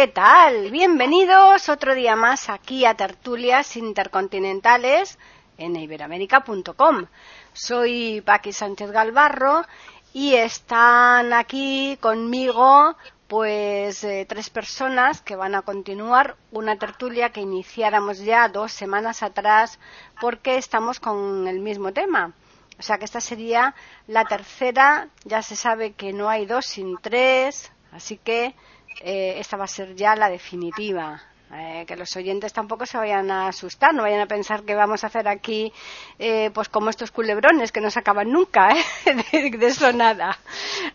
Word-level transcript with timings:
¿Qué 0.00 0.08
tal? 0.08 0.70
Bienvenidos 0.70 1.68
otro 1.68 1.94
día 1.94 2.16
más 2.16 2.48
aquí 2.48 2.86
a 2.86 2.94
Tertulias 2.94 3.76
Intercontinentales 3.76 5.18
en 5.58 5.76
iberamérica.com. 5.76 7.04
Soy 7.52 8.22
Paqui 8.22 8.54
Sánchez 8.54 8.92
Galvarro 8.92 9.66
y 10.14 10.36
están 10.36 11.34
aquí 11.34 11.98
conmigo 12.00 12.96
pues 13.28 14.02
eh, 14.02 14.24
tres 14.26 14.48
personas 14.48 15.20
que 15.20 15.36
van 15.36 15.54
a 15.54 15.60
continuar 15.60 16.38
una 16.50 16.78
tertulia 16.78 17.28
que 17.28 17.42
iniciáramos 17.42 18.20
ya 18.20 18.48
dos 18.48 18.72
semanas 18.72 19.22
atrás 19.22 19.78
porque 20.18 20.56
estamos 20.56 20.98
con 20.98 21.46
el 21.46 21.60
mismo 21.60 21.92
tema. 21.92 22.32
O 22.78 22.82
sea 22.82 22.96
que 22.96 23.04
esta 23.04 23.20
sería 23.20 23.74
la 24.06 24.24
tercera, 24.24 25.08
ya 25.24 25.42
se 25.42 25.56
sabe 25.56 25.92
que 25.92 26.14
no 26.14 26.30
hay 26.30 26.46
dos 26.46 26.64
sin 26.64 26.96
tres, 27.02 27.70
así 27.92 28.16
que 28.16 28.54
eh, 29.00 29.34
esta 29.38 29.56
va 29.56 29.64
a 29.64 29.68
ser 29.68 29.94
ya 29.94 30.14
la 30.16 30.28
definitiva. 30.28 31.22
Eh, 31.52 31.84
que 31.84 31.96
los 31.96 32.14
oyentes 32.14 32.52
tampoco 32.52 32.86
se 32.86 32.96
vayan 32.96 33.28
a 33.28 33.48
asustar, 33.48 33.92
no 33.92 34.04
vayan 34.04 34.20
a 34.20 34.26
pensar 34.26 34.62
que 34.62 34.76
vamos 34.76 35.02
a 35.02 35.08
hacer 35.08 35.26
aquí, 35.26 35.72
eh, 36.16 36.52
pues 36.54 36.68
como 36.68 36.90
estos 36.90 37.10
culebrones 37.10 37.72
que 37.72 37.80
no 37.80 37.90
se 37.90 37.98
acaban 37.98 38.30
nunca, 38.30 38.68
de, 39.32 39.50
de, 39.50 39.66
eso 39.66 39.92
nada. 39.92 40.38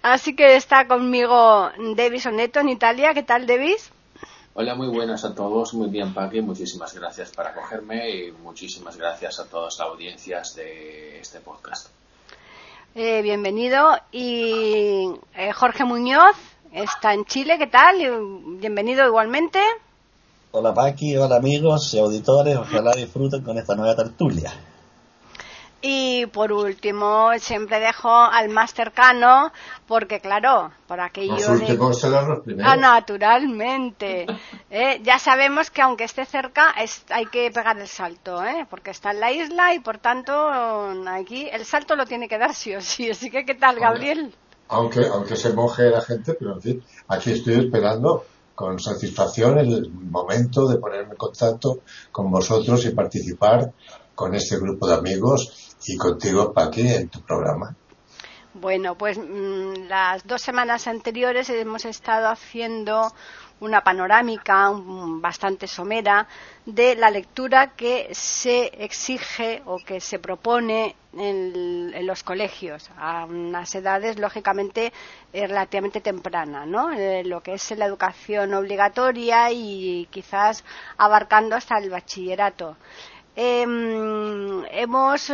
Así 0.01 0.33
que 0.33 0.55
está 0.55 0.87
conmigo 0.87 1.71
Davis 1.97 2.25
Oneto 2.25 2.61
en 2.61 2.69
Italia. 2.69 3.13
¿Qué 3.13 3.23
tal, 3.23 3.45
Davis? 3.45 3.91
Hola, 4.53 4.75
muy 4.75 4.87
buenas 4.87 5.25
a 5.25 5.35
todos. 5.35 5.73
Muy 5.73 5.89
bien, 5.89 6.13
Paqui. 6.13 6.39
Muchísimas 6.39 6.93
gracias 6.93 7.31
por 7.31 7.45
acogerme 7.45 8.09
y 8.09 8.31
muchísimas 8.31 8.95
gracias 8.95 9.41
a 9.41 9.49
todas 9.49 9.77
las 9.77 9.87
audiencias 9.89 10.55
de 10.55 11.19
este 11.19 11.41
podcast. 11.41 11.89
bienvenido. 12.93 13.89
Y 14.13 15.09
Jorge 15.53 15.83
Muñoz, 15.83 16.37
está 16.75 17.13
en 17.13 17.25
Chile, 17.25 17.57
¿qué 17.57 17.67
tal? 17.67 17.95
Bienvenido 18.59 19.07
igualmente. 19.07 19.59
Hola 20.51 20.73
Paqui, 20.73 21.15
hola 21.17 21.37
amigos 21.37 21.93
y 21.93 21.99
auditores, 21.99 22.57
ojalá 22.57 22.91
disfruten 22.91 23.41
con 23.43 23.57
esta 23.57 23.75
nueva 23.75 23.95
tertulia. 23.95 24.53
Y 25.81 26.25
por 26.27 26.51
último, 26.51 27.29
siempre 27.37 27.79
dejo 27.79 28.09
al 28.09 28.49
más 28.49 28.73
cercano, 28.73 29.51
porque 29.87 30.19
claro, 30.19 30.71
por 30.87 30.99
aquello 30.99 31.35
Los 31.35 31.47
últimos 31.47 32.01
serán 32.01 32.27
los 32.27 32.39
primeros. 32.39 32.71
Ah, 32.71 32.75
naturalmente. 32.75 34.25
¿eh? 34.71 34.99
Ya 35.03 35.19
sabemos 35.19 35.69
que 35.69 35.81
aunque 35.83 36.05
esté 36.05 36.25
cerca, 36.25 36.71
es, 36.71 37.05
hay 37.09 37.27
que 37.27 37.51
pegar 37.51 37.77
el 37.77 37.87
salto, 37.87 38.43
¿eh? 38.43 38.65
porque 38.69 38.91
está 38.91 39.11
en 39.11 39.19
la 39.19 39.31
isla 39.31 39.75
y 39.75 39.79
por 39.79 39.99
tanto 39.99 40.33
aquí 41.07 41.47
el 41.51 41.65
salto 41.65 41.95
lo 41.95 42.05
tiene 42.05 42.27
que 42.27 42.39
dar 42.39 42.55
sí 42.55 42.73
o 42.73 42.81
sí. 42.81 43.11
Así 43.11 43.29
que, 43.29 43.45
¿qué 43.45 43.53
tal, 43.53 43.79
Gabriel? 43.79 44.33
Aunque, 44.69 45.05
aunque 45.07 45.35
se 45.35 45.53
moje 45.53 45.89
la 45.89 46.01
gente, 46.01 46.33
pero 46.33 46.53
en 46.53 46.61
fin, 46.61 46.83
aquí 47.07 47.31
estoy 47.31 47.65
esperando 47.65 48.25
con 48.55 48.79
satisfacción 48.79 49.57
el 49.57 49.91
momento 49.91 50.67
de 50.67 50.77
ponerme 50.77 51.11
en 51.11 51.17
contacto 51.17 51.81
con 52.11 52.31
vosotros 52.31 52.85
y 52.85 52.91
participar 52.91 53.73
con 54.15 54.33
este 54.33 54.57
grupo 54.57 54.87
de 54.87 54.95
amigos 54.95 55.75
y 55.85 55.97
contigo, 55.97 56.53
Paqui, 56.53 56.87
en 56.87 57.09
tu 57.09 57.21
programa. 57.21 57.75
Bueno, 58.53 58.97
pues 58.97 59.17
mmm, 59.17 59.87
las 59.89 60.25
dos 60.25 60.41
semanas 60.41 60.87
anteriores 60.87 61.49
hemos 61.49 61.83
estado 61.83 62.29
haciendo 62.29 63.11
una 63.59 63.83
panorámica 63.83 64.71
bastante 64.73 65.67
somera 65.67 66.27
de 66.65 66.95
la 66.95 67.09
lectura 67.09 67.75
que 67.75 68.09
se 68.13 68.67
exige 68.83 69.61
o 69.65 69.77
que 69.77 69.99
se 69.99 70.19
propone 70.19 70.95
en, 71.17 72.05
los 72.05 72.23
colegios 72.23 72.89
a 72.97 73.25
unas 73.25 73.73
edades 73.75 74.19
lógicamente 74.19 74.93
eh, 75.33 75.47
relativamente 75.47 76.01
tempranas, 76.01 76.67
¿no? 76.67 76.91
Eh, 76.91 77.23
lo 77.23 77.41
que 77.41 77.53
es 77.53 77.71
la 77.71 77.85
educación 77.85 78.53
obligatoria 78.53 79.51
y 79.51 80.07
quizás 80.11 80.63
abarcando 80.97 81.55
hasta 81.55 81.77
el 81.77 81.89
bachillerato. 81.89 82.77
Eh, 83.35 83.65
hemos 84.71 85.29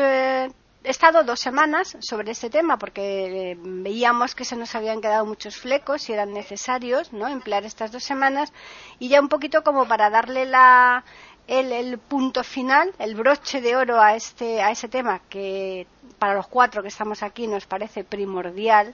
he 0.84 0.90
estado 0.90 1.24
dos 1.24 1.40
semanas 1.40 1.96
sobre 2.00 2.31
este 2.31 2.50
tema 2.50 2.78
porque 2.78 3.56
veíamos 3.59 4.34
que 4.34 4.46
se 4.46 4.56
nos 4.56 4.74
habían 4.74 5.00
quedado 5.00 5.25
muchos 5.25 5.56
flecos 5.58 6.09
y 6.09 6.14
eran 6.14 6.34
necesarios 6.34 7.14
¿no? 7.14 7.28
emplear 7.28 7.66
estas 7.66 7.91
dos 7.91 8.03
semanas 8.03 8.52
y 8.97 9.08
ya 9.08 9.22
un 9.22 9.30
poquito 9.30 9.64
como 9.64 9.88
para 9.88 10.09
darle 10.09 10.46
la, 10.46 11.03
el, 11.47 11.72
el, 11.72 11.97
punto 11.97 12.44
final, 12.44 12.94
el 13.00 13.16
broche 13.16 13.62
de 13.62 13.75
oro 13.75 14.00
a, 14.00 14.16
este, 14.16 14.62
a 14.62 14.72
ese 14.72 14.88
tema 14.88 15.19
que 15.29 15.88
para 16.18 16.35
los 16.35 16.47
cuatro 16.47 16.81
que 16.81 16.90
estamos 16.90 17.24
aquí 17.24 17.47
nos 17.47 17.66
parece 17.66 18.03
primordial, 18.03 18.94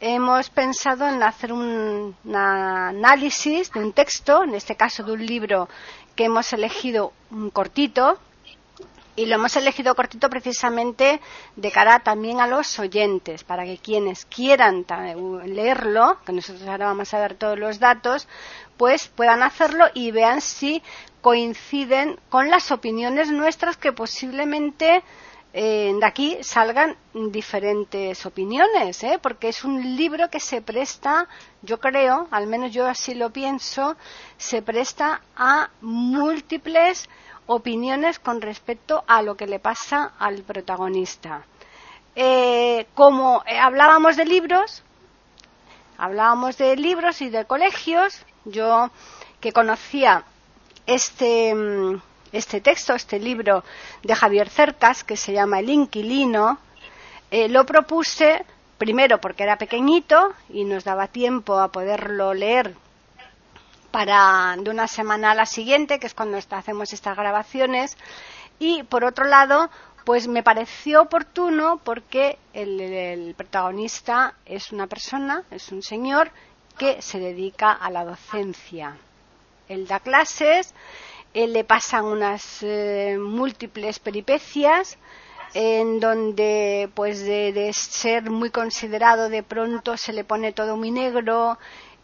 hemos 0.00 0.50
pensado 0.50 1.08
en 1.08 1.22
hacer 1.22 1.52
un, 1.52 2.14
análisis 2.32 3.72
de 3.72 3.80
un 3.80 3.92
texto, 3.92 4.44
en 4.44 4.54
este 4.54 4.76
caso 4.76 5.02
de 5.02 5.12
un 5.12 5.24
libro 5.24 5.68
que 6.14 6.24
hemos 6.24 6.52
elegido 6.52 7.12
un 7.30 7.50
cortito, 7.50 8.18
y 9.16 9.26
lo 9.26 9.36
hemos 9.36 9.56
elegido 9.56 9.94
cortito 9.94 10.28
precisamente 10.28 11.20
de 11.54 11.70
cara 11.70 12.00
también 12.00 12.40
a 12.40 12.48
los 12.48 12.78
oyentes, 12.78 13.44
para 13.44 13.64
que 13.64 13.78
quienes 13.78 14.24
quieran 14.24 14.84
leerlo, 15.46 16.18
que 16.26 16.32
nosotros 16.32 16.66
ahora 16.68 16.86
vamos 16.86 17.14
a 17.14 17.18
dar 17.18 17.34
todos 17.34 17.58
los 17.58 17.78
datos, 17.78 18.28
pues 18.76 19.08
puedan 19.08 19.42
hacerlo 19.42 19.86
y 19.94 20.10
vean 20.10 20.40
si 20.40 20.82
coinciden 21.24 22.20
con 22.28 22.50
las 22.50 22.70
opiniones 22.70 23.30
nuestras 23.30 23.78
que 23.78 23.92
posiblemente 23.92 25.02
eh, 25.54 25.96
de 25.98 26.04
aquí 26.04 26.36
salgan 26.42 26.98
diferentes 27.14 28.26
opiniones, 28.26 29.02
¿eh? 29.04 29.18
porque 29.22 29.48
es 29.48 29.64
un 29.64 29.96
libro 29.96 30.28
que 30.28 30.38
se 30.38 30.60
presta, 30.60 31.26
yo 31.62 31.80
creo, 31.80 32.28
al 32.30 32.46
menos 32.46 32.72
yo 32.72 32.86
así 32.86 33.14
lo 33.14 33.30
pienso, 33.30 33.96
se 34.36 34.60
presta 34.60 35.22
a 35.34 35.70
múltiples 35.80 37.08
opiniones 37.46 38.18
con 38.18 38.42
respecto 38.42 39.02
a 39.06 39.22
lo 39.22 39.34
que 39.34 39.46
le 39.46 39.60
pasa 39.60 40.12
al 40.18 40.42
protagonista. 40.42 41.46
Eh, 42.14 42.86
como 42.92 43.42
hablábamos 43.62 44.18
de 44.18 44.26
libros, 44.26 44.82
hablábamos 45.96 46.58
de 46.58 46.76
libros 46.76 47.22
y 47.22 47.30
de 47.30 47.46
colegios, 47.46 48.26
yo 48.44 48.90
que 49.40 49.52
conocía 49.52 50.26
este, 50.86 51.54
mm, 51.54 52.00
este 52.32 52.60
texto, 52.60 52.94
este 52.94 53.18
libro 53.18 53.64
de 54.02 54.14
Javier 54.14 54.48
Cercas, 54.48 55.04
que 55.04 55.16
se 55.16 55.32
llama 55.32 55.60
El 55.60 55.70
Inquilino, 55.70 56.58
eh, 57.30 57.48
lo 57.48 57.64
propuse 57.64 58.44
primero 58.78 59.20
porque 59.20 59.44
era 59.44 59.56
pequeñito 59.56 60.32
y 60.48 60.64
nos 60.64 60.84
daba 60.84 61.06
tiempo 61.08 61.58
a 61.58 61.68
poderlo 61.68 62.34
leer 62.34 62.74
para 63.90 64.56
de 64.58 64.70
una 64.70 64.88
semana 64.88 65.30
a 65.30 65.34
la 65.34 65.46
siguiente, 65.46 66.00
que 66.00 66.08
es 66.08 66.14
cuando 66.14 66.36
está, 66.36 66.58
hacemos 66.58 66.92
estas 66.92 67.16
grabaciones. 67.16 67.96
Y 68.58 68.82
por 68.82 69.04
otro 69.04 69.24
lado, 69.24 69.70
pues 70.04 70.26
me 70.26 70.42
pareció 70.42 71.02
oportuno 71.02 71.80
porque 71.82 72.38
el, 72.52 72.80
el, 72.80 73.34
protagonista 73.34 74.34
es 74.46 74.72
una 74.72 74.88
persona, 74.88 75.44
es 75.50 75.70
un 75.70 75.82
señor 75.82 76.32
que 76.76 77.00
se 77.02 77.20
dedica 77.20 77.72
a 77.72 77.88
la 77.90 78.04
docencia. 78.04 78.96
Él 79.68 79.86
da 79.86 80.00
clases, 80.00 80.74
él 81.32 81.52
le 81.52 81.64
pasan 81.64 82.04
unas 82.04 82.62
eh, 82.62 83.16
múltiples 83.18 83.98
peripecias 83.98 84.98
en 85.54 86.00
donde 86.00 86.90
pues 86.94 87.24
de, 87.24 87.70
ser 87.72 88.28
muy 88.30 88.50
considerado 88.50 89.28
de 89.28 89.42
pronto 89.42 89.96
se 89.96 90.12
le 90.12 90.24
pone 90.24 90.52
todo 90.52 90.76
muy 90.76 90.90
negro 90.90 91.58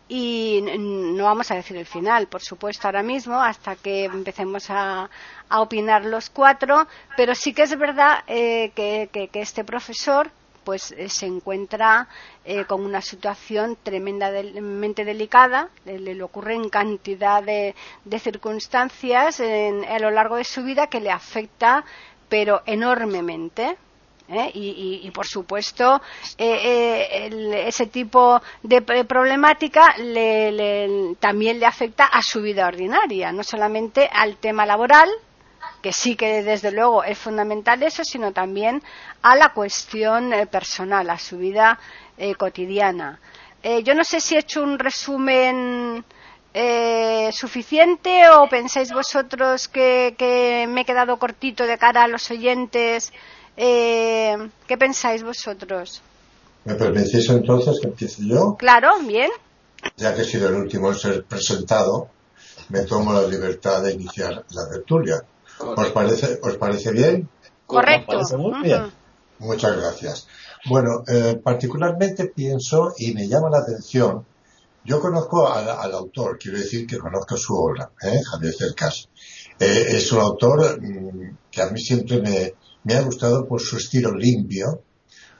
y 0.08 0.60
no 0.76 1.24
vamos 1.24 1.50
a 1.52 1.54
decir 1.54 1.76
el 1.76 1.86
final, 1.86 2.26
por 2.26 2.42
supuesto, 2.42 2.88
ahora 2.88 3.04
mismo, 3.04 3.40
hasta 3.40 3.76
que 3.76 4.06
empecemos 4.06 4.68
a, 4.68 5.08
opinar 5.52 6.04
los 6.04 6.30
cuatro, 6.30 6.88
pero 7.16 7.34
sí 7.36 7.52
que 7.52 7.62
es 7.62 7.78
verdad 7.78 8.24
eh, 8.26 8.72
que, 8.74 9.30
este 9.34 9.62
profesor 9.62 10.30
pues 10.70 10.93
eh, 10.93 11.08
se 11.08 11.26
encuentra 11.26 12.06
eh, 12.44 12.64
con 12.64 12.84
una 12.84 13.00
situación 13.00 13.76
tremendamente 13.82 15.05
delicada, 15.05 15.69
le, 15.84 15.99
le 15.99 16.22
ocurren 16.22 16.69
cantidad 16.69 17.43
de, 17.43 17.75
circunstancias 18.20 19.40
en, 19.40 19.84
a 19.84 19.99
lo 19.99 20.12
largo 20.12 20.37
de 20.37 20.44
su 20.44 20.62
vida 20.62 20.87
que 20.87 21.00
le 21.00 21.11
afecta 21.11 21.84
pero 22.28 22.62
enormemente 22.67 23.76
¿eh? 24.28 24.52
Y, 24.55 25.11
por 25.11 25.26
supuesto 25.26 26.00
ese 26.38 27.87
tipo 27.87 28.40
de 28.62 28.82
problemática 29.05 29.96
también 31.19 31.58
le 31.58 31.67
afecta 31.67 32.05
a 32.05 32.22
su 32.22 32.40
vida 32.43 32.69
ordinaria, 32.69 33.32
no 33.32 33.43
solamente 33.43 34.08
al 34.12 34.37
tema 34.37 34.64
laboral, 34.64 35.11
que 35.82 35.92
sí 35.92 36.16
que 36.16 36.42
desde 36.42 36.72
luego 36.72 37.04
es 37.04 37.18
fundamental 37.18 37.82
eso, 37.82 38.04
sino 38.04 38.32
también 38.32 38.82
a 39.22 39.36
la 39.36 39.52
cuestión 39.52 40.32
personal, 40.50 41.08
a 41.10 41.18
su 41.18 41.38
vida 41.38 41.78
cotidiana. 42.36 43.18
yo 43.84 43.94
no 43.94 44.04
sé 44.04 44.20
si 44.20 44.36
he 44.36 44.40
hecho 44.40 44.62
un 44.62 44.78
resumen 44.78 46.04
eh, 46.52 47.30
suficiente 47.32 48.28
o 48.28 48.48
pensáis 48.48 48.92
vosotros 48.92 49.68
que, 49.68 50.66
me 50.68 50.80
he 50.80 50.84
quedado 50.84 51.16
cortito 51.16 51.64
de 51.64 51.78
cara 51.78 52.04
a 52.04 52.08
los 52.08 52.28
oyentes? 52.30 53.12
Eh, 53.56 54.36
¿Qué 54.66 54.76
pensáis 54.76 55.22
vosotros? 55.22 56.02
¿Me 56.64 56.74
permitís 56.74 57.28
entonces 57.30 57.78
que 57.80 57.86
empiece 57.86 58.22
yo? 58.26 58.56
Claro, 58.58 58.98
bien. 59.02 59.30
Ya 59.96 60.14
que 60.14 60.22
he 60.22 60.24
sido 60.24 60.48
el 60.48 60.56
último 60.56 60.90
en 60.90 60.98
ser 60.98 61.24
presentado, 61.24 62.08
me 62.68 62.82
tomo 62.82 63.12
la 63.12 63.26
libertad 63.28 63.82
de 63.82 63.92
iniciar 63.92 64.44
la 64.50 64.68
tertulia. 64.68 65.22
¿Os 65.60 65.90
parece, 65.90 66.38
¿Os 66.42 66.56
parece 66.56 66.92
bien? 66.92 67.28
Correcto. 67.66 68.20
muy 68.38 68.62
bien. 68.62 68.92
Muchas 69.38 69.76
gracias. 69.76 70.28
Bueno, 70.66 71.02
eh, 71.06 71.40
particularmente 71.42 72.26
pienso 72.26 72.92
y 72.98 73.14
me 73.14 73.26
llama 73.26 73.48
la 73.50 73.58
atención 73.58 74.24
yo 74.84 74.98
conozco 74.98 75.46
al, 75.46 75.92
autor, 75.92 76.38
quiero 76.38 76.58
decir 76.58 76.86
que 76.86 76.98
conozco 76.98 77.36
su 77.36 77.54
obra, 77.54 77.90
¿eh? 78.02 78.20
Javier 78.24 78.54
Cercas. 78.54 79.08
Eh, 79.58 79.84
es 79.90 80.10
un 80.12 80.20
autor 80.20 80.80
mm, 80.80 81.36
que 81.50 81.62
a 81.62 81.68
mí 81.68 81.78
siempre 81.80 82.54
me, 82.82 82.94
ha 82.94 83.02
gustado 83.02 83.46
por 83.46 83.60
su 83.60 83.76
estilo 83.76 84.14
limpio, 84.14 84.82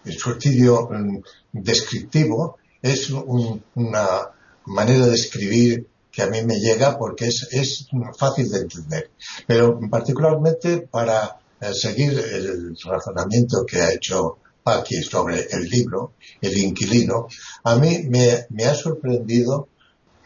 su 0.05 0.33
estilo 0.33 0.89
mm, 0.91 1.23
descriptivo, 1.53 2.59
es 2.83 3.11
una 3.11 4.31
manera 4.67 5.07
de 5.07 5.15
escribir 5.15 5.87
que 6.21 6.27
a 6.27 6.31
mí 6.31 6.43
me 6.45 6.59
llega 6.59 6.99
porque 6.99 7.29
es, 7.29 7.49
es 7.51 7.89
fácil 8.19 8.51
de 8.51 8.59
entender. 8.59 9.11
Pero 9.47 9.81
particularmente 9.91 10.83
para 10.83 11.39
eh, 11.61 11.73
seguir 11.73 12.11
el 12.19 12.77
razonamiento 12.85 13.65
que 13.65 13.81
ha 13.81 13.93
hecho 13.93 14.37
aquí 14.65 15.03
sobre 15.03 15.47
el 15.51 15.69
libro, 15.69 16.13
El 16.43 16.57
inquilino, 16.59 17.27
a 17.65 17.77
mí 17.77 18.05
me, 18.09 18.65
ha 18.65 18.75
sorprendido 18.75 19.69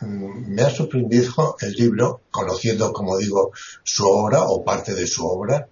mm, 0.01 0.55
me 0.55 0.63
ha 0.63 0.71
sorprendido 0.71 1.57
el 1.61 1.73
libro, 1.73 2.23
conociendo, 2.31 2.93
como 2.93 3.17
digo, 3.17 3.53
su 3.85 4.05
obra 4.05 4.43
o 4.43 4.65
parte 4.65 4.95
de 4.95 5.07
su 5.07 5.25
obra, 5.25 5.69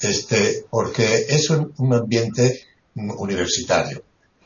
este, 0.00 0.66
porque 0.70 1.26
es 1.28 1.50
un, 1.50 1.92
ambiente 1.92 2.60
universitario. 2.94 4.04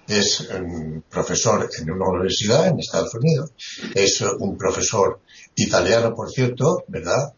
Es 0.08 0.40
un 0.50 1.04
profesor 1.08 1.68
en 1.78 1.90
una 1.90 2.08
universidad 2.08 2.66
en 2.66 2.78
Estados 2.78 3.14
Unidos, 3.14 3.52
es 3.94 4.20
un 4.20 4.56
profesor 4.58 5.20
italiano, 5.54 6.14
por 6.14 6.30
cierto, 6.30 6.84
¿verdad? 6.88 7.34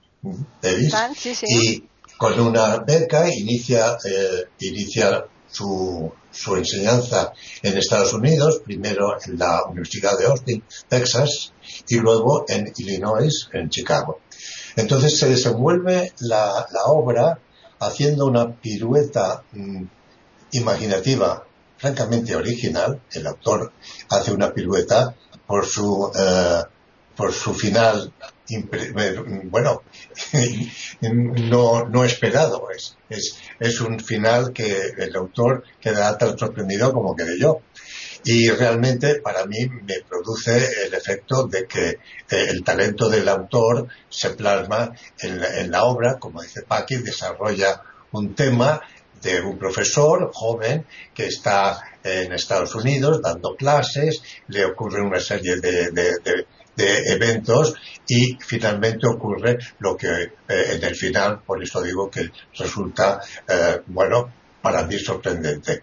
Davis, 0.62 0.94
y 1.46 1.84
con 2.16 2.40
una 2.40 2.78
beca 2.78 3.28
inicia, 3.32 3.98
eh, 4.04 4.44
inicia 4.60 5.26
su, 5.50 6.10
su 6.30 6.56
enseñanza 6.56 7.32
en 7.62 7.76
Estados 7.76 8.12
Unidos, 8.14 8.62
primero 8.64 9.16
en 9.24 9.38
la 9.38 9.64
Universidad 9.64 10.18
de 10.18 10.26
Austin, 10.26 10.64
Texas, 10.88 11.52
y 11.88 11.96
luego 11.96 12.44
en 12.48 12.72
Illinois, 12.76 13.48
en 13.52 13.68
Chicago. 13.68 14.20
Entonces 14.76 15.18
se 15.18 15.28
desenvuelve 15.28 16.12
la, 16.20 16.66
la 16.72 16.84
obra 16.86 17.38
haciendo 17.78 18.26
una 18.26 18.60
pirueta 18.60 19.44
mm, 19.52 19.84
imaginativa, 20.52 21.43
francamente 21.84 22.34
original. 22.34 23.02
El 23.12 23.26
autor 23.26 23.72
hace 24.08 24.32
una 24.32 24.54
pirueta 24.54 25.14
por 25.46 25.66
su, 25.66 26.10
eh, 26.18 26.62
por 27.14 27.30
su 27.32 27.52
final 27.52 28.10
bueno, 29.50 29.82
no, 31.00 31.84
no 31.88 32.04
esperado. 32.04 32.68
Es, 32.70 32.96
es, 33.08 33.36
es 33.58 33.80
un 33.80 34.00
final 34.00 34.52
que 34.52 34.92
el 34.98 35.14
autor 35.16 35.64
queda 35.80 36.16
tan 36.16 36.38
sorprendido 36.38 36.92
como 36.92 37.16
quedé 37.16 37.38
yo. 37.38 37.60
Y 38.24 38.48
realmente 38.50 39.16
para 39.16 39.44
mí 39.44 39.66
me 39.66 40.00
produce 40.08 40.86
el 40.86 40.94
efecto 40.94 41.46
de 41.46 41.66
que 41.66 41.88
eh, 41.90 41.98
el 42.48 42.64
talento 42.64 43.10
del 43.10 43.28
autor 43.28 43.88
se 44.08 44.30
plasma 44.30 44.92
en 45.20 45.40
la, 45.40 45.60
en 45.60 45.70
la 45.70 45.84
obra, 45.84 46.18
como 46.18 46.40
dice 46.40 46.62
Paki, 46.62 46.96
desarrolla 46.96 47.82
un 48.12 48.34
tema 48.34 48.80
de 49.24 49.40
un 49.40 49.58
profesor 49.58 50.30
joven 50.32 50.86
que 51.12 51.26
está 51.26 51.82
en 52.04 52.32
Estados 52.32 52.74
Unidos 52.74 53.20
dando 53.22 53.56
clases, 53.56 54.22
le 54.48 54.64
ocurre 54.64 55.00
una 55.00 55.18
serie 55.18 55.56
de, 55.56 55.90
de, 55.90 56.46
de 56.76 57.12
eventos 57.12 57.74
y 58.06 58.36
finalmente 58.40 59.06
ocurre 59.06 59.58
lo 59.78 59.96
que 59.96 60.06
eh, 60.06 60.30
en 60.48 60.84
el 60.84 60.94
final, 60.94 61.40
por 61.44 61.62
eso 61.62 61.82
digo 61.82 62.10
que 62.10 62.30
resulta, 62.58 63.20
eh, 63.48 63.80
bueno, 63.86 64.32
para 64.64 64.86
mí 64.86 64.98
sorprendente. 64.98 65.82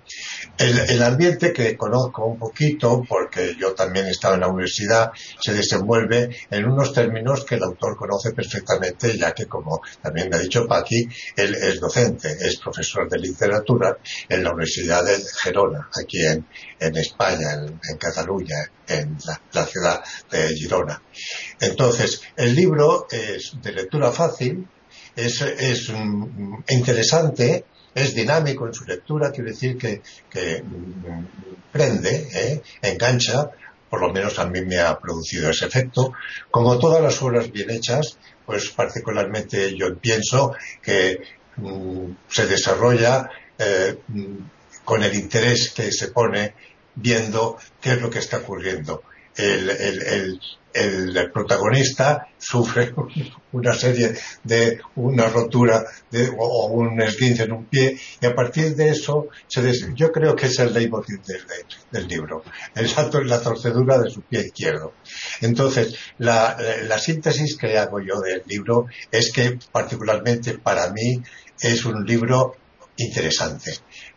El, 0.57 1.04
ambiente 1.04 1.54
que 1.54 1.78
conozco 1.78 2.25
un 2.25 2.39
poquito, 2.39 3.04
porque 3.07 3.56
yo 3.56 3.75
también 3.75 4.07
he 4.07 4.10
estado 4.10 4.33
en 4.33 4.39
la 4.39 4.48
universidad, 4.48 5.12
se 5.39 5.54
desenvuelve 5.54 6.36
en 6.50 6.66
unos 6.66 6.92
términos 6.92 7.45
que 7.45 7.56
el 7.56 7.63
autor 7.63 7.95
conoce 7.95 8.31
perfectamente, 8.31 9.16
ya 9.16 9.33
que, 9.33 9.45
como 9.45 9.81
también 10.01 10.30
me 10.30 10.38
ha 10.38 10.39
dicho 10.39 10.66
Paqui, 10.66 11.07
él 11.36 11.54
es 11.54 11.80
docente, 11.80 12.36
es 12.42 12.57
profesor 12.57 13.07
de 13.07 13.19
literatura 13.19 14.00
en 14.28 14.44
la 14.44 14.50
Universidad 14.50 15.06
de 15.06 15.24
Gerona, 15.44 15.88
aquí 16.01 16.25
en, 16.25 16.44
España, 16.80 17.54
en, 17.54 17.98
Cataluña, 18.00 18.66
en 18.88 19.16
la, 19.54 19.66
ciudad 19.68 20.04
de 20.31 20.56
Girona. 20.56 21.00
Entonces, 21.60 22.24
el 22.36 22.56
libro 22.56 23.06
es 23.12 23.54
de 23.62 23.74
lectura 23.74 24.12
fácil, 24.12 24.68
es, 25.16 25.39
es 25.42 25.89
mm, 25.89 26.63
interesante, 26.69 27.66
es 27.93 28.15
dinámico 28.15 28.67
en 28.67 28.73
su 28.73 28.85
lectura, 28.85 29.31
quiere 29.31 29.51
decir 29.51 29.77
que, 29.77 30.01
mm, 30.63 31.25
prende, 31.71 32.27
¿eh? 32.33 32.61
engancha, 32.81 33.51
por 33.89 34.01
lo 34.01 34.13
menos 34.13 34.39
a 34.39 34.45
mí 34.45 34.61
me 34.61 34.79
ha 34.79 34.97
producido 34.97 35.49
ese 35.49 35.65
efecto. 35.65 36.13
Como 36.49 36.79
todas 36.79 37.01
las 37.01 37.21
obras 37.21 37.51
bien 37.51 37.69
hechas, 37.69 38.17
pues 38.45 38.69
particularmente 38.69 39.75
yo 39.75 39.97
pienso 39.97 40.53
que 40.81 41.21
mm, 41.57 42.11
se 42.29 42.47
desarrolla 42.47 43.29
eh, 43.57 43.97
mm, 44.07 44.38
con 44.85 45.03
el 45.03 45.13
interés 45.13 45.71
que 45.75 45.91
se 45.91 46.07
pone 46.09 46.53
viendo 46.95 47.57
qué 47.79 47.93
es 47.93 48.01
lo 48.01 48.09
que 48.09 48.19
está 48.19 48.38
ocurriendo. 48.38 49.03
El, 49.36 49.70
el, 49.70 50.39
el 50.74 51.32
protagonista 51.32 52.27
sufre 52.38 52.94
una 53.51 53.74
serie 53.74 54.13
de 54.44 54.79
una 54.96 55.27
rotura 55.27 55.84
de, 56.10 56.32
o 56.38 56.67
un 56.67 57.01
esguince 57.01 57.44
en 57.44 57.51
un 57.51 57.65
pie 57.65 57.98
y 58.20 58.25
a 58.25 58.34
partir 58.34 58.75
de 58.75 58.89
eso 58.89 59.27
se 59.48 59.62
yo 59.96 60.12
creo 60.12 60.36
que 60.36 60.48
es 60.48 60.60
el 60.60 60.74
leitmotiv 60.74 61.22
del, 61.24 61.41
del 61.91 62.08
libro 62.08 62.44
el 62.75 62.88
salto 62.88 63.20
en 63.20 63.27
la 63.27 63.41
torcedura 63.41 64.00
de 64.00 64.10
su 64.10 64.22
pie 64.22 64.41
izquierdo. 64.48 64.94
Entonces 65.41 65.96
la, 66.17 66.58
la 66.84 66.98
síntesis 66.98 67.58
que 67.58 67.77
hago 67.77 68.00
yo 68.00 68.20
del 68.22 68.44
libro 68.46 68.88
es 69.12 69.32
que 69.32 69.60
particularmente 69.72 70.58
para 70.58 70.91
mí 70.91 71.22
es 71.60 71.86
un 71.86 72.05
libro 72.05 72.55
interesante 72.98 73.72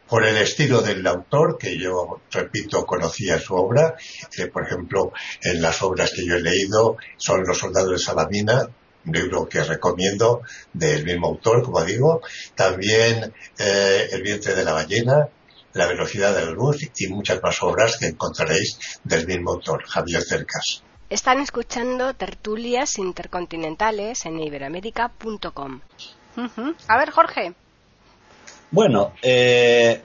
por 0.09 0.27
el 0.27 0.37
estilo 0.37 0.81
del 0.81 1.07
autor, 1.07 1.57
que 1.59 1.79
yo, 1.79 2.21
repito, 2.31 2.85
conocía 2.85 3.39
su 3.39 3.55
obra. 3.55 3.97
Eh, 4.37 4.47
por 4.47 4.65
ejemplo, 4.65 5.13
en 5.43 5.63
las 5.63 5.83
obras 5.83 6.13
que 6.15 6.27
yo 6.27 6.37
he 6.37 6.41
leído 6.41 6.97
son 7.17 7.45
Los 7.45 7.59
soldados 7.59 7.91
de 7.91 7.99
Salamina, 7.99 8.69
un 9.07 9.13
libro 9.13 9.49
que 9.49 9.63
recomiendo 9.63 10.43
del 10.73 11.05
mismo 11.05 11.29
autor, 11.29 11.63
como 11.63 11.83
digo. 11.85 12.21
También 12.55 13.33
eh, 13.59 14.09
El 14.13 14.23
vientre 14.23 14.55
de 14.55 14.65
la 14.65 14.73
ballena, 14.73 15.29
La 15.73 15.87
velocidad 15.87 16.35
de 16.35 16.45
la 16.47 16.53
luz 16.53 16.79
y 16.97 17.09
muchas 17.09 17.43
más 17.43 17.63
obras 17.63 17.97
que 17.97 18.07
encontraréis 18.07 19.01
del 19.03 19.27
mismo 19.27 19.53
autor, 19.53 19.85
Javier 19.87 20.23
Cercas. 20.23 20.83
Están 21.11 21.41
escuchando 21.41 22.15
tertulias 22.15 22.99
intercontinentales 22.99 24.25
en 24.27 24.41
iberamérica.com. 24.41 25.81
A 26.89 26.99
ver, 26.99 27.11
Jorge. 27.11 27.55
Bueno, 28.71 29.13
eh, 29.23 30.03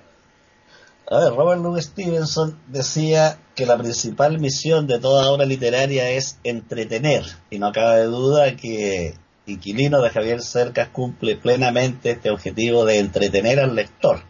Robert 1.10 1.62
Louis 1.62 1.86
Stevenson 1.86 2.60
decía 2.68 3.40
que 3.56 3.66
la 3.66 3.78
principal 3.78 4.40
misión 4.40 4.86
de 4.86 5.00
toda 5.00 5.32
obra 5.32 5.46
literaria 5.46 6.12
es 6.12 6.38
entretener, 6.44 7.24
y 7.50 7.58
no 7.58 7.72
cabe 7.72 8.04
duda 8.04 8.56
que 8.56 9.16
Inquilino 9.48 10.02
de 10.02 10.12
Javier 10.12 10.42
Cercas 10.42 10.90
cumple 10.90 11.36
plenamente 11.36 12.12
este 12.12 12.30
objetivo 12.30 12.86
de 12.86 13.00
entretener 13.00 13.60
al 13.60 13.76
lector. 13.76 14.22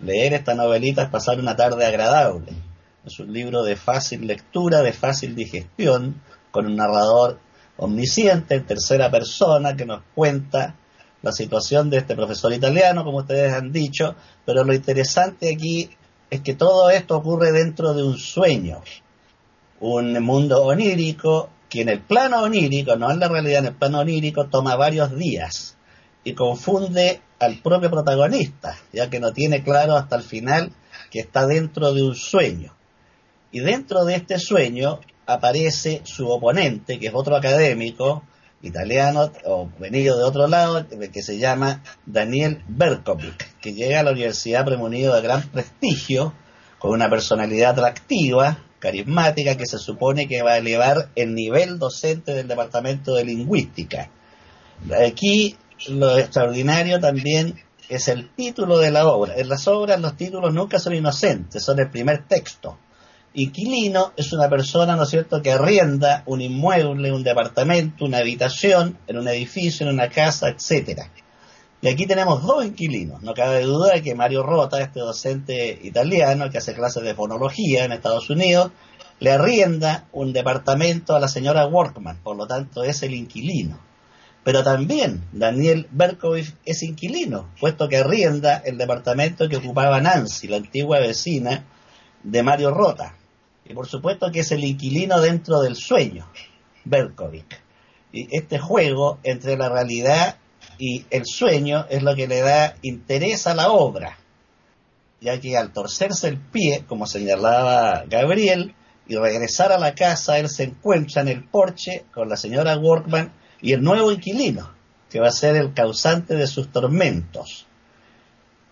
Leer 0.00 0.34
esta 0.34 0.54
novelita 0.54 1.02
es 1.02 1.08
pasar 1.10 1.38
una 1.38 1.56
tarde 1.56 1.84
agradable. 1.84 2.52
Es 3.04 3.18
un 3.18 3.32
libro 3.32 3.62
de 3.62 3.76
fácil 3.76 4.26
lectura, 4.26 4.82
de 4.82 4.92
fácil 4.92 5.34
digestión, 5.34 6.22
con 6.50 6.66
un 6.66 6.76
narrador 6.76 7.38
omnisciente 7.76 8.54
en 8.54 8.66
tercera 8.66 9.10
persona 9.10 9.76
que 9.76 9.86
nos 9.86 10.02
cuenta 10.14 10.76
la 11.22 11.32
situación 11.32 11.90
de 11.90 11.98
este 11.98 12.14
profesor 12.14 12.52
italiano, 12.52 13.04
como 13.04 13.18
ustedes 13.18 13.52
han 13.52 13.72
dicho, 13.72 14.14
pero 14.44 14.64
lo 14.64 14.72
interesante 14.72 15.52
aquí 15.52 15.90
es 16.30 16.40
que 16.40 16.54
todo 16.54 16.90
esto 16.90 17.16
ocurre 17.16 17.52
dentro 17.52 17.92
de 17.92 18.02
un 18.02 18.16
sueño, 18.16 18.82
un 19.80 20.22
mundo 20.22 20.62
onírico 20.62 21.50
que 21.68 21.82
en 21.82 21.88
el 21.88 22.00
plano 22.00 22.42
onírico, 22.42 22.96
no 22.96 23.10
en 23.10 23.20
la 23.20 23.28
realidad, 23.28 23.60
en 23.60 23.66
el 23.66 23.74
plano 23.74 24.00
onírico 24.00 24.46
toma 24.46 24.76
varios 24.76 25.16
días 25.16 25.76
y 26.24 26.34
confunde 26.34 27.20
al 27.38 27.58
propio 27.58 27.90
protagonista, 27.90 28.76
ya 28.92 29.08
que 29.08 29.20
no 29.20 29.32
tiene 29.32 29.62
claro 29.62 29.96
hasta 29.96 30.16
el 30.16 30.22
final 30.22 30.72
que 31.10 31.20
está 31.20 31.46
dentro 31.46 31.92
de 31.92 32.02
un 32.02 32.14
sueño. 32.14 32.74
Y 33.52 33.60
dentro 33.60 34.04
de 34.04 34.16
este 34.16 34.38
sueño 34.38 35.00
aparece 35.26 36.02
su 36.04 36.28
oponente, 36.28 36.98
que 36.98 37.06
es 37.06 37.14
otro 37.14 37.36
académico 37.36 38.24
italiano 38.62 39.32
o 39.44 39.70
venido 39.78 40.18
de 40.18 40.24
otro 40.24 40.46
lado, 40.46 40.86
que 41.12 41.22
se 41.22 41.38
llama 41.38 41.82
Daniel 42.06 42.62
Berkovic, 42.68 43.58
que 43.60 43.72
llega 43.72 44.00
a 44.00 44.02
la 44.02 44.12
universidad 44.12 44.64
premunido 44.64 45.14
de 45.14 45.22
gran 45.22 45.42
prestigio, 45.48 46.34
con 46.78 46.92
una 46.92 47.10
personalidad 47.10 47.72
atractiva, 47.72 48.58
carismática, 48.78 49.56
que 49.56 49.66
se 49.66 49.78
supone 49.78 50.26
que 50.26 50.42
va 50.42 50.52
a 50.52 50.58
elevar 50.58 51.10
el 51.14 51.34
nivel 51.34 51.78
docente 51.78 52.32
del 52.32 52.48
Departamento 52.48 53.14
de 53.14 53.24
Lingüística. 53.24 54.10
Aquí 55.06 55.56
lo 55.88 56.18
extraordinario 56.18 56.98
también 57.00 57.60
es 57.88 58.08
el 58.08 58.30
título 58.34 58.78
de 58.78 58.90
la 58.90 59.06
obra. 59.06 59.34
En 59.36 59.48
las 59.48 59.68
obras 59.68 60.00
los 60.00 60.16
títulos 60.16 60.54
nunca 60.54 60.78
son 60.78 60.94
inocentes, 60.94 61.62
son 61.62 61.80
el 61.80 61.90
primer 61.90 62.26
texto. 62.26 62.78
Inquilino 63.32 64.12
es 64.16 64.32
una 64.32 64.48
persona, 64.48 64.96
¿no 64.96 65.04
es 65.04 65.10
cierto?, 65.10 65.40
que 65.40 65.52
arrienda 65.52 66.24
un 66.26 66.40
inmueble, 66.40 67.12
un 67.12 67.22
departamento, 67.22 68.04
una 68.04 68.18
habitación 68.18 68.98
en 69.06 69.18
un 69.18 69.28
edificio, 69.28 69.86
en 69.86 69.94
una 69.94 70.08
casa, 70.08 70.48
etcétera. 70.48 71.10
Y 71.80 71.88
aquí 71.88 72.06
tenemos 72.06 72.42
dos 72.42 72.64
inquilinos. 72.64 73.22
No 73.22 73.32
cabe 73.32 73.62
duda 73.62 73.94
de 73.94 74.02
que 74.02 74.14
Mario 74.14 74.42
Rota, 74.42 74.80
este 74.80 75.00
docente 75.00 75.78
italiano 75.82 76.50
que 76.50 76.58
hace 76.58 76.74
clases 76.74 77.04
de 77.04 77.14
fonología 77.14 77.84
en 77.84 77.92
Estados 77.92 78.28
Unidos, 78.30 78.72
le 79.20 79.30
arrienda 79.30 80.06
un 80.12 80.32
departamento 80.32 81.14
a 81.14 81.20
la 81.20 81.28
señora 81.28 81.66
Workman, 81.66 82.22
por 82.22 82.36
lo 82.36 82.46
tanto 82.46 82.82
es 82.82 83.02
el 83.02 83.14
inquilino. 83.14 83.78
Pero 84.42 84.64
también 84.64 85.24
Daniel 85.32 85.86
Berkovich 85.90 86.54
es 86.64 86.82
inquilino, 86.82 87.50
puesto 87.60 87.88
que 87.88 87.98
arrienda 87.98 88.56
el 88.56 88.76
departamento 88.76 89.48
que 89.48 89.58
ocupaba 89.58 90.00
Nancy, 90.00 90.48
la 90.48 90.56
antigua 90.56 90.98
vecina 90.98 91.64
de 92.22 92.42
Mario 92.42 92.72
Rota. 92.72 93.14
Y 93.70 93.72
por 93.72 93.86
supuesto 93.86 94.32
que 94.32 94.40
es 94.40 94.50
el 94.50 94.64
inquilino 94.64 95.20
dentro 95.20 95.60
del 95.60 95.76
sueño, 95.76 96.28
Berkovich. 96.84 97.56
Y 98.10 98.26
este 98.36 98.58
juego 98.58 99.20
entre 99.22 99.56
la 99.56 99.68
realidad 99.68 100.38
y 100.76 101.06
el 101.08 101.24
sueño 101.24 101.86
es 101.88 102.02
lo 102.02 102.16
que 102.16 102.26
le 102.26 102.40
da 102.40 102.74
interés 102.82 103.46
a 103.46 103.54
la 103.54 103.70
obra, 103.70 104.18
ya 105.20 105.40
que 105.40 105.56
al 105.56 105.72
torcerse 105.72 106.26
el 106.26 106.38
pie, 106.38 106.84
como 106.88 107.06
señalaba 107.06 108.06
Gabriel, 108.08 108.74
y 109.06 109.14
regresar 109.14 109.70
a 109.70 109.78
la 109.78 109.94
casa, 109.94 110.40
él 110.40 110.48
se 110.48 110.64
encuentra 110.64 111.22
en 111.22 111.28
el 111.28 111.44
porche 111.44 112.06
con 112.12 112.28
la 112.28 112.36
señora 112.36 112.76
Workman 112.76 113.32
y 113.60 113.72
el 113.72 113.82
nuevo 113.84 114.10
inquilino, 114.10 114.68
que 115.08 115.20
va 115.20 115.28
a 115.28 115.32
ser 115.32 115.54
el 115.54 115.74
causante 115.74 116.34
de 116.34 116.48
sus 116.48 116.72
tormentos. 116.72 117.68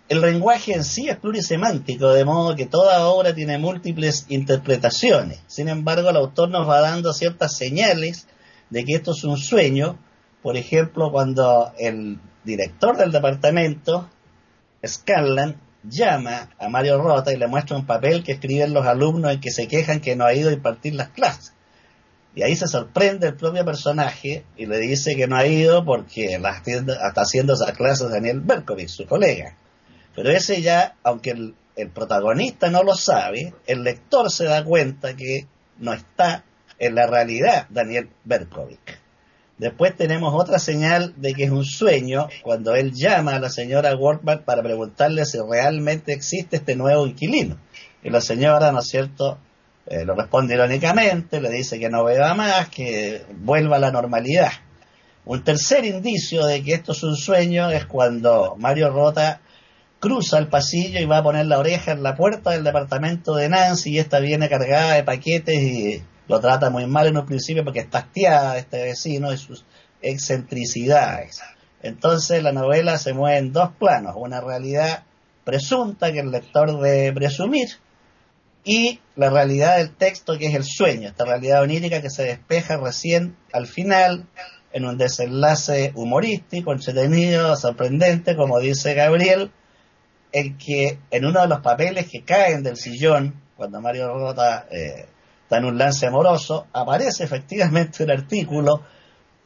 El 0.09 0.23
lenguaje 0.23 0.73
en 0.73 0.85
sí 0.85 1.07
es 1.09 1.19
plurisemántico, 1.19 2.13
de 2.15 2.25
modo 2.25 2.57
que 2.57 2.65
toda 2.65 3.07
obra 3.09 3.35
tiene 3.35 3.59
múltiples 3.59 4.25
interpretaciones. 4.31 5.43
Sin 5.47 5.69
embargo, 5.69 6.09
el 6.09 6.17
autor 6.17 6.49
nos 6.49 6.67
va 6.67 6.81
dando 6.81 7.13
ciertas 7.13 7.55
señales 7.55 8.27
de 8.71 8.85
que 8.87 8.95
esto 8.95 9.13
es 9.13 9.23
un 9.25 9.37
sueño. 9.37 9.99
Por 10.43 10.57
ejemplo, 10.57 11.13
cuando 11.13 11.75
el 11.79 12.19
director 12.43 12.97
del 12.97 13.13
departamento, 13.13 14.09
Scanlan, 14.87 15.61
llama 15.83 16.51
a 16.59 16.69
Mario 16.71 17.03
Rota 17.03 17.31
y 17.33 17.37
le 17.37 17.47
muestra 17.47 17.77
un 17.77 17.85
papel 17.85 18.25
que 18.25 18.33
escriben 18.33 18.73
los 18.73 18.87
alumnos 18.87 19.33
en 19.33 19.41
que 19.41 19.51
se 19.51 19.69
quejan 19.69 20.01
que 20.01 20.17
no 20.17 20.25
ha 20.25 20.33
ido 20.33 20.49
a 20.49 20.55
impartir 20.55 20.95
las 20.95 21.11
clases. 21.11 21.53
Y 22.35 22.43
ahí 22.43 22.57
se 22.57 22.67
sorprende 22.67 23.27
el 23.27 23.35
propio 23.35 23.63
personaje 23.63 24.45
y 24.57 24.65
le 24.65 24.79
dice 24.79 25.17
que 25.17 25.27
no 25.27 25.37
ha 25.37 25.47
ido 25.47 25.85
porque 25.85 26.37
está 26.37 27.21
haciendo 27.21 27.53
esas 27.53 27.73
clases 27.73 28.11
Daniel 28.11 28.41
Berkovich, 28.41 28.89
su 28.89 29.07
colega. 29.07 29.57
Pero 30.19 30.31
ese 30.31 30.63
ya, 30.63 30.97
aunque 31.05 31.31
el, 31.31 31.91
protagonista 31.95 32.71
no 32.71 32.83
lo 32.83 32.97
sabe, 32.97 33.55
el 33.69 33.85
lector 33.85 34.33
se 34.33 34.47
da 34.47 34.65
cuenta 34.65 35.15
que 35.15 35.47
no 35.79 35.93
está 35.93 36.45
en 36.81 36.97
la 36.97 37.07
realidad 37.07 37.69
Daniel 37.71 38.11
Berkovic. 38.25 38.99
Después 39.59 39.97
tenemos 39.97 40.35
otra 40.35 40.59
señal 40.59 41.15
de 41.19 41.35
que 41.35 41.45
es 41.45 41.53
un 41.53 41.65
sueño 41.65 42.27
cuando 42.43 42.75
él 42.75 42.95
llama 42.95 43.37
a 43.37 43.39
la 43.39 43.49
señora 43.49 43.95
Workman 43.95 44.43
para 44.43 44.61
preguntarle 44.61 45.25
si 45.25 45.39
realmente 45.39 46.15
existe 46.15 46.57
este 46.57 46.75
nuevo 46.75 47.07
inquilino. 47.07 47.57
Y 48.03 48.11
la 48.11 48.21
señora, 48.21 48.73
¿no 48.73 48.81
es 48.81 48.89
cierto?, 48.89 49.39
eh, 49.87 50.05
lo 50.05 50.17
responde 50.17 50.55
irónicamente, 50.55 51.41
le 51.41 51.51
dice 51.51 51.79
que 51.79 51.91
no 51.91 52.03
beba 52.03 52.35
más, 52.35 52.71
que 52.71 53.25
vuelva 53.37 53.77
a 53.77 53.79
la 53.81 53.93
normalidad. 53.93 54.51
Un 55.27 55.45
tercer 55.45 55.85
indicio 55.85 56.45
de 56.45 56.65
que 56.65 56.75
esto 56.75 56.91
es 56.91 57.05
un 57.05 57.15
sueño 57.15 57.71
es 57.71 57.87
cuando 57.87 58.57
Mario 58.59 58.91
Rota 58.91 59.43
cruza 60.01 60.39
el 60.39 60.49
pasillo 60.49 61.01
y 61.01 61.07
va 61.07 61.19
a 61.19 61.23
poner 61.23 61.47
la 61.47 61.59
oreja 61.59 61.93
en 61.93 62.03
la 62.03 62.15
puerta 62.15 62.51
del 62.51 62.65
departamento 62.65 63.35
de 63.35 63.49
Nancy 63.49 63.91
y 63.91 63.99
esta 63.99 64.21
viene 64.21 64.49
cargada 64.49 64.95
de 64.95 65.05
paquetes 65.05 65.55
y 65.55 66.03
lo 66.29 66.41
trata 66.41 66.71
muy 66.71 66.87
mal 66.87 67.07
en 67.07 67.17
un 67.17 67.27
principio 67.27 67.65
porque 67.65 67.81
está 67.81 67.99
hastiada 67.99 68.59
este 68.59 68.83
vecino 68.83 69.33
y 69.33 69.39
sus 69.39 69.65
excentricidades. 70.03 71.41
Entonces 71.83 72.43
la 72.43 72.53
novela 72.53 72.99
se 72.99 73.13
mueve 73.13 73.39
en 73.39 73.53
dos 73.53 73.71
planos, 73.79 74.15
una 74.17 74.41
realidad 74.41 75.05
presunta 75.45 76.13
que 76.13 76.21
el 76.21 76.31
lector 76.31 76.81
debe 76.81 77.13
presumir 77.13 77.69
y 78.65 79.01
la 79.17 79.31
realidad 79.31 79.79
del 79.79 79.95
texto 79.95 80.37
que 80.39 80.47
es 80.49 80.55
el 80.55 80.65
sueño, 80.65 81.09
esta 81.09 81.25
realidad 81.25 81.63
onírica 81.63 82.03
que 82.03 82.11
se 82.11 82.25
despeja 82.25 82.77
recién 82.77 83.37
al 83.53 83.67
final 83.67 84.27
en 84.73 84.85
un 84.85 84.99
desenlace 84.99 85.93
humorístico, 85.95 86.73
entretenido, 86.73 87.57
sorprendente, 87.57 88.37
como 88.37 88.59
dice 88.61 88.93
Gabriel, 88.95 89.51
el 90.33 90.57
que 90.57 90.99
en 91.11 91.25
uno 91.25 91.41
de 91.41 91.49
los 91.49 91.61
papeles 91.61 92.09
que 92.11 92.23
caen 92.23 92.63
del 92.63 92.77
sillón, 92.77 93.41
cuando 93.57 93.81
Mario 93.81 94.13
Rota 94.15 94.67
eh, 94.71 95.07
está 95.43 95.59
en 95.59 95.65
un 95.65 95.79
lance 95.79 96.07
amoroso, 96.07 96.67
aparece 96.73 97.25
efectivamente 97.25 98.05
un 98.05 98.11
artículo 98.11 98.83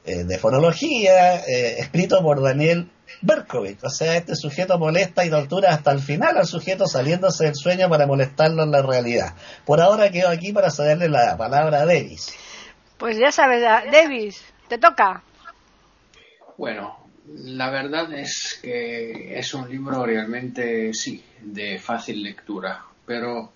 eh, 0.05 0.25
de 0.25 0.39
fonología 0.39 1.37
eh, 1.37 1.79
escrito 1.79 2.21
por 2.23 2.43
Daniel 2.43 2.91
Berkovich. 3.21 3.83
O 3.85 3.89
sea, 3.89 4.17
este 4.17 4.35
sujeto 4.35 4.79
molesta 4.79 5.25
y 5.25 5.31
tortura 5.31 5.71
hasta 5.71 5.93
el 5.93 6.01
final 6.01 6.37
al 6.37 6.47
sujeto 6.47 6.87
saliéndose 6.87 7.45
del 7.45 7.55
sueño 7.55 7.89
para 7.89 8.07
molestarlo 8.07 8.65
en 8.65 8.73
la 8.73 8.83
realidad. 8.83 9.35
Por 9.65 9.81
ahora 9.81 10.11
quedo 10.11 10.29
aquí 10.29 10.53
para 10.53 10.71
cederle 10.71 11.09
la 11.09 11.37
palabra 11.37 11.83
a 11.83 11.87
Davis. 11.87 12.35
Pues 12.99 13.17
ya 13.17 13.31
sabes, 13.31 13.63
Davis, 13.63 14.43
te 14.69 14.79
toca. 14.79 15.23
Bueno, 16.59 17.02
la 17.29 17.71
verdad 17.71 18.13
es 18.15 18.59
que 18.61 19.39
es 19.39 19.55
un 19.55 19.71
libro 19.71 20.05
realmente, 20.05 20.93
sí, 20.93 21.23
de 21.41 21.79
fácil 21.79 22.23
lectura, 22.23 22.85
pero 23.07 23.53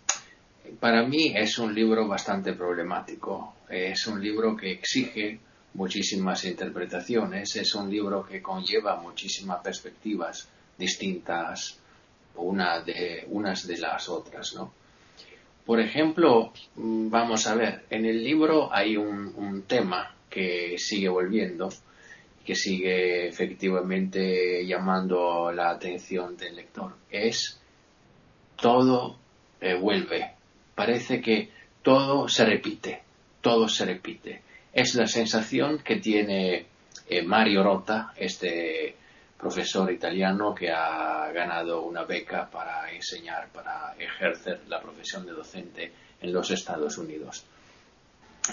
para 0.80 1.02
mí 1.04 1.32
es 1.35 1.58
un 1.58 1.75
libro 1.75 2.06
bastante 2.06 2.52
problemático. 2.52 3.54
Es 3.68 4.06
un 4.06 4.23
libro 4.23 4.56
que 4.56 4.70
exige 4.70 5.40
muchísimas 5.75 6.44
interpretaciones, 6.44 7.56
es 7.56 7.75
un 7.75 7.90
libro 7.90 8.25
que 8.25 8.40
conlleva 8.40 8.96
muchísimas 8.96 9.61
perspectivas 9.61 10.49
distintas 10.78 11.78
una 12.37 12.80
de, 12.80 13.25
unas 13.30 13.66
de 13.66 13.78
las 13.78 14.08
otras, 14.08 14.54
¿no? 14.54 14.73
Por 15.64 15.80
ejemplo, 15.80 16.52
vamos 16.76 17.46
a 17.46 17.54
ver, 17.54 17.87
en 17.90 18.04
el 18.04 18.23
libro 18.23 18.73
hay 18.73 18.96
un 18.96 19.64
tema 19.66 20.14
que 20.30 20.76
sigue 20.78 21.08
volviendo, 21.08 21.70
que 22.47 22.55
sigue 22.55 23.26
efectivamente 23.26 24.65
llamando 24.65 25.50
la 25.53 25.71
atención 25.71 26.37
del 26.37 26.55
lector. 26.55 26.95
Es 27.11 27.61
todo 28.57 29.19
eh, 29.61 29.75
vuelve. 29.75 30.31
Parece 30.75 31.21
que 31.21 31.50
todo 31.83 32.29
se 32.29 32.45
repite, 32.45 33.03
todo 33.41 33.69
se 33.69 33.85
repite. 33.85 34.43
Es 34.73 34.95
la 34.95 35.07
sensación 35.07 35.81
que 35.81 35.97
tiene 35.97 36.67
eh, 37.09 37.23
Mario 37.23 37.65
Rota, 37.65 38.12
este 38.17 38.95
profesor 39.38 39.91
italiano 39.93 40.55
que 40.55 40.71
ha 40.71 41.31
ganado 41.33 41.83
una 41.83 42.05
beca 42.05 42.49
para 42.49 42.93
enseñar, 42.93 43.49
para 43.49 43.95
ejercer 43.99 44.61
la 44.69 44.81
profesión 44.81 45.26
de 45.26 45.33
docente 45.33 45.93
en 46.21 46.33
los 46.33 46.50
Estados 46.50 46.97
Unidos. 46.97 47.45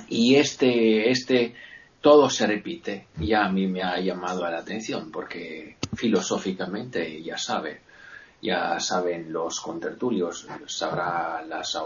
Y 0.09 0.35
este, 0.35 1.09
este 1.09 1.53
todo 2.03 2.29
se 2.29 2.45
repite, 2.45 3.07
ya 3.17 3.45
a 3.45 3.49
mí 3.49 3.65
me 3.65 3.81
ha 3.81 3.97
llamado 3.97 4.41
la 4.41 4.57
atención, 4.57 5.09
porque 5.09 5.77
filosóficamente 5.95 7.23
ya 7.23 7.37
sabe, 7.37 7.79
ya 8.41 8.77
saben 8.81 9.31
los 9.31 9.61
contertulios, 9.61 10.45
sabrá 10.67 11.41
las 11.47 11.77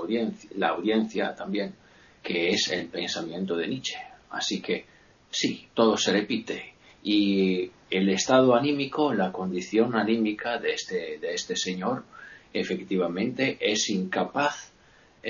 la 0.56 0.70
audiencia 0.70 1.36
también, 1.36 1.76
que 2.24 2.50
es 2.50 2.72
el 2.72 2.88
pensamiento 2.88 3.56
de 3.56 3.68
Nietzsche. 3.68 3.98
Así 4.32 4.60
que 4.60 4.88
sí, 5.30 5.68
todo 5.76 5.96
se 5.98 6.14
repite. 6.14 6.74
Y 7.04 7.70
el 7.92 8.10
estado 8.10 8.56
anímico, 8.56 9.14
la 9.14 9.32
condición 9.32 9.96
anímica 9.96 10.58
de 10.58 10.74
este, 10.74 11.20
de 11.20 11.36
este 11.36 11.56
señor, 11.56 12.06
efectivamente 12.54 13.60
es 13.62 13.88
incapaz, 13.92 14.72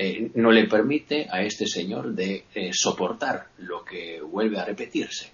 eh, 0.00 0.30
no 0.36 0.52
le 0.52 0.68
permite 0.68 1.26
a 1.28 1.42
este 1.42 1.66
señor 1.66 2.14
de 2.14 2.44
eh, 2.54 2.70
soportar 2.72 3.48
lo 3.58 3.84
que 3.84 4.20
vuelve 4.20 4.56
a 4.56 4.64
repetirse. 4.64 5.32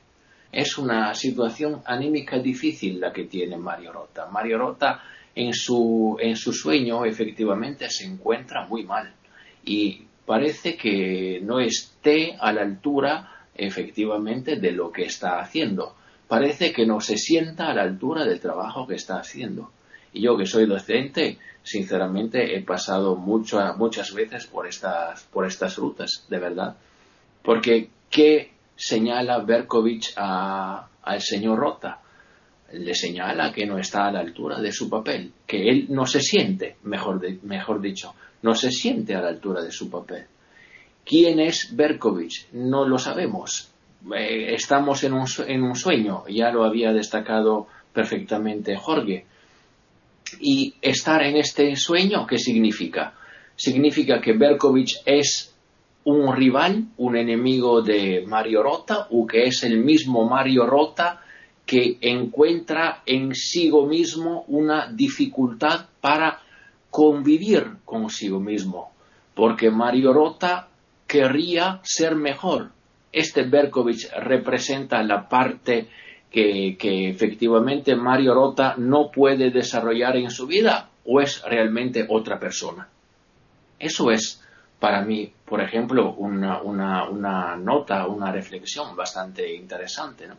Es 0.51 0.79
una 0.79 1.15
situación 1.15 1.83
anímica 1.85 2.39
difícil 2.39 2.99
la 2.99 3.13
que 3.13 3.25
tiene 3.25 3.59
Mario 3.59 3.93
Rota. 3.93 4.25
Mario 4.25 4.57
Rota 4.57 5.03
en 5.35 5.53
su, 5.53 6.17
en 6.19 6.35
su 6.37 6.55
sueño 6.55 7.05
efectivamente 7.05 7.91
se 7.91 8.07
encuentra 8.07 8.67
muy 8.67 8.85
mal 8.85 9.13
y 9.67 10.07
parece 10.25 10.79
que 10.79 11.41
no 11.43 11.61
esté 11.61 12.35
a 12.41 12.51
la 12.51 12.63
altura 12.63 13.45
efectivamente 13.55 14.57
de 14.57 14.73
lo 14.73 14.91
que 14.91 15.03
está 15.03 15.41
haciendo. 15.41 15.95
Parece 16.27 16.73
que 16.73 16.87
no 16.87 17.03
se 17.03 17.19
sienta 17.19 17.67
a 17.67 17.75
la 17.75 17.83
altura 17.83 18.25
del 18.25 18.41
trabajo 18.41 18.87
que 18.87 18.95
está 18.95 19.19
haciendo. 19.19 19.73
Y 20.15 20.23
yo 20.23 20.37
que 20.37 20.47
soy 20.47 20.67
docente, 20.67 21.39
sinceramente 21.63 22.57
he 22.57 22.63
pasado 22.63 23.17
muchas 23.17 24.15
veces 24.15 24.47
por 24.47 24.67
estas, 24.67 25.25
por 25.25 25.45
estas 25.45 25.77
rutas, 25.77 26.25
de 26.31 26.39
verdad. 26.39 26.77
Porque, 27.43 27.91
¿qué 28.09 28.53
señala 28.77 29.41
Berkovich 29.41 30.15
al 30.17 31.21
señor 31.21 31.59
Rota? 31.59 32.01
Le 32.73 32.95
señala 32.95 33.53
que 33.53 33.67
no 33.67 33.77
está 33.77 34.07
a 34.07 34.13
la 34.13 34.21
altura 34.21 34.61
de 34.61 34.73
su 34.73 34.89
papel, 34.89 35.33
que 35.47 35.69
él 35.69 35.87
no 35.91 36.07
se 36.07 36.21
siente, 36.21 36.77
mejor, 36.85 37.21
mejor 37.43 37.81
dicho, 37.81 38.15
no 38.43 38.55
se 38.55 38.71
siente 38.71 39.15
a 39.15 39.21
la 39.21 39.29
altura 39.29 39.63
de 39.63 39.73
su 39.73 39.91
papel. 39.91 40.27
¿Quién 41.05 41.41
es 41.41 41.75
Berkovich? 41.75 42.49
No 42.53 42.87
lo 42.87 42.99
sabemos. 42.99 43.71
Eh, 44.17 44.55
estamos 44.55 45.03
en 45.03 45.13
un, 45.13 45.27
en 45.47 45.63
un 45.63 45.75
sueño, 45.75 46.25
ya 46.29 46.51
lo 46.51 46.65
había 46.65 46.93
destacado 46.93 47.67
perfectamente 47.93 48.77
Jorge. 48.77 49.27
Y 50.41 50.75
estar 50.81 51.23
en 51.23 51.37
este 51.37 51.77
sueño, 51.77 52.27
¿qué 52.27 52.39
significa? 52.39 53.15
Significa 53.57 54.21
que 54.21 54.33
Berkovich 54.33 55.03
es 55.05 55.55
un 56.05 56.35
rival, 56.35 56.89
un 56.99 57.17
enemigo 57.17 57.83
de 57.83 58.25
Mario 58.27 58.63
Rota, 58.63 59.09
o 59.11 59.27
que 59.27 59.45
es 59.45 59.63
el 59.63 59.79
mismo 59.79 60.29
Mario 60.29 60.67
Rota 60.67 61.21
que 61.65 61.97
encuentra 62.03 63.03
en 63.07 63.35
sí 63.35 63.71
mismo 63.89 64.45
una 64.49 64.93
dificultad 64.93 65.87
para 66.01 66.41
convivir 66.91 67.79
consigo 67.85 68.39
mismo, 68.39 68.93
porque 69.35 69.71
Mario 69.71 70.13
Rota 70.13 70.69
querría 71.07 71.81
ser 71.83 72.15
mejor. 72.17 72.71
Este 73.11 73.45
Berkovich 73.45 74.11
representa 74.21 75.03
la 75.03 75.29
parte 75.29 75.89
que, 76.35 77.09
efectivamente 77.11 77.95
Mario 77.95 78.35
Rota 78.35 78.75
no 78.77 79.11
puede 79.11 79.51
desarrollar 79.51 80.17
en 80.17 80.31
su 80.31 80.47
vida 80.49 80.91
o 81.05 81.21
es 81.21 81.43
realmente 81.43 82.05
otra 82.09 82.41
persona. 82.41 82.89
Eso 83.79 84.11
es 84.11 84.43
para 84.81 85.03
mí, 85.03 85.33
por 85.45 85.61
ejemplo, 85.61 86.15
una, 86.15 86.61
una 86.63 87.57
nota, 87.57 88.07
una 88.09 88.33
reflexión 88.33 88.97
bastante 88.97 89.55
interesante. 89.55 90.27
¿no? 90.27 90.35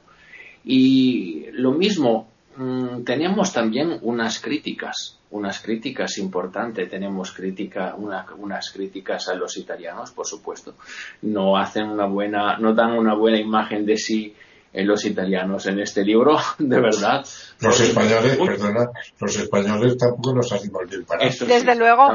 Y 0.66 1.46
lo 1.54 1.72
mismo, 1.72 2.28
mm, 2.58 3.04
tenemos 3.04 3.54
también 3.54 3.98
unas 4.02 4.40
críticas, 4.40 5.18
unas 5.32 5.62
críticas 5.62 6.18
importantes. 6.18 6.90
Tenemos 6.90 7.32
crítica, 7.32 7.96
unas 7.96 8.72
críticas 8.72 9.30
a 9.30 9.36
los 9.36 9.56
italianos, 9.58 10.12
por 10.12 10.28
supuesto. 10.28 10.75
No 11.22 11.56
hacen 11.58 11.88
una 11.88 12.06
buena, 12.06 12.58
no 12.58 12.74
dan 12.74 12.92
una 12.98 13.16
buena 13.16 13.40
imagen 13.40 13.86
de 13.86 13.98
sí 13.98 14.36
en 14.75 14.88
los 14.88 15.05
italianos 15.05 15.65
en 15.67 15.79
este 15.79 16.03
libro, 16.03 16.38
de 16.60 16.82
verdad. 16.82 17.25
Los 17.62 17.79
españoles, 17.79 18.38
perdona, 18.38 18.89
los 19.20 19.38
españoles 19.38 19.98
tampoco 19.98 20.36
nos 20.36 20.51
hacen 20.51 20.72
bien 20.89 21.05
para 21.05 21.24
Desde 21.24 21.75
luego. 21.75 22.10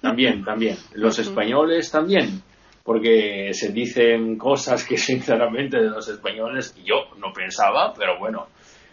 También, 0.00 0.42
también. 0.42 0.76
Los 0.94 1.18
españoles 1.18 1.90
también. 1.90 2.42
Porque 2.82 3.50
se 3.52 3.70
dicen 3.70 4.38
cosas 4.38 4.84
que 4.84 4.96
sinceramente 4.96 5.76
de 5.76 5.90
los 5.90 6.08
españoles 6.08 6.74
yo 6.82 7.14
no 7.18 7.32
pensaba, 7.34 7.92
pero 7.92 8.18
bueno, 8.18 8.46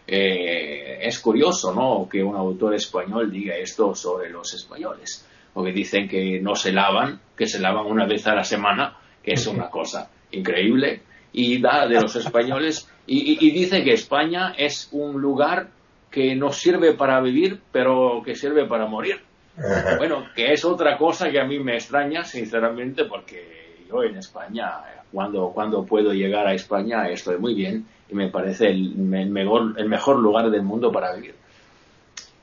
eh, 0.06 1.00
es 1.02 1.20
curioso, 1.20 1.74
¿no? 1.74 2.10
Que 2.10 2.22
un 2.22 2.36
autor 2.36 2.76
español 2.76 3.32
diga 3.32 3.56
esto 3.56 3.96
sobre 3.96 4.30
los 4.30 4.54
españoles. 4.54 5.26
Porque 5.54 5.72
dicen 5.72 6.10
que 6.10 6.42
no 6.42 6.56
se 6.56 6.74
lavan, 6.74 7.22
que 7.38 7.46
se 7.46 7.60
lavan 7.60 7.86
una 7.86 8.06
vez 8.06 8.28
a 8.28 8.36
la 8.36 8.44
semana, 8.44 8.98
que 9.24 9.34
es 9.34 9.48
una 9.48 9.70
cosa 9.70 10.10
increíble. 10.32 11.04
Y 11.32 11.62
da 11.62 11.88
de 11.88 12.02
los 12.02 12.16
españoles 12.16 12.90
y, 13.06 13.52
dice 13.52 13.84
que 13.84 13.94
España 13.94 14.54
es 14.58 14.90
un 14.92 15.22
lugar 15.22 15.70
que 16.10 16.36
no 16.36 16.52
sirve 16.52 16.94
para 16.94 17.20
vivir, 17.22 17.60
pero 17.72 18.22
que 18.24 18.36
sirve 18.36 18.66
para 18.66 18.86
morir. 18.86 19.22
Bueno, 19.98 20.26
que 20.36 20.52
es 20.52 20.66
otra 20.66 20.98
cosa 20.98 21.30
que 21.30 21.40
a 21.40 21.46
mí 21.46 21.60
me 21.60 21.76
extraña, 21.76 22.24
sinceramente, 22.24 23.06
porque 23.06 23.86
yo 23.88 24.04
en 24.04 24.18
España, 24.18 24.82
cuando, 25.12 25.52
cuando 25.54 25.86
puedo 25.86 26.12
llegar 26.12 26.48
a 26.48 26.54
España, 26.54 27.08
estoy 27.10 27.38
muy 27.38 27.54
bien 27.54 27.86
y 28.10 28.16
me 28.16 28.30
parece 28.30 28.68
el, 28.70 28.96
mejor, 28.96 29.76
el 29.78 29.88
mejor 29.88 30.20
lugar 30.20 30.50
del 30.50 30.64
mundo 30.64 30.92
para 30.92 31.14
vivir. 31.14 31.36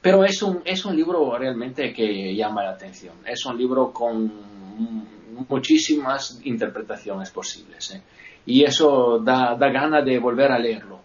Pero 0.01 0.25
es 0.25 0.43
un, 0.43 0.63
es 0.65 0.85
un 0.85 0.97
libro 0.97 1.37
realmente 1.37 1.93
que 1.93 2.35
llama 2.35 2.63
la 2.63 2.71
atención. 2.71 3.15
Es 3.27 3.45
un 3.45 3.59
libro 3.59 3.93
con 3.93 4.33
muchísimas 5.49 6.41
interpretaciones 6.45 7.31
posibles. 7.31 7.91
¿eh? 7.95 8.03
Y 8.47 8.65
eso 8.65 9.19
da, 9.19 9.55
da 9.55 9.69
gana 9.69 10.03
de 10.03 10.19
volver 10.19 10.51
a 10.53 10.59
leerlo. 10.59 11.01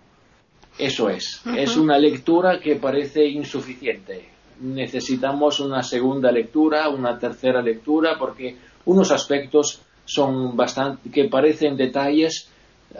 Eso 0.78 1.10
es. 1.10 1.42
Es 1.56 1.78
una 1.78 1.98
lectura 1.98 2.60
que 2.60 2.76
parece 2.76 3.26
insuficiente. 3.26 4.30
Necesitamos 4.60 5.60
una 5.60 5.82
segunda 5.84 6.32
lectura, 6.32 6.90
una 6.90 7.18
tercera 7.18 7.62
lectura, 7.62 8.18
porque 8.20 8.58
unos 8.86 9.12
aspectos 9.12 9.82
son 10.06 10.56
bastante, 10.56 11.10
que 11.10 11.26
parecen 11.26 11.78
detalles, 11.78 12.50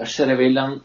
se 0.06 0.26
revelan 0.26 0.82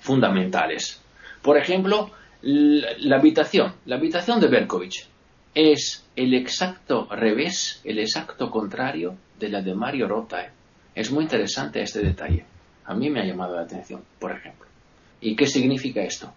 fundamentales. 0.00 1.00
Por 1.42 1.56
ejemplo, 1.58 2.10
la, 2.42 3.16
habitación, 3.16 3.74
la 3.86 3.96
habitación 3.96 4.40
de 4.40 4.48
Berkovich 4.48 5.06
es 5.54 6.04
el 6.16 6.34
exacto 6.34 7.08
revés, 7.10 7.80
el 7.84 7.98
exacto 7.98 8.50
contrario 8.50 9.16
de 9.38 9.48
la 9.48 9.62
de 9.62 9.74
Mario 9.74 10.08
Rota. 10.08 10.42
¿eh? 10.42 10.50
Es 10.94 11.10
muy 11.10 11.24
interesante 11.24 11.82
este 11.82 12.00
detalle. 12.00 12.44
A 12.86 12.94
mí 12.94 13.10
me 13.10 13.20
ha 13.20 13.24
llamado 13.24 13.56
la 13.56 13.62
atención, 13.62 14.02
por 14.18 14.32
ejemplo. 14.32 14.66
¿Y 15.20 15.34
qué 15.36 15.46
significa 15.46 16.02
esto? 16.02 16.32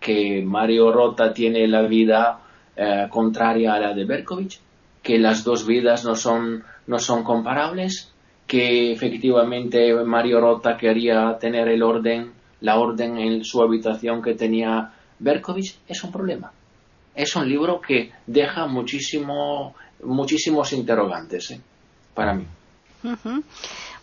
Que 0.00 0.42
Mario 0.42 0.92
Rota 0.92 1.32
tiene 1.32 1.66
la 1.68 1.82
vida 1.82 2.40
eh, 2.76 3.06
contraria 3.10 3.74
a 3.74 3.80
la 3.80 3.94
de 3.94 4.04
Berkovich, 4.04 4.58
que 5.02 5.18
las 5.18 5.44
dos 5.44 5.66
vidas 5.66 6.04
no 6.04 6.16
son, 6.16 6.64
no 6.86 6.98
son 6.98 7.22
comparables, 7.22 8.10
que 8.46 8.92
efectivamente 8.92 9.94
Mario 10.04 10.40
Rota 10.40 10.76
quería 10.76 11.36
tener 11.38 11.68
el 11.68 11.82
orden, 11.82 12.32
la 12.60 12.78
orden 12.78 13.18
en 13.18 13.44
su 13.44 13.62
habitación 13.62 14.22
que 14.22 14.34
tenía 14.34 14.92
Berkovich, 15.18 15.76
es 15.86 16.02
un 16.02 16.10
problema. 16.10 16.50
Es 17.14 17.36
un 17.36 17.48
libro 17.48 17.80
que 17.80 18.10
deja 18.26 18.66
muchísimo, 18.66 19.74
muchísimos 20.02 20.72
interrogantes 20.72 21.50
¿eh? 21.52 21.60
para 22.14 22.34
mí. 22.34 22.46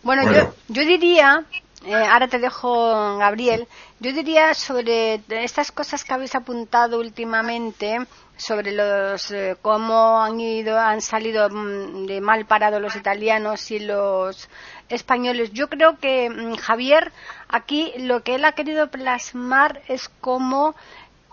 bueno, 0.02 0.32
Yo, 0.32 0.54
yo 0.68 0.86
diría 0.86 1.44
eh, 1.84 1.94
ahora 1.94 2.28
te 2.28 2.38
dejo, 2.38 3.18
Gabriel. 3.18 3.66
Yo 3.98 4.12
diría 4.12 4.54
sobre 4.54 5.20
estas 5.28 5.72
cosas 5.72 6.04
que 6.04 6.12
habéis 6.12 6.34
apuntado 6.34 7.00
últimamente, 7.00 7.98
sobre 8.36 8.70
los 8.70 9.30
eh, 9.32 9.56
cómo 9.60 10.22
han 10.22 10.38
ido, 10.38 10.78
han 10.78 11.00
salido 11.00 11.48
mm, 11.50 12.06
de 12.06 12.20
mal 12.20 12.46
parados 12.46 12.80
los 12.80 12.94
italianos 12.94 13.70
y 13.72 13.80
los 13.80 14.48
españoles. 14.88 15.52
Yo 15.52 15.68
creo 15.68 15.98
que 15.98 16.30
mm, 16.30 16.54
Javier 16.56 17.12
aquí 17.48 17.92
lo 17.98 18.22
que 18.22 18.36
él 18.36 18.44
ha 18.44 18.52
querido 18.52 18.88
plasmar 18.88 19.82
es 19.88 20.08
cómo, 20.20 20.76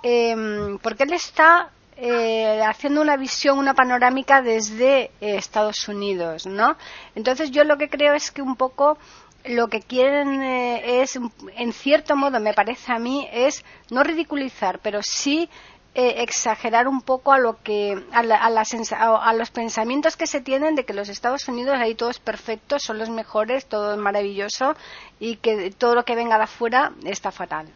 em, 0.02 0.80
porque 0.80 1.04
él 1.04 1.14
está 1.14 1.70
eh, 1.96 2.62
haciendo 2.64 3.02
una 3.02 3.18
visión, 3.18 3.60
una 3.60 3.74
panorámica 3.76 4.42
desde 4.42 5.12
Estados 5.20 5.88
Unidos, 5.88 6.46
¿no? 6.48 6.76
Entonces 7.14 7.52
yo 7.52 7.64
lo 7.66 7.78
que 7.78 7.90
creo 7.90 8.14
es 8.14 8.32
que 8.32 8.42
un 8.42 8.56
poco 8.56 8.98
lo 9.45 9.67
que 9.67 9.82
quieren 9.82 10.41
eh, 10.41 11.02
es, 11.02 11.17
en 11.56 11.73
cierto 11.73 12.15
modo, 12.15 12.39
me 12.39 12.54
parece 12.54 12.91
a 12.91 12.99
mí, 12.99 13.28
es 13.32 13.63
no 13.89 14.04
ridiculizar, 14.04 14.80
pero 14.80 15.02
sí 15.02 15.49
eh, 15.95 16.21
exagerar 16.21 16.88
un 16.88 17.02
poco 17.02 17.34
a 17.34 17.39
lo 17.39 17.62
que 17.63 18.04
a, 18.12 18.19
a, 18.19 19.34
los 19.34 19.49
pensamientos 19.49 20.15
que 20.15 20.28
se 20.28 20.39
tienen 20.39 20.75
de 20.75 20.86
que 20.86 20.93
los 20.93 21.10
Estados 21.10 21.47
Unidos 21.47 21.78
ahí 21.80 21.95
todo 21.95 22.10
es 22.10 22.19
perfecto, 22.19 22.80
son 22.80 22.99
los 22.99 23.10
mejores, 23.10 23.65
todo 23.65 23.93
es 23.93 23.97
maravilloso 23.97 24.75
y 25.19 25.38
que 25.38 25.71
todo 25.71 25.95
lo 25.95 26.06
que 26.06 26.15
venga 26.15 26.38
de 26.38 26.43
afuera 26.43 26.93
está 27.06 27.32
fatal. 27.32 27.67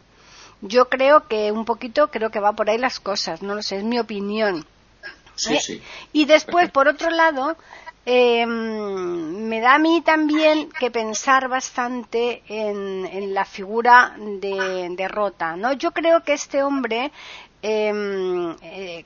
Yo 0.60 0.88
creo 0.88 1.26
que 1.26 1.50
un 1.50 1.64
poquito 1.64 2.10
creo 2.10 2.30
que 2.30 2.40
va 2.40 2.52
por 2.52 2.70
ahí 2.70 2.78
las 2.78 3.00
cosas, 3.00 3.42
no 3.42 3.54
lo 3.54 3.62
sé, 3.62 3.78
es 3.78 3.84
mi 3.84 3.98
opinión. 3.98 4.64
Sí, 5.34 5.58
sí. 5.58 5.82
Y 6.12 6.26
después, 6.26 6.70
por 6.70 6.86
otro 6.86 7.10
lado, 7.10 7.56
eh, 8.06 8.46
me 8.46 9.60
da 9.60 9.74
a 9.74 9.78
mí 9.78 10.02
también 10.02 10.68
que 10.70 10.90
pensar 10.90 11.48
bastante 11.48 12.42
en, 12.48 13.32
la 13.32 13.44
figura 13.44 14.14
de, 14.18 15.08
Rota. 15.08 15.56
¿no? 15.56 15.72
Yo 15.72 15.92
creo 15.92 16.22
que 16.22 16.34
este 16.34 16.62
hombre, 16.62 17.10
em, 17.62 18.54
eh, 18.62 19.04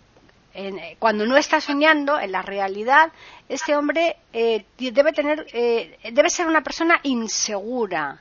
cuando 0.99 1.27
no 1.27 1.37
está 1.37 1.61
soñando 1.61 2.19
en 2.19 2.33
la 2.33 2.43
realidad, 2.43 3.13
este 3.49 3.77
hombre 3.77 4.17
eh, 4.33 4.65
debe 4.77 5.13
tener, 5.13 5.47
debe 6.13 6.31
ser 6.31 6.47
una 6.49 6.63
persona 6.63 6.99
insegura. 7.05 8.21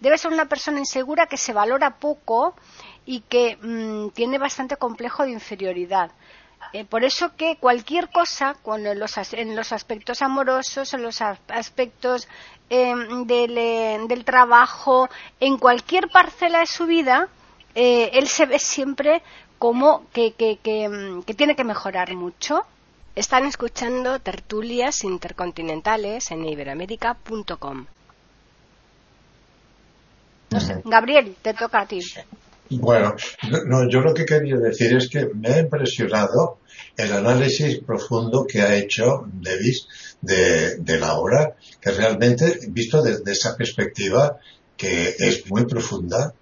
Debe 0.00 0.18
ser 0.18 0.32
una 0.32 0.46
persona 0.46 0.78
insegura 0.78 1.26
que 1.26 1.36
se 1.36 1.52
valora 1.52 1.96
poco 1.98 2.54
y 3.04 3.20
que 3.20 3.56
mm, 3.56 4.10
tiene 4.10 4.38
bastante 4.38 4.76
complejo 4.76 5.24
de 5.24 5.30
inferioridad. 5.30 6.10
Eh, 6.72 6.84
por 6.84 7.04
eso 7.04 7.34
que 7.36 7.56
cualquier 7.56 8.10
cosa, 8.10 8.56
en 8.66 8.98
los, 8.98 9.16
en 9.32 9.56
los 9.56 9.72
aspectos 9.72 10.22
amorosos, 10.22 10.92
en 10.94 11.02
los 11.02 11.20
aspectos 11.20 12.28
em, 12.68 13.26
eh, 13.28 13.98
del, 14.06 14.24
trabajo, 14.24 15.08
en 15.40 15.56
cualquier 15.56 16.08
parcela 16.08 16.60
de 16.60 16.66
su 16.66 16.86
vida, 16.86 17.28
eh, 17.74 18.10
él 18.12 18.28
se 18.28 18.46
ve 18.46 18.58
siempre 18.58 19.22
como 19.58 20.08
que, 20.12 20.32
que, 20.32 20.58
em, 20.64 21.22
que, 21.22 21.34
tiene 21.34 21.56
que 21.56 21.64
mejorar 21.64 22.14
mucho. 22.14 22.64
Están 23.14 23.46
escuchando 23.46 24.20
tertulias 24.20 25.02
intercontinentales 25.04 26.30
en 26.30 26.44
iberoamérica.com. 26.44 27.86
Gabriel, 30.84 31.36
te 31.42 31.54
toca 31.54 31.80
a 31.80 31.86
ti. 31.86 32.00
Bueno, 32.70 33.14
no, 33.66 33.88
yo 33.88 34.00
lo 34.00 34.12
que 34.12 34.26
quería 34.26 34.56
decir 34.56 34.94
es 34.94 35.08
que 35.08 35.26
me 35.26 35.48
ha 35.48 35.58
impresionado 35.60 36.58
el 36.96 37.12
análisis 37.12 37.78
profundo 37.78 38.46
que 38.46 38.60
ha 38.60 38.76
hecho 38.76 39.24
Davis 39.32 39.86
de, 40.20 40.98
la 40.98 41.14
obra, 41.14 41.56
que 41.80 41.90
realmente, 41.92 42.58
visto 42.68 43.02
desde 43.02 43.32
esa 43.32 43.56
perspectiva, 43.56 44.38
que 44.76 45.14
es 45.18 45.50
muy 45.50 45.64
profunda, 45.64 46.34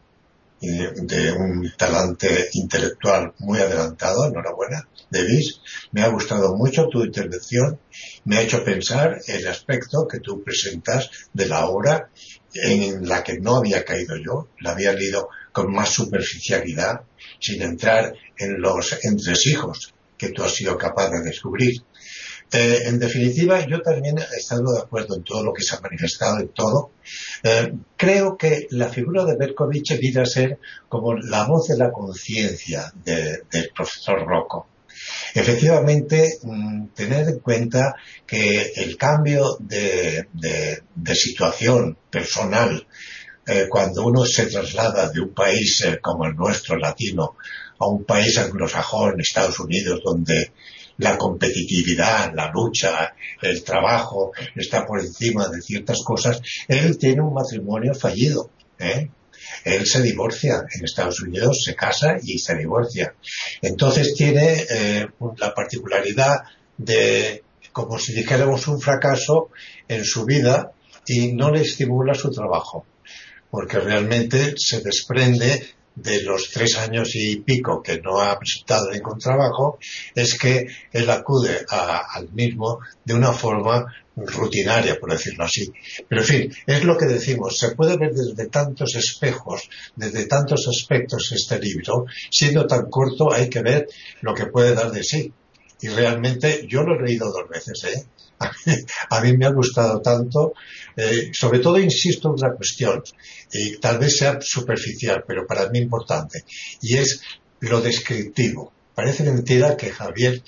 de 0.58 1.32
un 1.32 1.70
talante 1.76 2.48
intelectual 2.54 3.34
muy 3.38 3.58
adelantado, 3.58 4.26
enhorabuena, 4.26 4.88
Davis. 5.10 5.60
Me 5.92 6.02
ha 6.02 6.08
gustado 6.08 6.56
mucho 6.56 6.88
tu 6.88 7.04
intervención, 7.04 7.78
me 8.24 8.38
ha 8.38 8.42
hecho 8.42 8.64
pensar 8.64 9.20
el 9.26 9.46
aspecto 9.46 10.08
que 10.08 10.20
tú 10.20 10.42
presentas 10.42 11.10
de 11.32 11.46
la 11.46 11.66
obra 11.66 12.10
en 12.54 13.06
la 13.06 13.22
que 13.22 13.38
no 13.38 13.56
había 13.56 13.84
caído 13.84 14.16
yo, 14.16 14.48
la 14.60 14.72
había 14.72 14.92
leído 14.92 15.28
con 15.56 15.72
más 15.72 15.88
superficialidad, 15.88 17.00
sin 17.40 17.62
entrar 17.62 18.12
en 18.36 18.60
los 18.60 19.02
entresijos 19.02 19.94
que 20.18 20.28
tú 20.28 20.42
has 20.42 20.54
sido 20.54 20.76
capaz 20.76 21.08
de 21.08 21.22
descubrir. 21.22 21.72
Eh, 22.52 22.82
en 22.84 22.98
definitiva, 22.98 23.66
yo 23.66 23.80
también 23.80 24.18
he 24.18 24.36
estado 24.36 24.74
de 24.74 24.80
acuerdo 24.80 25.16
en 25.16 25.24
todo 25.24 25.42
lo 25.42 25.54
que 25.54 25.62
se 25.62 25.74
ha 25.74 25.80
manifestado, 25.80 26.40
en 26.40 26.48
todo. 26.48 26.90
Eh, 27.42 27.72
creo 27.96 28.36
que 28.36 28.66
la 28.68 28.90
figura 28.90 29.24
de 29.24 29.38
Berkovich 29.38 29.98
viene 29.98 30.20
a 30.20 30.26
ser 30.26 30.58
como 30.90 31.14
la 31.14 31.46
voz 31.46 31.68
de 31.68 31.78
la 31.78 31.90
conciencia 31.90 32.92
del 33.06 33.70
profesor 33.74 34.26
Rocco. 34.26 34.68
Efectivamente, 35.32 36.38
mm, 36.42 36.88
tener 36.88 37.28
en 37.30 37.38
cuenta 37.38 37.94
que 38.26 38.72
el 38.76 38.98
cambio 38.98 39.56
de 39.58 41.14
situación 41.14 41.96
personal 42.10 42.86
eh, 43.48 43.68
cuando 43.70 44.04
uno 44.04 44.24
se 44.24 44.46
traslada 44.46 45.08
de 45.08 45.20
un 45.20 45.32
país 45.32 45.80
eh, 45.82 46.00
como 46.02 46.26
el 46.26 46.34
nuestro, 46.34 46.76
latino, 46.76 47.36
a 47.78 47.86
un 47.86 48.04
país 48.04 48.36
anglosajón, 48.38 49.20
Estados 49.20 49.60
Unidos, 49.60 50.00
donde 50.04 50.50
la 50.98 51.16
competitividad, 51.16 52.32
la 52.34 52.50
lucha, 52.50 53.14
el 53.40 53.62
trabajo 53.62 54.32
está 54.56 54.84
por 54.84 54.98
encima 54.98 55.48
de 55.48 55.60
ciertas 55.60 56.02
cosas, 56.02 56.40
él 56.66 56.98
tiene 56.98 57.22
un 57.22 57.34
matrimonio 57.34 57.94
fallido. 57.94 58.50
¿eh? 58.80 59.10
Él 59.64 59.86
se 59.86 60.02
divorcia 60.02 60.64
en 60.74 60.84
Estados 60.84 61.20
Unidos, 61.20 61.62
se 61.64 61.76
casa 61.76 62.16
y 62.20 62.38
se 62.38 62.56
divorcia. 62.56 63.14
Entonces 63.62 64.14
tiene 64.16 64.66
la 65.36 65.54
particularidad 65.54 66.44
de, 66.78 67.44
como 67.72 67.98
si 67.98 68.12
dijéramos, 68.12 68.66
un 68.66 68.80
fracaso 68.80 69.50
en 69.86 70.04
su 70.04 70.24
vida 70.24 70.72
y 71.06 71.32
no 71.32 71.52
le 71.52 71.60
estimula 71.60 72.14
su 72.14 72.30
trabajo 72.30 72.86
porque 73.50 73.78
realmente 73.78 74.54
se 74.56 74.80
desprende 74.80 75.76
de 75.96 76.22
los 76.22 76.50
tres 76.50 76.76
años 76.76 77.10
y 77.14 77.36
pico 77.36 77.82
que 77.82 77.98
no 78.00 78.20
ha 78.20 78.38
presentado 78.38 78.90
ningún 78.90 79.18
trabajo, 79.18 79.78
es 80.14 80.38
que 80.38 80.66
él 80.92 81.10
acude 81.10 81.64
al 81.68 82.30
mismo 82.32 82.80
de 83.04 83.14
una 83.14 83.32
forma 83.32 83.86
rutinaria, 84.16 84.98
por 84.98 85.10
decirlo 85.10 85.44
así. 85.44 85.72
Pero 86.08 86.20
en 86.20 86.26
fin, 86.26 86.52
es 86.66 86.84
lo 86.84 86.96
que 86.96 87.06
decimos, 87.06 87.58
se 87.58 87.74
puede 87.74 87.96
ver 87.96 88.12
desde 88.12 88.48
tantos 88.48 88.94
espejos, 88.94 89.68
desde 89.94 90.26
tantos 90.26 90.68
aspectos 90.68 91.32
este 91.32 91.58
libro, 91.58 92.06
siendo 92.30 92.66
tan 92.66 92.88
corto 92.90 93.32
hay 93.32 93.48
que 93.48 93.62
ver 93.62 93.88
lo 94.20 94.34
que 94.34 94.46
puede 94.46 94.74
dar 94.74 94.90
de 94.90 95.02
sí. 95.02 95.32
Y 95.80 95.88
realmente 95.88 96.66
yo 96.68 96.82
lo 96.82 96.94
he 96.94 97.06
leído 97.06 97.30
dos 97.30 97.48
veces, 97.48 97.84
¿eh? 97.84 98.04
a 99.10 99.20
mí 99.20 99.36
me 99.36 99.46
ha 99.46 99.50
gustado 99.50 100.00
tanto, 100.00 100.54
eh, 100.96 101.30
sobre 101.32 101.58
todo 101.58 101.78
insisto 101.78 102.28
en 102.28 102.44
una 102.44 102.54
cuestión, 102.54 103.02
y 103.52 103.78
tal 103.78 103.98
vez 103.98 104.18
sea 104.18 104.38
superficial, 104.40 105.24
pero 105.26 105.46
para 105.46 105.68
mí 105.70 105.78
importante, 105.78 106.44
y 106.82 106.96
es 106.96 107.20
lo 107.60 107.80
descriptivo. 107.80 108.72
Parece 108.96 109.24
mentira 109.24 109.76
que 109.76 109.90
Javier 109.90 110.42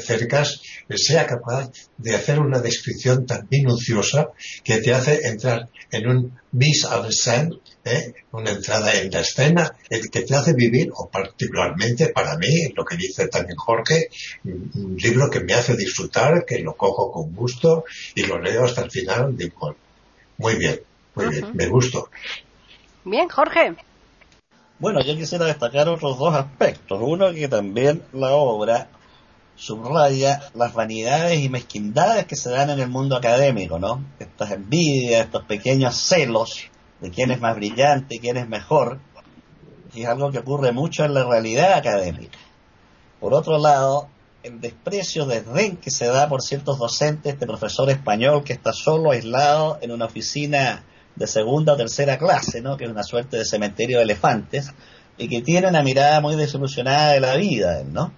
Cercas 0.00 0.60
sea 0.88 1.24
capaz 1.24 1.70
de 1.98 2.16
hacer 2.16 2.40
una 2.40 2.58
descripción 2.58 3.26
tan 3.26 3.46
minuciosa 3.48 4.30
que 4.64 4.78
te 4.78 4.92
hace 4.92 5.28
entrar 5.28 5.68
en 5.92 6.08
un 6.08 6.40
mise 6.50 6.88
en 6.88 7.12
scène, 7.12 7.50
¿eh? 7.84 8.12
una 8.32 8.50
entrada 8.50 8.92
en 9.00 9.08
la 9.12 9.20
escena, 9.20 9.76
el 9.88 10.10
que 10.10 10.22
te 10.22 10.34
hace 10.34 10.52
vivir, 10.52 10.90
o 10.96 11.08
particularmente 11.08 12.08
para 12.08 12.36
mí, 12.38 12.72
lo 12.74 12.84
que 12.84 12.96
dice 12.96 13.28
también 13.28 13.56
Jorge, 13.56 14.08
un 14.44 14.96
libro 14.96 15.30
que 15.30 15.40
me 15.40 15.54
hace 15.54 15.76
disfrutar, 15.76 16.44
que 16.44 16.58
lo 16.58 16.74
cojo 16.76 17.12
con 17.12 17.32
gusto 17.32 17.84
y 18.16 18.22
lo 18.26 18.40
leo 18.40 18.64
hasta 18.64 18.82
el 18.82 18.90
final, 18.90 19.36
digo, 19.36 19.76
muy 20.38 20.56
bien, 20.56 20.80
muy 21.14 21.28
bien, 21.28 21.46
me 21.54 21.68
gusto. 21.68 22.10
Bien, 23.04 23.28
Jorge. 23.28 23.76
Bueno, 24.82 25.00
yo 25.00 25.14
quisiera 25.14 25.44
destacar 25.44 25.88
otros 25.88 26.18
dos 26.18 26.34
aspectos. 26.34 26.98
Uno, 27.00 27.32
que 27.32 27.46
también 27.46 28.02
la 28.12 28.32
obra 28.32 28.88
subraya 29.54 30.50
las 30.54 30.74
vanidades 30.74 31.38
y 31.38 31.48
mezquindades 31.48 32.26
que 32.26 32.34
se 32.34 32.50
dan 32.50 32.68
en 32.68 32.80
el 32.80 32.88
mundo 32.88 33.14
académico, 33.14 33.78
¿no? 33.78 34.04
Estas 34.18 34.50
envidias, 34.50 35.26
estos 35.26 35.44
pequeños 35.44 35.94
celos 35.94 36.64
de 37.00 37.12
quién 37.12 37.30
es 37.30 37.40
más 37.40 37.54
brillante, 37.54 38.18
quién 38.18 38.36
es 38.36 38.48
mejor, 38.48 38.98
y 39.94 40.02
es 40.02 40.08
algo 40.08 40.32
que 40.32 40.40
ocurre 40.40 40.72
mucho 40.72 41.04
en 41.04 41.14
la 41.14 41.22
realidad 41.22 41.74
académica. 41.74 42.38
Por 43.20 43.34
otro 43.34 43.58
lado, 43.58 44.08
el 44.42 44.60
desprecio 44.60 45.26
desdén 45.26 45.76
que 45.76 45.92
se 45.92 46.06
da 46.06 46.28
por 46.28 46.42
ciertos 46.42 46.80
docentes, 46.80 47.34
este 47.34 47.46
profesor 47.46 47.88
español 47.88 48.42
que 48.42 48.52
está 48.52 48.72
solo, 48.72 49.12
aislado, 49.12 49.78
en 49.80 49.92
una 49.92 50.06
oficina 50.06 50.82
de 51.16 51.26
segunda 51.26 51.74
o 51.74 51.76
tercera 51.76 52.18
clase, 52.18 52.60
¿no? 52.60 52.76
que 52.76 52.84
es 52.84 52.90
una 52.90 53.02
suerte 53.02 53.36
de 53.36 53.44
cementerio 53.44 53.98
de 53.98 54.04
elefantes, 54.04 54.72
y 55.18 55.28
que 55.28 55.42
tiene 55.42 55.68
una 55.68 55.82
mirada 55.82 56.20
muy 56.20 56.36
desilusionada 56.36 57.12
de 57.12 57.20
la 57.20 57.36
vida, 57.36 57.82
¿no? 57.84 58.12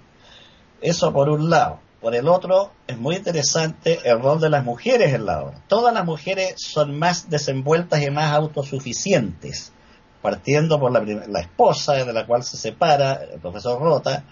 Eso 0.81 1.13
por 1.13 1.29
un 1.29 1.51
lado. 1.51 1.81
Por 2.01 2.15
el 2.15 2.29
otro, 2.29 2.71
es 2.87 2.99
muy 2.99 3.17
interesante 3.17 3.99
el 4.05 4.21
rol 4.21 4.39
de 4.39 4.51
las 4.51 4.63
mujeres 4.63 5.15
en 5.15 5.25
la 5.25 5.43
obra. 5.43 5.63
Todas 5.69 5.95
las 5.95 6.05
mujeres 6.05 6.55
son 6.59 6.99
más 6.99 7.31
desenvueltas 7.31 8.03
y 8.03 8.11
más 8.11 8.33
autosuficientes, 8.33 9.73
partiendo 10.21 10.79
por 10.79 10.93
la, 10.93 11.01
la 11.01 11.41
esposa 11.41 11.95
de 11.95 12.13
la 12.13 12.27
cual 12.27 12.45
se 12.45 12.59
separa 12.59 13.15
el 13.33 13.41
profesor 13.41 13.81
Rota, 13.81 14.25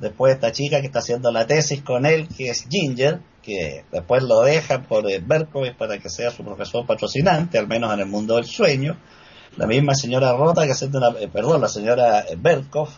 después 0.00 0.34
esta 0.34 0.50
chica 0.50 0.80
que 0.80 0.86
está 0.86 1.00
haciendo 1.00 1.30
la 1.30 1.46
tesis 1.46 1.82
con 1.82 2.06
él, 2.06 2.26
que 2.28 2.50
es 2.50 2.66
Ginger, 2.68 3.20
que 3.42 3.84
después 3.92 4.22
lo 4.22 4.40
deja 4.40 4.82
por 4.82 5.04
Berkowitz 5.22 5.76
para 5.76 5.98
que 5.98 6.08
sea 6.08 6.30
su 6.30 6.42
profesor 6.42 6.86
patrocinante, 6.86 7.58
al 7.58 7.68
menos 7.68 7.92
en 7.92 8.00
el 8.00 8.06
mundo 8.06 8.36
del 8.36 8.46
sueño. 8.46 8.96
La 9.56 9.66
misma 9.66 9.94
señora 9.94 10.32
Rota, 10.32 10.66
que 10.66 10.74
siendo 10.74 10.98
una, 10.98 11.18
eh, 11.18 11.28
perdón, 11.28 11.60
la 11.60 11.68
señora 11.68 12.24
Berkov, 12.38 12.88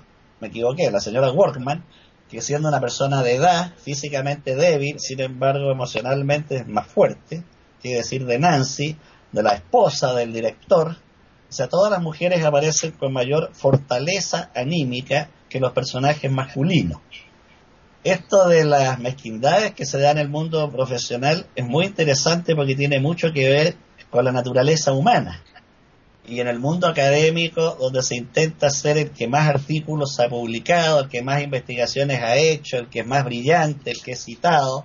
me 0.41 0.49
equivoqué, 0.49 0.91
la 0.91 1.01
señora 1.01 1.31
Workman, 1.31 1.85
que 2.31 2.41
siendo 2.41 2.69
una 2.69 2.81
persona 2.81 3.23
de 3.23 3.35
edad, 3.35 3.73
físicamente 3.77 4.55
débil, 4.55 4.99
sin 4.99 5.21
embargo 5.21 5.71
emocionalmente 5.71 6.57
es 6.57 6.69
más 6.69 6.87
fuerte, 6.87 7.43
quiere 7.81 7.99
decir 7.99 8.27
de 8.27 8.39
Nancy, 8.39 8.97
de 9.33 9.43
la 9.43 9.55
esposa 9.55 10.15
del 10.15 10.33
director, 10.33 10.97
o 11.53 11.55
sea, 11.55 11.69
todas 11.69 11.91
las 11.91 12.01
mujeres 12.01 12.43
aparecen 12.45 12.93
con 12.93 13.13
mayor 13.13 13.51
fortaleza 13.53 14.51
anímica 14.55 15.29
que 15.53 15.61
los 15.61 15.73
personajes 15.73 16.31
masculinos 16.31 16.99
esto 18.05 18.49
de 18.49 18.65
las 18.65 18.99
mezquindades 18.99 19.75
que 19.75 19.87
se 19.87 20.01
da 20.01 20.11
en 20.11 20.19
el 20.19 20.29
mundo 20.29 20.71
profesional 20.71 21.47
es 21.55 21.65
muy 21.65 21.87
interesante 21.87 22.57
porque 22.57 22.75
tiene 22.75 22.99
mucho 22.99 23.33
que 23.33 23.49
ver 23.49 23.77
con 24.11 24.25
la 24.25 24.33
naturaleza 24.33 24.93
humana. 24.93 25.43
Y 26.27 26.41
en 26.41 26.49
el 26.49 26.59
mundo 26.59 26.87
académico, 26.87 27.77
donde 27.81 28.03
se 28.03 28.17
intenta 28.17 28.71
ser 28.71 28.97
el 28.97 29.11
que 29.11 29.29
más 29.29 29.49
artículos 29.49 30.19
ha 30.21 30.29
publicado, 30.29 31.01
el 31.01 31.09
que 31.09 31.23
más 31.23 31.43
investigaciones 31.43 32.21
ha 32.23 32.37
hecho, 32.37 32.77
el 32.79 32.89
que 32.89 33.01
es 33.01 33.07
más 33.07 33.25
brillante, 33.25 33.91
el 33.91 34.03
que 34.03 34.13
es 34.13 34.25
citado, 34.25 34.85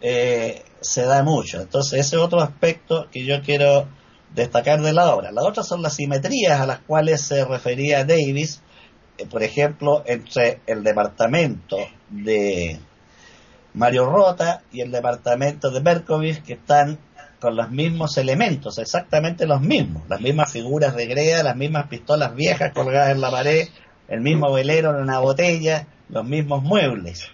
eh, 0.00 0.62
se 0.80 1.02
da 1.02 1.22
mucho. 1.22 1.60
Entonces, 1.60 2.00
ese 2.00 2.16
es 2.16 2.22
otro 2.22 2.40
aspecto 2.40 3.08
que 3.10 3.24
yo 3.24 3.42
quiero 3.42 3.88
destacar 4.34 4.80
de 4.80 4.92
la 4.92 5.14
obra. 5.14 5.32
La 5.32 5.42
otra 5.42 5.64
son 5.64 5.82
las 5.82 5.94
simetrías 5.94 6.60
a 6.60 6.66
las 6.66 6.80
cuales 6.80 7.20
se 7.20 7.44
refería 7.44 8.04
Davis, 8.04 8.60
por 9.28 9.42
ejemplo, 9.42 10.02
entre 10.06 10.60
el 10.66 10.82
departamento 10.82 11.76
de 12.08 12.78
Mario 13.74 14.06
Rota 14.06 14.62
y 14.72 14.80
el 14.80 14.90
departamento 14.90 15.70
de 15.70 15.80
Berkovich, 15.80 16.42
que 16.42 16.54
están 16.54 16.98
con 17.40 17.56
los 17.56 17.70
mismos 17.70 18.18
elementos, 18.18 18.78
exactamente 18.78 19.46
los 19.46 19.60
mismos, 19.60 20.02
las 20.08 20.20
mismas 20.20 20.52
figuras 20.52 20.94
de 20.94 21.06
Grea, 21.06 21.42
las 21.42 21.56
mismas 21.56 21.88
pistolas 21.88 22.34
viejas 22.34 22.72
colgadas 22.72 23.10
en 23.12 23.20
la 23.20 23.30
pared, 23.30 23.68
el 24.08 24.20
mismo 24.20 24.52
velero 24.52 24.90
en 24.90 25.02
una 25.02 25.20
botella, 25.20 25.86
los 26.08 26.24
mismos 26.24 26.62
muebles. 26.62 27.28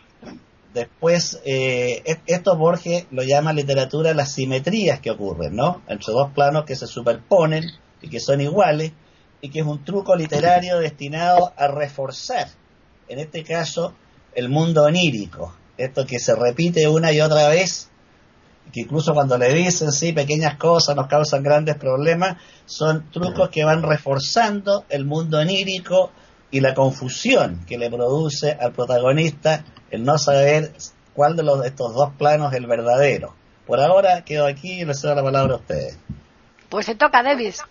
Después, 0.72 1.40
eh, 1.44 2.02
esto 2.26 2.56
Borges 2.56 3.06
lo 3.10 3.22
llama 3.22 3.52
literatura 3.52 4.12
las 4.12 4.32
simetrías 4.32 5.00
que 5.00 5.10
ocurren, 5.10 5.56
¿no? 5.56 5.82
Entre 5.88 6.12
dos 6.12 6.30
planos 6.32 6.66
que 6.66 6.76
se 6.76 6.86
superponen 6.86 7.64
y 8.02 8.10
que 8.10 8.20
son 8.20 8.42
iguales, 8.42 8.92
y 9.46 9.48
que 9.48 9.60
es 9.60 9.66
un 9.66 9.84
truco 9.84 10.16
literario 10.16 10.80
destinado 10.80 11.52
a 11.56 11.68
reforzar, 11.68 12.48
en 13.08 13.20
este 13.20 13.44
caso, 13.44 13.94
el 14.34 14.48
mundo 14.48 14.82
onírico. 14.82 15.54
Esto 15.78 16.04
que 16.04 16.18
se 16.18 16.34
repite 16.34 16.88
una 16.88 17.12
y 17.12 17.20
otra 17.20 17.48
vez, 17.48 17.88
que 18.72 18.80
incluso 18.80 19.14
cuando 19.14 19.38
le 19.38 19.54
dicen, 19.54 19.92
sí, 19.92 20.12
pequeñas 20.12 20.56
cosas 20.56 20.96
nos 20.96 21.06
causan 21.06 21.44
grandes 21.44 21.76
problemas, 21.76 22.38
son 22.64 23.08
trucos 23.12 23.50
que 23.50 23.62
van 23.62 23.84
reforzando 23.84 24.84
el 24.88 25.04
mundo 25.04 25.38
onírico 25.38 26.10
y 26.50 26.58
la 26.58 26.74
confusión 26.74 27.64
que 27.68 27.78
le 27.78 27.88
produce 27.88 28.50
al 28.50 28.72
protagonista 28.72 29.64
el 29.92 30.02
no 30.02 30.18
saber 30.18 30.72
cuál 31.14 31.36
de 31.36 31.44
los, 31.44 31.64
estos 31.64 31.94
dos 31.94 32.10
planos 32.18 32.52
es 32.52 32.58
el 32.58 32.66
verdadero. 32.66 33.32
Por 33.64 33.78
ahora 33.78 34.24
quedo 34.24 34.44
aquí 34.46 34.80
y 34.80 34.84
les 34.84 35.00
doy 35.00 35.14
la 35.14 35.22
palabra 35.22 35.54
a 35.54 35.58
ustedes. 35.58 35.98
Pues 36.68 36.86
se 36.86 36.96
toca, 36.96 37.22
Davis. 37.22 37.62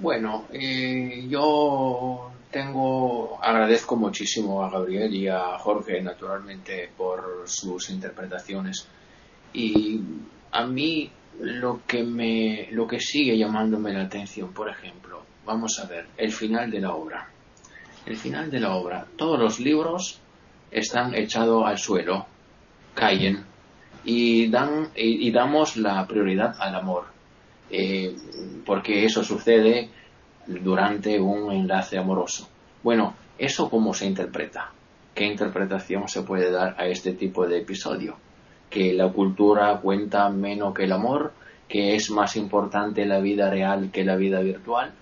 Bueno, 0.00 0.46
eh, 0.50 1.26
yo 1.28 2.30
tengo, 2.50 3.38
agradezco 3.42 3.96
muchísimo 3.96 4.64
a 4.64 4.70
Gabriel 4.70 5.14
y 5.14 5.28
a 5.28 5.58
Jorge, 5.58 6.00
naturalmente, 6.00 6.88
por 6.96 7.42
sus 7.44 7.90
interpretaciones. 7.90 8.88
Y 9.52 10.00
a 10.52 10.64
mí 10.64 11.10
lo 11.40 11.82
que 11.86 12.02
me, 12.02 12.68
lo 12.70 12.86
que 12.86 12.98
sigue 12.98 13.36
llamándome 13.36 13.92
la 13.92 14.04
atención, 14.04 14.54
por 14.54 14.70
ejemplo, 14.70 15.22
vamos 15.44 15.78
a 15.78 15.86
ver, 15.86 16.06
el 16.16 16.32
final 16.32 16.70
de 16.70 16.80
la 16.80 16.94
obra. 16.94 17.28
El 18.06 18.16
final 18.16 18.50
de 18.50 18.60
la 18.60 18.74
obra. 18.74 19.06
Todos 19.18 19.38
los 19.38 19.60
libros 19.60 20.18
están 20.70 21.14
echados 21.14 21.66
al 21.66 21.76
suelo, 21.76 22.24
caen 22.94 23.44
y, 24.04 24.48
dan, 24.48 24.88
y, 24.96 25.30
damos 25.30 25.76
la 25.76 26.06
prioridad 26.06 26.56
al 26.58 26.74
amor. 26.74 27.19
Eh, 27.70 28.16
porque 28.66 29.04
eso 29.04 29.22
sucede 29.22 29.88
durante 30.46 31.20
un 31.20 31.52
enlace 31.52 31.98
amoroso. 31.98 32.48
Bueno, 32.82 33.14
¿eso 33.38 33.70
cómo 33.70 33.94
se 33.94 34.06
interpreta? 34.06 34.72
¿Qué 35.14 35.24
interpretación 35.24 36.08
se 36.08 36.22
puede 36.22 36.50
dar 36.50 36.74
a 36.78 36.86
este 36.86 37.12
tipo 37.12 37.46
de 37.46 37.58
episodio? 37.58 38.16
¿Que 38.68 38.92
la 38.92 39.12
cultura 39.12 39.80
cuenta 39.80 40.28
menos 40.30 40.74
que 40.74 40.84
el 40.84 40.92
amor? 40.92 41.32
¿Que 41.68 41.94
es 41.94 42.10
más 42.10 42.36
importante 42.36 43.06
la 43.06 43.20
vida 43.20 43.50
real 43.50 43.90
que 43.92 44.04
la 44.04 44.16
vida 44.16 44.40
virtual? 44.40 44.92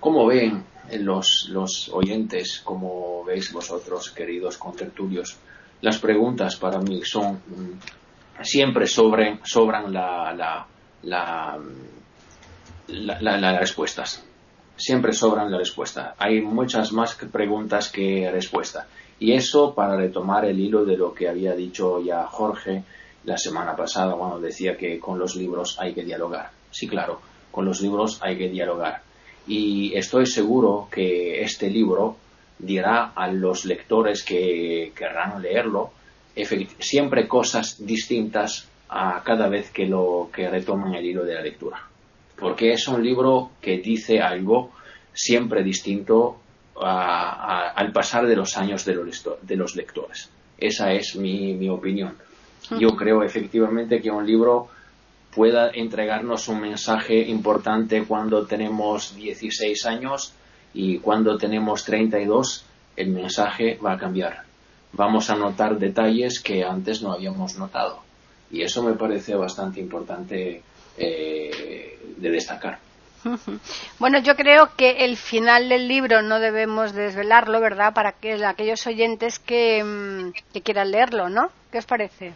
¿Cómo 0.00 0.26
ven 0.26 0.64
los, 1.00 1.48
los 1.50 1.90
oyentes, 1.92 2.60
como 2.64 3.24
veis 3.24 3.52
vosotros, 3.52 4.10
queridos 4.10 4.58
contertulios, 4.58 5.38
las 5.80 5.98
preguntas 5.98 6.56
para 6.56 6.78
mí 6.78 7.02
son 7.04 7.34
mm, 7.34 8.42
siempre 8.42 8.86
sobran, 8.86 9.40
sobran 9.44 9.92
la, 9.92 10.32
la, 10.32 10.66
la, 11.02 11.58
las 12.88 13.60
respuestas. 13.60 14.24
Siempre 14.76 15.12
sobran 15.12 15.50
las 15.50 15.60
respuestas. 15.60 16.14
Hay 16.18 16.40
muchas 16.40 16.92
más 16.92 17.14
preguntas 17.14 17.90
que 17.90 18.30
respuestas. 18.30 18.86
Y 19.18 19.32
eso 19.32 19.74
para 19.74 19.96
retomar 19.96 20.44
el 20.44 20.58
hilo 20.58 20.84
de 20.84 20.96
lo 20.96 21.14
que 21.14 21.28
había 21.28 21.54
dicho 21.54 22.00
ya 22.02 22.26
Jorge 22.26 22.82
la 23.24 23.38
semana 23.38 23.76
pasada 23.76 24.14
cuando 24.14 24.40
decía 24.40 24.76
que 24.76 24.98
con 24.98 25.18
los 25.18 25.36
libros 25.36 25.78
hay 25.78 25.94
que 25.94 26.02
dialogar. 26.02 26.50
Sí, 26.70 26.88
claro, 26.88 27.20
con 27.52 27.64
los 27.64 27.80
libros 27.80 28.18
hay 28.22 28.36
que 28.36 28.48
dialogar 28.48 29.02
y 29.46 29.94
estoy 29.94 30.26
seguro 30.26 30.88
que 30.90 31.42
este 31.42 31.68
libro 31.68 32.16
dirá 32.58 33.12
a 33.14 33.28
los 33.28 33.64
lectores 33.64 34.22
que 34.22 34.92
querrán 34.94 35.42
leerlo 35.42 35.90
siempre 36.78 37.28
cosas 37.28 37.84
distintas 37.84 38.68
a 38.94 39.22
cada 39.24 39.48
vez 39.48 39.70
que 39.70 39.86
lo 39.86 40.28
que 40.30 40.50
retoman 40.50 40.94
el 40.94 41.06
hilo 41.06 41.24
de 41.24 41.34
la 41.34 41.40
lectura. 41.40 41.82
Porque 42.38 42.72
es 42.72 42.86
un 42.88 43.02
libro 43.02 43.52
que 43.60 43.78
dice 43.78 44.20
algo 44.20 44.72
siempre 45.14 45.62
distinto 45.62 46.36
al 46.78 47.90
pasar 47.92 48.26
de 48.26 48.36
los 48.36 48.56
años 48.58 48.84
de 48.84 48.94
los, 48.94 49.28
de 49.40 49.56
los 49.56 49.76
lectores. 49.76 50.28
Esa 50.58 50.92
es 50.92 51.16
mi, 51.16 51.54
mi 51.54 51.70
opinión. 51.70 52.16
Yo 52.78 52.90
creo 52.90 53.22
efectivamente 53.22 54.00
que 54.02 54.10
un 54.10 54.26
libro 54.26 54.68
pueda 55.34 55.70
entregarnos 55.70 56.48
un 56.48 56.60
mensaje 56.60 57.18
importante 57.18 58.04
cuando 58.04 58.46
tenemos 58.46 59.16
16 59.16 59.86
años 59.86 60.34
y 60.74 60.98
cuando 60.98 61.38
tenemos 61.38 61.84
32 61.84 62.66
el 62.96 63.08
mensaje 63.08 63.78
va 63.82 63.92
a 63.92 63.98
cambiar. 63.98 64.42
Vamos 64.92 65.30
a 65.30 65.36
notar 65.36 65.78
detalles 65.78 66.40
que 66.40 66.62
antes 66.62 67.00
no 67.02 67.12
habíamos 67.12 67.56
notado 67.56 68.11
y 68.52 68.62
eso 68.62 68.82
me 68.82 68.92
parece 68.92 69.34
bastante 69.34 69.80
importante 69.80 70.62
eh, 70.96 71.98
de 72.16 72.30
destacar. 72.30 72.78
Bueno, 73.98 74.18
yo 74.18 74.34
creo 74.34 74.70
que 74.76 75.04
el 75.04 75.16
final 75.16 75.68
del 75.68 75.86
libro 75.86 76.22
no 76.22 76.40
debemos 76.40 76.92
desvelarlo, 76.92 77.60
¿verdad? 77.60 77.94
Para 77.94 78.12
que 78.12 78.44
aquellos 78.44 78.84
oyentes 78.86 79.38
que, 79.38 79.82
mm, 79.82 80.32
que 80.52 80.60
quieran 80.60 80.90
leerlo, 80.90 81.28
¿no? 81.28 81.50
¿Qué 81.70 81.78
os 81.78 81.86
parece? 81.86 82.34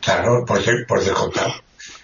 Claro, 0.00 0.44
por, 0.46 0.60
por 0.86 1.02
descontar 1.02 1.52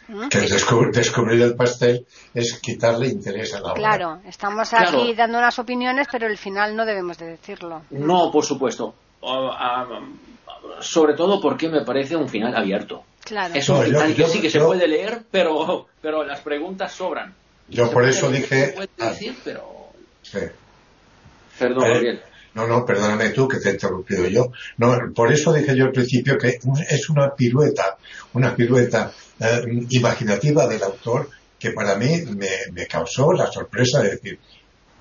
que 0.30 0.40
descubrir, 0.40 1.42
el 1.42 1.54
pastel 1.54 2.06
es 2.34 2.58
quitarle 2.60 3.08
interés 3.08 3.54
a 3.54 3.60
la 3.60 3.72
obra. 3.72 3.74
Claro, 3.74 4.18
estamos 4.26 4.72
aquí 4.72 5.14
dando 5.14 5.38
unas 5.38 5.58
opiniones, 5.58 6.08
pero 6.10 6.26
el 6.26 6.38
final 6.38 6.74
no 6.74 6.84
debemos 6.84 7.18
de 7.18 7.26
decirlo. 7.26 7.82
No, 7.90 8.30
por 8.32 8.44
supuesto. 8.44 8.94
sobre 10.80 11.14
todo 11.14 11.40
porque 11.40 11.68
me 11.68 11.84
parece 11.84 12.16
un 12.16 12.28
final 12.28 12.56
abierto. 12.56 13.04
Claro. 13.30 13.54
Es 13.54 13.68
un 13.68 13.84
final 13.84 14.12
que 14.12 14.26
sí 14.26 14.40
que 14.40 14.50
se 14.50 14.58
puede 14.58 14.88
leer, 14.88 15.22
pero, 15.30 15.86
pero 16.02 16.24
las 16.24 16.40
preguntas 16.40 16.90
sobran. 16.90 17.32
Yo 17.68 17.88
por 17.88 18.04
eso 18.04 18.28
dije... 18.28 18.74
Ah. 18.98 19.10
decir, 19.10 19.36
pero... 19.44 19.92
Sí. 20.20 20.40
Perdón, 21.56 21.84
eh, 22.04 22.20
No, 22.54 22.66
no, 22.66 22.84
perdóname 22.84 23.30
tú 23.30 23.46
que 23.46 23.58
te 23.58 23.68
he 23.68 23.72
interrumpido 23.74 24.26
yo. 24.26 24.50
No, 24.78 24.98
por 25.14 25.32
eso 25.32 25.52
dije 25.52 25.76
yo 25.76 25.84
al 25.84 25.92
principio 25.92 26.36
que 26.36 26.58
es 26.88 27.08
una 27.08 27.32
pirueta, 27.32 27.98
una 28.32 28.56
pirueta 28.56 29.12
eh, 29.38 29.86
imaginativa 29.90 30.66
del 30.66 30.82
autor 30.82 31.30
que 31.56 31.70
para 31.70 31.94
mí 31.94 32.08
me, 32.72 32.86
causó 32.88 33.32
la 33.32 33.46
sorpresa 33.46 34.02
de 34.02 34.10
decir, 34.10 34.40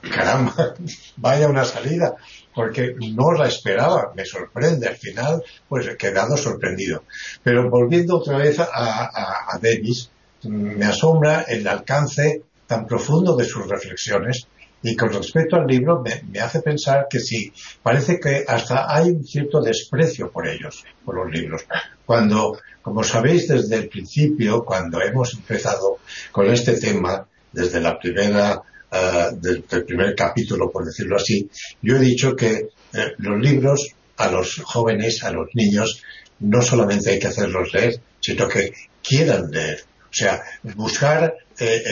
caramba, 0.01 0.75
vaya 1.17 1.47
una 1.47 1.65
salida, 1.65 2.15
porque 2.59 2.93
no 2.99 3.31
la 3.31 3.47
esperaba, 3.47 4.11
me 4.13 4.25
sorprende, 4.25 4.85
al 4.85 4.97
final 4.97 5.41
pues 5.69 5.87
he 5.87 5.95
quedado 5.95 6.35
sorprendido. 6.35 7.05
Pero 7.41 7.69
volviendo 7.69 8.17
otra 8.17 8.37
vez 8.37 8.59
a, 8.59 8.65
a, 8.65 9.57
Davis, 9.61 10.09
me 10.43 10.83
asombra 10.83 11.43
el 11.43 11.65
alcance 11.65 12.43
tan 12.67 12.85
profundo 12.85 13.37
de 13.37 13.45
sus 13.45 13.65
reflexiones 13.65 14.45
y 14.83 14.93
con 14.93 15.13
respecto 15.13 15.55
al 15.55 15.67
libro 15.67 16.03
me, 16.03 16.37
hace 16.41 16.61
pensar 16.61 17.07
que 17.09 17.21
sí, 17.21 17.53
parece 17.81 18.19
que 18.19 18.43
hasta 18.45 18.93
hay 18.93 19.11
un 19.11 19.23
cierto 19.23 19.61
desprecio 19.61 20.29
por 20.29 20.45
ellos, 20.45 20.83
por 21.05 21.15
los 21.15 21.31
libros. 21.31 21.65
Cuando, 22.05 22.59
como 22.81 23.05
sabéis 23.05 23.47
desde 23.47 23.77
el 23.77 23.87
principio, 23.87 24.65
cuando 24.65 25.01
hemos 25.01 25.33
empezado 25.33 25.99
con 26.33 26.47
este 26.47 26.73
tema, 26.73 27.25
desde 27.53 27.79
la 27.79 27.97
primera, 27.97 28.61
uh, 28.91 29.35
del, 29.35 29.63
primer 29.63 30.15
capítulo, 30.15 30.71
por 30.71 30.85
decirlo 30.85 31.17
así, 31.17 31.49
yo 31.81 31.97
he 31.97 31.99
dicho 31.99 32.35
que 32.35 32.69
eh, 32.93 33.13
los 33.17 33.39
libros 33.39 33.93
a 34.17 34.29
los 34.29 34.61
jóvenes, 34.63 35.23
a 35.23 35.31
los 35.31 35.47
niños, 35.53 36.03
no 36.39 36.61
solamente 36.61 37.11
hay 37.11 37.19
que 37.19 37.27
hacerlos 37.27 37.73
leer, 37.73 37.99
sino 38.19 38.47
que 38.47 38.73
quieran 39.01 39.49
leer. 39.51 39.83
O 40.05 40.13
sea, 40.13 40.41
buscar 40.75 41.35
eh, 41.59 41.83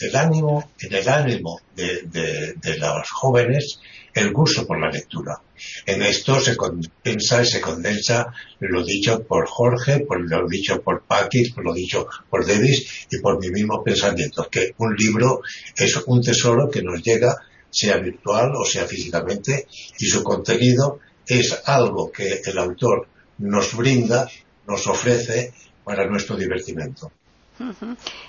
el, 0.00 0.16
ánimo, 0.16 0.70
en 0.80 0.94
el 0.94 1.08
ánimo 1.08 1.60
de, 1.76 2.54
los 2.78 3.10
jóvenes 3.10 3.80
el 4.14 4.32
gusto 4.32 4.66
por 4.66 4.80
la 4.80 4.90
lectura. 4.90 5.40
En 5.86 6.02
esto 6.02 6.40
se 6.40 6.56
compensa 6.56 7.42
y 7.42 7.46
se 7.46 7.60
condensa 7.60 8.32
lo 8.60 8.84
dicho 8.84 9.24
por 9.24 9.46
Jorge, 9.48 10.00
por 10.00 10.20
lo 10.20 10.48
dicho 10.48 10.80
por 10.82 11.02
Paki, 11.02 11.50
por 11.50 11.64
lo 11.64 11.74
dicho 11.74 12.06
por 12.30 12.46
Davis 12.46 13.06
y 13.10 13.18
por 13.18 13.40
mi 13.40 13.50
mismo 13.50 13.82
pensamiento, 13.82 14.48
que 14.50 14.74
un 14.78 14.94
libro 14.94 15.40
es 15.76 15.96
un 16.06 16.22
tesoro 16.22 16.70
que 16.70 16.82
nos 16.82 17.02
llega, 17.02 17.36
sea 17.70 17.96
virtual 17.96 18.52
o 18.56 18.64
sea 18.64 18.86
físicamente, 18.86 19.66
y 19.98 20.06
su 20.06 20.22
contenido 20.22 21.00
es 21.26 21.62
algo 21.66 22.12
que 22.12 22.40
el 22.44 22.58
autor 22.58 23.08
nos 23.38 23.76
brinda, 23.76 24.28
nos 24.66 24.86
ofrece 24.86 25.52
para 25.82 26.06
nuestro 26.06 26.36
divertimento. 26.36 27.10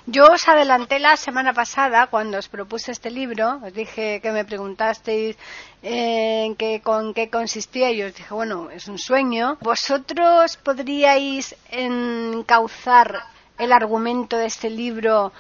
Yo 0.06 0.28
os 0.32 0.48
adelanté 0.48 1.00
la 1.00 1.18
semana 1.18 1.54
pasada 1.54 2.08
cuando 2.08 2.38
os 2.38 2.48
propuse 2.48 2.92
este 2.92 3.10
libro, 3.10 3.58
os 3.66 3.74
dije 3.74 4.22
que 4.22 4.32
me 4.32 4.46
preguntasteis 4.46 5.36
en 5.82 6.56
qué, 6.56 6.82
con 6.82 7.14
qué 7.14 7.30
consistía 7.30 7.90
y 7.92 8.04
os 8.04 8.14
dije, 8.14 8.34
bueno, 8.34 8.70
es 8.70 8.88
un 8.88 9.00
sueño. 9.00 9.58
¿Vosotros 9.62 10.58
podríais 10.58 11.56
encauzar 11.72 13.24
el 13.58 13.72
argumento 13.74 14.38
de 14.38 14.46
este 14.46 14.70
libro 14.70 15.32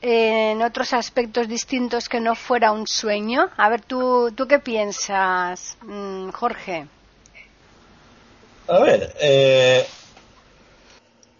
en 0.00 0.62
otros 0.62 0.92
aspectos 0.92 1.46
distintos 1.46 2.08
que 2.08 2.20
no 2.20 2.34
fuera 2.34 2.72
un 2.72 2.86
sueño? 2.86 3.50
A 3.56 3.68
ver, 3.68 3.82
¿tú, 3.82 4.32
tú 4.34 4.48
qué 4.48 4.58
piensas, 4.58 5.76
mm, 5.82 6.30
Jorge? 6.30 6.86
A 8.68 8.78
ver, 8.78 9.14
eh, 9.20 9.86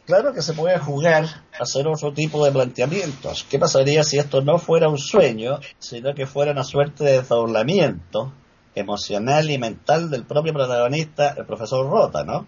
Claro 0.06 0.34
que 0.34 0.42
se 0.42 0.52
puede 0.52 0.78
jugar 0.78 1.24
a 1.58 1.62
hacer 1.62 1.88
otro 1.88 2.12
tipo 2.12 2.44
de 2.44 2.52
planteamientos. 2.52 3.46
¿Qué 3.48 3.58
pasaría 3.58 4.04
si 4.04 4.18
esto 4.18 4.42
no 4.42 4.58
fuera 4.58 4.88
un 4.88 4.98
sueño, 4.98 5.60
sino 5.78 6.14
que 6.14 6.26
fuera 6.26 6.52
una 6.52 6.62
suerte 6.62 7.04
de 7.04 7.12
desdoblamiento 7.22 8.30
emocional 8.74 9.50
y 9.50 9.56
mental 9.56 10.10
del 10.10 10.24
propio 10.24 10.52
protagonista, 10.52 11.34
el 11.38 11.46
profesor 11.46 11.88
Rota, 11.88 12.22
¿no? 12.22 12.46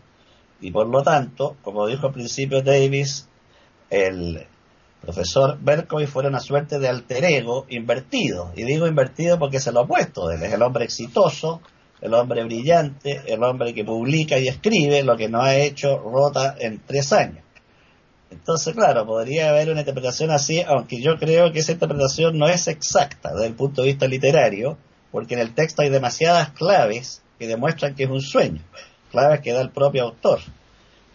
Y 0.60 0.70
por 0.70 0.86
lo 0.88 1.02
tanto, 1.02 1.56
como 1.62 1.86
dijo 1.86 2.08
al 2.08 2.12
principio 2.12 2.60
Davis, 2.60 3.26
el 3.88 4.46
profesor 5.00 5.56
Berkowitz 5.58 6.10
fuera 6.10 6.28
una 6.28 6.40
suerte 6.40 6.78
de 6.78 6.88
alter 6.88 7.24
ego 7.24 7.64
invertido. 7.70 8.52
Y 8.54 8.64
digo 8.64 8.86
invertido 8.86 9.38
porque 9.38 9.58
es 9.58 9.66
el 9.66 9.78
opuesto. 9.78 10.30
Él 10.30 10.42
es 10.42 10.52
el 10.52 10.60
hombre 10.60 10.84
exitoso, 10.84 11.62
el 12.02 12.12
hombre 12.12 12.44
brillante, 12.44 13.22
el 13.26 13.42
hombre 13.42 13.72
que 13.72 13.84
publica 13.84 14.38
y 14.38 14.48
escribe 14.48 15.02
lo 15.02 15.16
que 15.16 15.30
no 15.30 15.40
ha 15.40 15.56
hecho 15.56 15.98
Rota 15.98 16.54
en 16.58 16.82
tres 16.84 17.14
años. 17.14 17.45
Entonces, 18.30 18.74
claro, 18.74 19.06
podría 19.06 19.50
haber 19.50 19.70
una 19.70 19.80
interpretación 19.80 20.30
así, 20.30 20.62
aunque 20.62 21.00
yo 21.00 21.16
creo 21.18 21.52
que 21.52 21.60
esa 21.60 21.72
interpretación 21.72 22.38
no 22.38 22.48
es 22.48 22.66
exacta 22.66 23.32
desde 23.32 23.46
el 23.46 23.54
punto 23.54 23.82
de 23.82 23.88
vista 23.88 24.08
literario, 24.08 24.76
porque 25.12 25.34
en 25.34 25.40
el 25.40 25.54
texto 25.54 25.82
hay 25.82 25.90
demasiadas 25.90 26.50
claves 26.50 27.22
que 27.38 27.46
demuestran 27.46 27.94
que 27.94 28.04
es 28.04 28.10
un 28.10 28.20
sueño, 28.20 28.60
claves 29.10 29.40
que 29.40 29.52
da 29.52 29.60
el 29.60 29.70
propio 29.70 30.04
autor, 30.04 30.40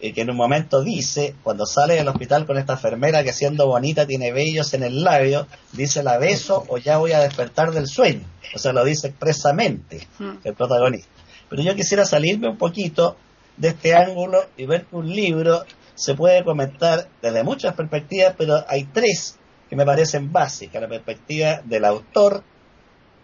y 0.00 0.12
que 0.12 0.22
en 0.22 0.30
un 0.30 0.36
momento 0.36 0.82
dice, 0.82 1.34
cuando 1.42 1.66
sale 1.66 1.94
del 1.94 2.08
hospital 2.08 2.46
con 2.46 2.58
esta 2.58 2.72
enfermera 2.72 3.22
que 3.22 3.32
siendo 3.32 3.66
bonita 3.66 4.06
tiene 4.06 4.32
vellos 4.32 4.72
en 4.74 4.82
el 4.82 5.04
labio, 5.04 5.46
dice 5.72 6.02
la 6.02 6.18
beso 6.18 6.64
o 6.68 6.78
ya 6.78 6.98
voy 6.98 7.12
a 7.12 7.20
despertar 7.20 7.72
del 7.72 7.86
sueño, 7.86 8.26
o 8.54 8.58
sea, 8.58 8.72
lo 8.72 8.84
dice 8.84 9.08
expresamente 9.08 10.08
hmm. 10.18 10.38
el 10.44 10.54
protagonista. 10.54 11.08
Pero 11.48 11.62
yo 11.62 11.76
quisiera 11.76 12.04
salirme 12.04 12.48
un 12.48 12.56
poquito 12.56 13.16
de 13.56 13.68
este 13.68 13.94
ángulo 13.94 14.46
y 14.56 14.66
ver 14.66 14.86
que 14.86 14.96
un 14.96 15.08
libro 15.08 15.64
se 16.02 16.16
puede 16.16 16.42
comentar 16.42 17.06
desde 17.22 17.44
muchas 17.44 17.74
perspectivas, 17.74 18.34
pero 18.36 18.64
hay 18.66 18.82
tres 18.92 19.38
que 19.70 19.76
me 19.76 19.86
parecen 19.86 20.32
básicas, 20.32 20.82
la 20.82 20.88
perspectiva 20.88 21.60
del 21.62 21.84
autor, 21.84 22.42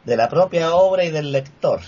de 0.04 0.16
la 0.16 0.28
propia 0.28 0.72
obra 0.76 1.02
y 1.04 1.10
del 1.10 1.32
lector. 1.32 1.80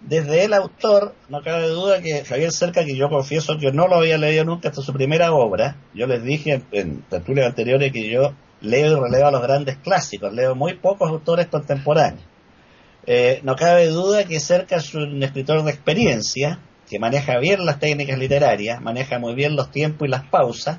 Desde 0.00 0.44
el 0.44 0.54
autor, 0.54 1.12
no 1.28 1.42
cabe 1.42 1.66
duda 1.66 2.00
que 2.00 2.24
Javier 2.24 2.52
Cerca, 2.52 2.84
que 2.84 2.94
yo 2.94 3.08
confieso 3.08 3.58
que 3.58 3.72
no 3.72 3.88
lo 3.88 3.96
había 3.96 4.16
leído 4.16 4.44
nunca 4.44 4.68
hasta 4.68 4.80
su 4.80 4.92
primera 4.92 5.32
obra, 5.32 5.76
yo 5.92 6.06
les 6.06 6.22
dije 6.22 6.62
en, 6.70 7.02
tertulias 7.10 7.48
anteriores 7.48 7.90
que 7.90 8.08
yo 8.08 8.32
leo 8.60 8.98
y 8.98 9.00
releo 9.00 9.26
a 9.26 9.32
los 9.32 9.42
grandes 9.42 9.76
clásicos, 9.78 10.32
leo 10.32 10.54
muy 10.54 10.74
pocos 10.74 11.10
autores 11.10 11.48
contemporáneos. 11.48 12.22
Eh, 13.06 13.40
no 13.42 13.56
cabe 13.56 13.88
duda 13.88 14.22
que 14.22 14.38
Cerca 14.38 14.76
es 14.76 14.94
un 14.94 15.20
escritor 15.24 15.64
de 15.64 15.72
experiencia, 15.72 16.60
que 16.88 16.98
maneja 16.98 17.38
bien 17.38 17.64
las 17.66 17.78
técnicas 17.78 18.18
literarias, 18.18 18.80
maneja 18.80 19.18
muy 19.18 19.34
bien 19.34 19.56
los 19.56 19.70
tiempos 19.70 20.06
y 20.06 20.10
las 20.10 20.24
pausas, 20.28 20.78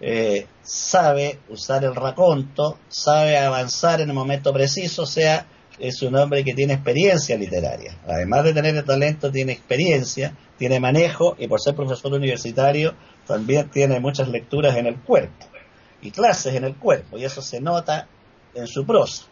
eh, 0.00 0.46
sabe 0.62 1.38
usar 1.48 1.84
el 1.84 1.94
raconto, 1.94 2.78
sabe 2.88 3.36
avanzar 3.36 4.00
en 4.00 4.08
el 4.08 4.14
momento 4.14 4.52
preciso, 4.52 5.02
o 5.02 5.06
sea, 5.06 5.46
es 5.78 6.02
un 6.02 6.14
hombre 6.16 6.44
que 6.44 6.54
tiene 6.54 6.74
experiencia 6.74 7.36
literaria. 7.36 7.96
Además 8.06 8.44
de 8.44 8.52
tener 8.52 8.76
el 8.76 8.84
talento, 8.84 9.30
tiene 9.30 9.52
experiencia, 9.52 10.36
tiene 10.58 10.80
manejo 10.80 11.36
y 11.38 11.48
por 11.48 11.60
ser 11.60 11.74
profesor 11.74 12.12
universitario 12.12 12.94
también 13.26 13.70
tiene 13.70 14.00
muchas 14.00 14.28
lecturas 14.28 14.76
en 14.76 14.86
el 14.86 15.00
cuerpo 15.00 15.46
y 16.02 16.10
clases 16.10 16.54
en 16.54 16.64
el 16.64 16.76
cuerpo 16.76 17.18
y 17.18 17.24
eso 17.24 17.40
se 17.42 17.60
nota 17.60 18.08
en 18.54 18.66
su 18.66 18.84
prosa. 18.84 19.24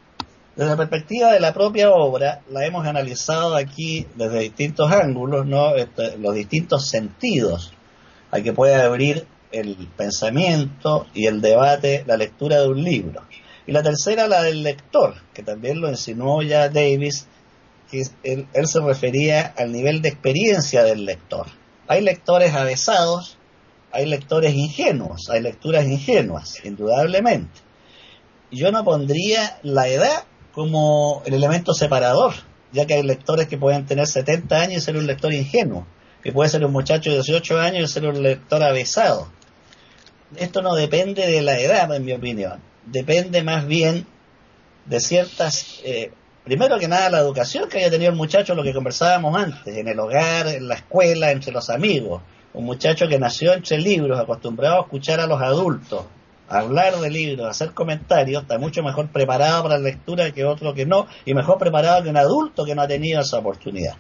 Desde 0.59 0.71
la 0.71 0.77
perspectiva 0.77 1.33
de 1.33 1.39
la 1.39 1.55
propia 1.55 1.93
obra, 1.93 2.41
la 2.51 2.67
hemos 2.67 2.85
analizado 2.85 3.55
aquí 3.55 4.09
desde 4.17 4.41
distintos 4.41 4.91
ángulos, 4.91 5.47
¿no? 5.47 5.77
Este, 5.77 6.19
los 6.19 6.35
distintos 6.35 6.89
sentidos 6.89 7.73
a 8.33 8.41
que 8.41 8.53
puede 8.53 8.75
abrir 8.75 9.25
el 9.53 9.77
pensamiento 9.97 11.07
y 11.15 11.27
el 11.27 11.41
debate, 11.41 12.03
la 12.09 12.17
lectura 12.17 12.61
de 12.61 12.67
un 12.71 12.83
libro. 12.83 13.23
Y 13.69 13.71
la 13.71 13.85
tercera, 13.85 14.27
la 14.27 14.43
del 14.43 14.65
lector, 14.65 15.15
que 15.33 15.45
también 15.45 15.81
lo 15.81 15.91
insinuó 15.91 16.43
ya 16.43 16.69
Davis, 16.69 17.29
que 17.89 18.03
él, 18.25 18.49
él 18.53 18.67
se 18.67 18.81
refería 18.81 19.55
al 19.57 19.71
nivel 19.71 20.03
de 20.03 20.09
experiencia 20.09 20.83
del 20.83 21.05
lector. 21.05 21.47
Hay 21.87 22.01
lectores 22.01 22.53
avesados, 22.53 23.39
hay 23.93 24.07
lectores 24.07 24.55
ingenuos, 24.55 25.31
hay 25.31 25.41
lecturas 25.41 25.87
ingenuas, 25.87 26.65
indudablemente. 26.65 27.61
Yo 28.51 28.73
no 28.73 28.83
pondría 28.83 29.61
la 29.63 29.87
edad 29.87 30.25
como 30.59 31.23
el 31.25 31.35
elemento 31.35 31.73
separador, 31.73 32.35
ya 32.73 32.85
que 32.85 32.95
hay 32.95 33.05
lectores 33.05 33.47
que 33.47 33.57
pueden 33.57 33.87
tener 33.87 34.09
70 34.09 34.61
años 34.61 34.79
y 34.79 34.81
ser 34.81 34.97
un 34.97 35.07
lector 35.07 35.33
ingenuo, 35.33 35.87
que 36.21 36.33
puede 36.33 36.51
ser 36.51 36.65
un 36.65 36.73
muchacho 36.73 37.11
de 37.11 37.15
18 37.15 37.61
años 37.61 37.89
y 37.89 37.93
ser 37.93 38.05
un 38.07 38.21
lector 38.21 38.61
avesado. 38.65 39.31
Esto 40.37 40.61
no 40.61 40.75
depende 40.75 41.29
de 41.29 41.43
la 41.43 41.61
edad, 41.61 41.95
en 41.95 42.05
mi 42.05 42.13
opinión, 42.13 42.61
depende 42.87 43.45
más 43.45 43.69
bien 43.69 44.05
de 44.87 44.99
ciertas, 44.99 45.79
eh, 45.85 46.11
primero 46.43 46.77
que 46.81 46.89
nada, 46.89 47.09
la 47.09 47.21
educación 47.21 47.69
que 47.69 47.79
haya 47.79 47.91
tenido 47.91 48.11
el 48.11 48.17
muchacho, 48.17 48.57
lo 48.57 48.65
que 48.65 48.75
conversábamos 48.75 49.41
antes, 49.41 49.77
en 49.77 49.87
el 49.87 50.01
hogar, 50.01 50.49
en 50.49 50.67
la 50.67 50.75
escuela, 50.75 51.31
entre 51.31 51.53
los 51.53 51.71
amigos. 51.71 52.21
Un 52.53 52.65
muchacho 52.65 53.07
que 53.07 53.21
nació 53.21 53.53
entre 53.53 53.79
libros, 53.79 54.19
acostumbrado 54.19 54.79
a 54.79 54.81
escuchar 54.81 55.21
a 55.21 55.29
los 55.29 55.41
adultos, 55.41 56.07
hablar 56.49 56.97
de 56.97 57.11
libros, 57.11 57.49
hacer 57.49 57.73
comentarios, 57.73 58.43
está 58.43 58.59
mucho 58.59 58.83
mejor 58.83 59.09
preparado 59.09 59.65
para 59.65 59.79
la 59.79 59.85
lectura 59.85 60.31
que 60.33 60.45
otro 60.45 60.75
que 60.75 60.87
no, 60.87 61.07
y 61.25 61.35
mejor 61.35 61.59
preparado 61.59 62.03
que 62.03 62.11
un 62.11 62.17
adulto 62.17 62.65
que 62.65 62.75
no 62.75 62.83
ha 62.83 62.89
tenido 62.89 63.21
esa 63.21 63.39
oportunidad. 63.39 63.97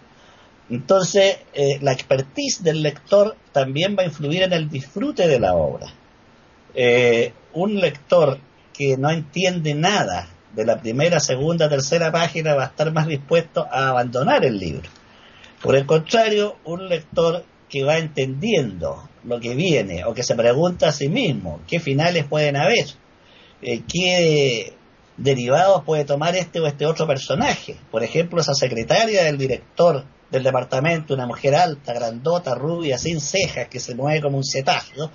Entonces, 0.71 1.39
eh, 1.55 1.79
la 1.81 1.93
expertise 1.93 2.63
del 2.63 2.83
lector 2.83 3.37
también 3.53 3.97
va 3.99 4.03
a 4.03 4.07
influir 4.07 4.43
en 4.43 4.53
el 4.53 4.69
disfrute 4.69 5.27
de 5.27 5.41
la 5.41 5.55
obra. 5.55 5.87
Eh, 6.75 7.33
un 7.55 7.77
lector 7.77 8.39
que 8.73 8.97
no 8.97 9.11
entiende 9.11 9.75
nada 9.75 10.29
de 10.55 10.65
la 10.65 10.81
primera, 10.81 11.21
segunda, 11.21 11.69
tercera 11.69 12.13
página 12.13 12.55
va 12.55 12.65
a 12.65 12.67
estar 12.67 12.93
más 12.93 13.07
dispuesto 13.07 13.67
a 13.71 13.89
abandonar 13.89 14.45
el 14.45 14.59
libro. 14.59 14.89
Por 15.63 15.75
el 15.75 15.87
contrario, 15.87 16.57
un 16.65 16.89
lector 16.89 17.45
que 17.69 17.85
va 17.85 17.99
entendiendo 17.99 19.09
lo 19.25 19.41
que 19.41 19.55
viene 19.55 20.05
o 20.05 20.15
que 20.15 20.23
se 20.23 20.35
pregunta 20.35 20.89
a 20.89 20.93
sí 20.93 21.09
mismo 21.09 21.61
qué 21.67 21.81
finales 21.81 22.25
pueden 22.25 22.57
haber, 22.57 22.87
eh, 23.63 23.83
qué 23.87 24.75
derivados 25.17 25.85
puede 25.85 26.05
tomar 26.05 26.37
este 26.37 26.61
o 26.61 26.67
este 26.67 26.87
otro 26.87 27.07
personaje. 27.07 27.77
Por 27.91 28.03
ejemplo, 28.03 28.41
esa 28.41 28.55
secretaria 28.55 29.25
del 29.25 29.37
director 29.37 30.05
del 30.31 30.43
departamento, 30.43 31.15
una 31.15 31.27
mujer 31.27 31.55
alta, 31.55 31.93
grandota, 31.93 32.55
rubia, 32.55 32.99
sin 32.99 33.21
cejas, 33.21 33.69
que 33.69 33.81
se 33.81 33.95
mueve 33.95 34.21
como 34.21 34.39
un 34.39 34.45
cetáceo, 34.45 35.11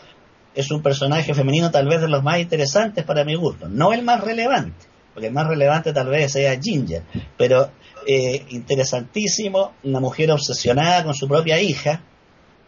es 0.54 0.72
un 0.72 0.82
personaje 0.82 1.34
femenino 1.34 1.72
tal 1.72 1.88
vez 1.88 2.02
de 2.02 2.08
los 2.08 2.24
más 2.24 2.40
interesantes 2.40 3.04
para 3.04 3.24
mi 3.24 3.36
gusto. 3.36 3.68
No 3.70 3.94
el 3.94 4.04
más 4.04 4.22
relevante, 4.22 4.86
porque 5.14 5.28
el 5.28 5.34
más 5.34 5.48
relevante 5.48 5.94
tal 5.94 6.08
vez 6.08 6.32
sea 6.32 6.60
Ginger, 6.60 7.04
pero 7.38 7.72
eh, 8.06 8.46
interesantísimo, 8.50 9.74
una 9.84 10.00
mujer 10.00 10.32
obsesionada 10.32 11.04
con 11.04 11.14
su 11.14 11.28
propia 11.28 11.60
hija, 11.62 12.02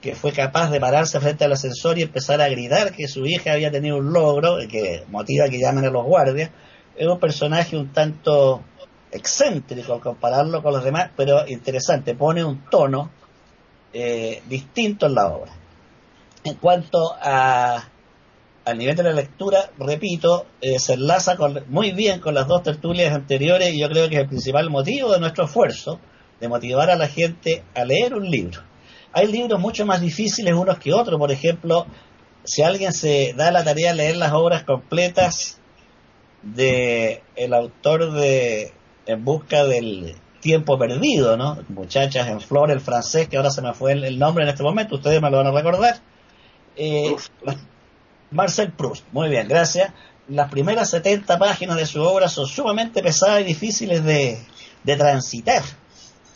que 0.06 0.14
fue 0.14 0.32
capaz 0.32 0.70
de 0.70 0.80
pararse 0.80 1.20
frente 1.20 1.46
al 1.46 1.54
ascensor 1.54 1.98
y 1.98 2.04
empezar 2.04 2.40
a 2.40 2.48
gritar 2.48 2.92
que 2.92 3.08
su 3.08 3.26
hija 3.26 3.54
había 3.54 3.72
tenido 3.72 3.98
un 3.98 4.14
logro, 4.14 4.60
que 4.70 5.04
motiva 5.10 5.50
que 5.50 5.58
llamen 5.58 5.84
a 5.84 5.90
los 5.90 6.06
guardias, 6.06 6.52
es 6.96 7.08
un 7.08 7.20
personaje 7.20 7.76
un 7.76 7.92
tanto 7.92 8.62
excéntrico 9.12 9.96
al 9.96 10.02
compararlo 10.02 10.62
con 10.62 10.74
los 10.74 10.84
demás, 10.84 11.10
pero 11.18 11.48
interesante, 11.48 12.14
pone 12.14 12.44
un 12.44 12.70
tono 12.70 13.10
eh, 13.94 14.44
distinto 14.48 15.08
en 15.08 15.16
la 15.16 15.26
obra. 15.26 15.52
En 16.44 16.54
cuanto 16.54 17.00
a 17.20 17.90
al 18.64 18.78
nivel 18.78 18.96
de 18.96 19.04
la 19.04 19.14
lectura, 19.14 19.72
repito, 19.80 20.46
eh, 20.62 20.78
se 20.78 20.94
enlaza 20.94 21.36
muy 21.68 21.94
bien 21.94 22.20
con 22.20 22.36
las 22.36 22.48
dos 22.48 22.62
tertulias 22.62 23.12
anteriores 23.12 23.74
y 23.74 23.80
yo 23.80 23.90
creo 23.90 24.08
que 24.08 24.16
es 24.16 24.22
el 24.22 24.28
principal 24.28 24.70
motivo 24.70 25.12
de 25.12 25.20
nuestro 25.20 25.46
esfuerzo 25.46 26.00
de 26.40 26.48
motivar 26.48 26.92
a 26.92 26.96
la 26.96 27.08
gente 27.08 27.64
a 27.74 27.86
leer 27.86 28.14
un 28.14 28.30
libro 28.30 28.62
hay 29.16 29.28
libros 29.28 29.62
mucho 29.62 29.86
más 29.86 30.02
difíciles 30.02 30.54
unos 30.54 30.78
que 30.78 30.94
otros. 30.94 31.18
Por 31.18 31.32
ejemplo, 31.32 31.88
si 32.44 32.64
alguien 32.64 32.92
se 32.92 33.34
da 33.36 33.50
la 33.50 33.64
tarea 33.64 33.92
de 33.92 33.96
leer 33.96 34.18
las 34.18 34.34
obras 34.34 34.64
completas 34.64 35.58
de 36.44 37.24
el 37.38 37.54
autor 37.54 38.12
de 38.12 38.74
En 39.06 39.24
busca 39.24 39.64
del 39.64 40.16
tiempo 40.42 40.78
perdido, 40.78 41.38
¿no? 41.38 41.60
Muchachas 41.70 42.28
en 42.28 42.42
flor, 42.42 42.72
el 42.72 42.82
francés, 42.82 43.30
que 43.30 43.38
ahora 43.38 43.52
se 43.52 43.62
me 43.62 43.74
fue 43.74 43.94
el, 43.94 44.20
nombre 44.20 44.44
en 44.44 44.50
este 44.50 44.64
momento, 44.64 44.96
ustedes 44.96 45.22
me 45.22 45.32
lo 45.32 45.38
van 45.38 45.48
a 45.48 45.52
recordar. 45.52 46.02
Eh, 46.76 47.16
Marcel 48.32 48.74
Proust, 48.74 49.06
muy 49.14 49.30
bien, 49.30 49.48
gracias. 49.48 49.94
Las 50.28 50.52
primeras 50.52 50.90
70 50.90 51.40
páginas 51.40 51.78
de 51.78 51.86
su 51.86 52.02
obra 52.02 52.28
son 52.28 52.48
sumamente 52.48 53.02
pesadas 53.02 53.42
y 53.42 53.46
difíciles 53.46 54.04
de, 54.04 54.40
de 54.84 54.96
transitar, 54.98 55.64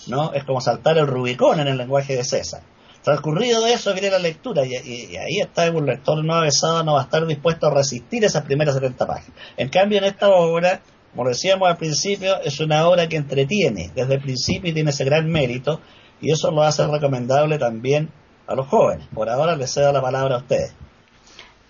¿no? 0.09 0.33
Es 0.33 0.43
como 0.43 0.61
saltar 0.61 0.97
el 0.97 1.07
Rubicón 1.07 1.59
en 1.59 1.67
el 1.67 1.77
lenguaje 1.77 2.15
de 2.15 2.23
César. 2.23 2.61
Transcurrido 3.03 3.63
de 3.63 3.73
eso 3.73 3.93
viene 3.93 4.09
la 4.09 4.19
lectura 4.19 4.65
y, 4.65 4.75
ahí 4.75 5.39
está 5.39 5.71
un 5.71 5.85
lector 5.85 6.23
no 6.23 6.35
avesado 6.35 6.83
no 6.83 6.93
va 6.93 7.01
a 7.01 7.03
estar 7.03 7.25
dispuesto 7.25 7.67
a 7.67 7.73
resistir 7.73 8.25
esas 8.25 8.43
primeras 8.43 8.75
70 8.75 9.07
páginas. 9.07 9.39
En 9.55 9.69
cambio, 9.69 9.99
en 9.99 10.03
esta 10.03 10.29
obra, 10.29 10.81
como 11.15 11.29
decíamos 11.29 11.69
al 11.69 11.77
principio, 11.77 12.41
es 12.41 12.59
una 12.59 12.87
obra 12.87 13.07
que 13.07 13.15
entretiene 13.15 13.91
desde 13.95 14.15
el 14.15 14.21
principio 14.21 14.69
y 14.69 14.73
tiene 14.73 14.89
ese 14.89 15.05
gran 15.05 15.29
mérito 15.31 15.79
y 16.19 16.31
eso 16.31 16.51
lo 16.51 16.63
hace 16.63 16.85
recomendable 16.87 17.57
también 17.57 18.11
a 18.47 18.55
los 18.55 18.67
jóvenes. 18.67 19.07
Por 19.13 19.29
ahora 19.29 19.55
les 19.55 19.73
cedo 19.73 19.93
la 19.93 20.01
palabra 20.01 20.35
a 20.35 20.39
ustedes. 20.39 20.73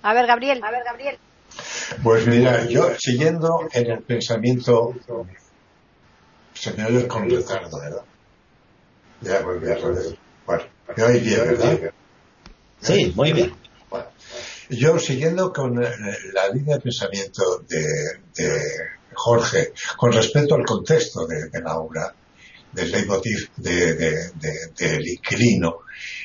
A 0.02 0.14
ver, 0.14 0.26
Gabriel. 0.26 0.62
A 0.64 0.72
ver, 0.72 0.82
Gabriel. 0.84 1.20
Pues 2.04 2.26
mira, 2.26 2.66
yo 2.66 2.90
siguiendo 2.98 3.68
en 3.72 3.92
el 3.92 4.02
pensamiento, 4.02 4.94
se 6.54 6.74
me 6.74 6.86
oye 6.86 7.08
con 7.08 7.30
retardo, 7.30 7.80
¿verdad? 7.80 8.04
Ya 9.22 9.42
volví 9.42 9.70
a 9.70 9.78
Bueno, 10.46 10.64
me 10.96 11.04
oí 11.04 11.20
bien, 11.20 11.40
¿verdad? 11.40 11.92
Sí, 12.82 13.12
muy 13.16 13.34
bien. 13.34 13.54
Bueno, 13.90 14.08
yo 14.70 14.98
siguiendo 14.98 15.52
con 15.52 15.84
eh, 15.84 15.90
la 16.34 16.48
línea 16.50 16.76
de 16.76 16.82
pensamiento 16.82 17.66
de, 17.68 17.84
Jorge, 19.14 19.74
con 19.98 20.14
respecto 20.14 20.56
al 20.56 20.64
contexto 20.64 21.28
de, 21.28 21.50
la 21.62 21.78
obra, 21.78 22.16
del 22.72 22.92
leitmotiv 22.92 23.50
del 23.58 23.98
de, 23.98 24.32
de, 24.78 25.12
inquilino, 25.12 25.80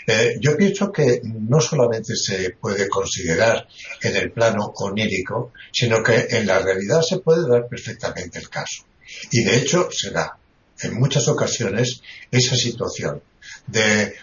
eh, 0.07 0.36
yo 0.40 0.57
pienso 0.57 0.92
que 0.92 1.20
no 1.24 1.61
solamente 1.61 2.14
se 2.14 2.51
puede 2.51 2.88
considerar 2.88 3.66
en 4.03 4.14
el 4.14 4.30
plano 4.30 4.72
onírico, 4.76 5.53
sino 5.72 6.01
que 6.03 6.26
en 6.30 6.47
la 6.47 6.61
realidad 6.61 7.01
se 7.03 7.18
puede 7.18 7.49
dar 7.49 7.66
perfectamente 7.66 8.38
el 8.38 8.49
caso. 8.49 8.84
Y 9.32 9.42
de 9.42 9.57
hecho 9.57 9.88
se 9.90 10.11
da 10.11 10.38
en 10.83 10.95
muchas 10.95 11.29
ocasiones 11.29 12.03
esa 12.31 12.57
situación 12.57 13.22
de, 13.66 14.14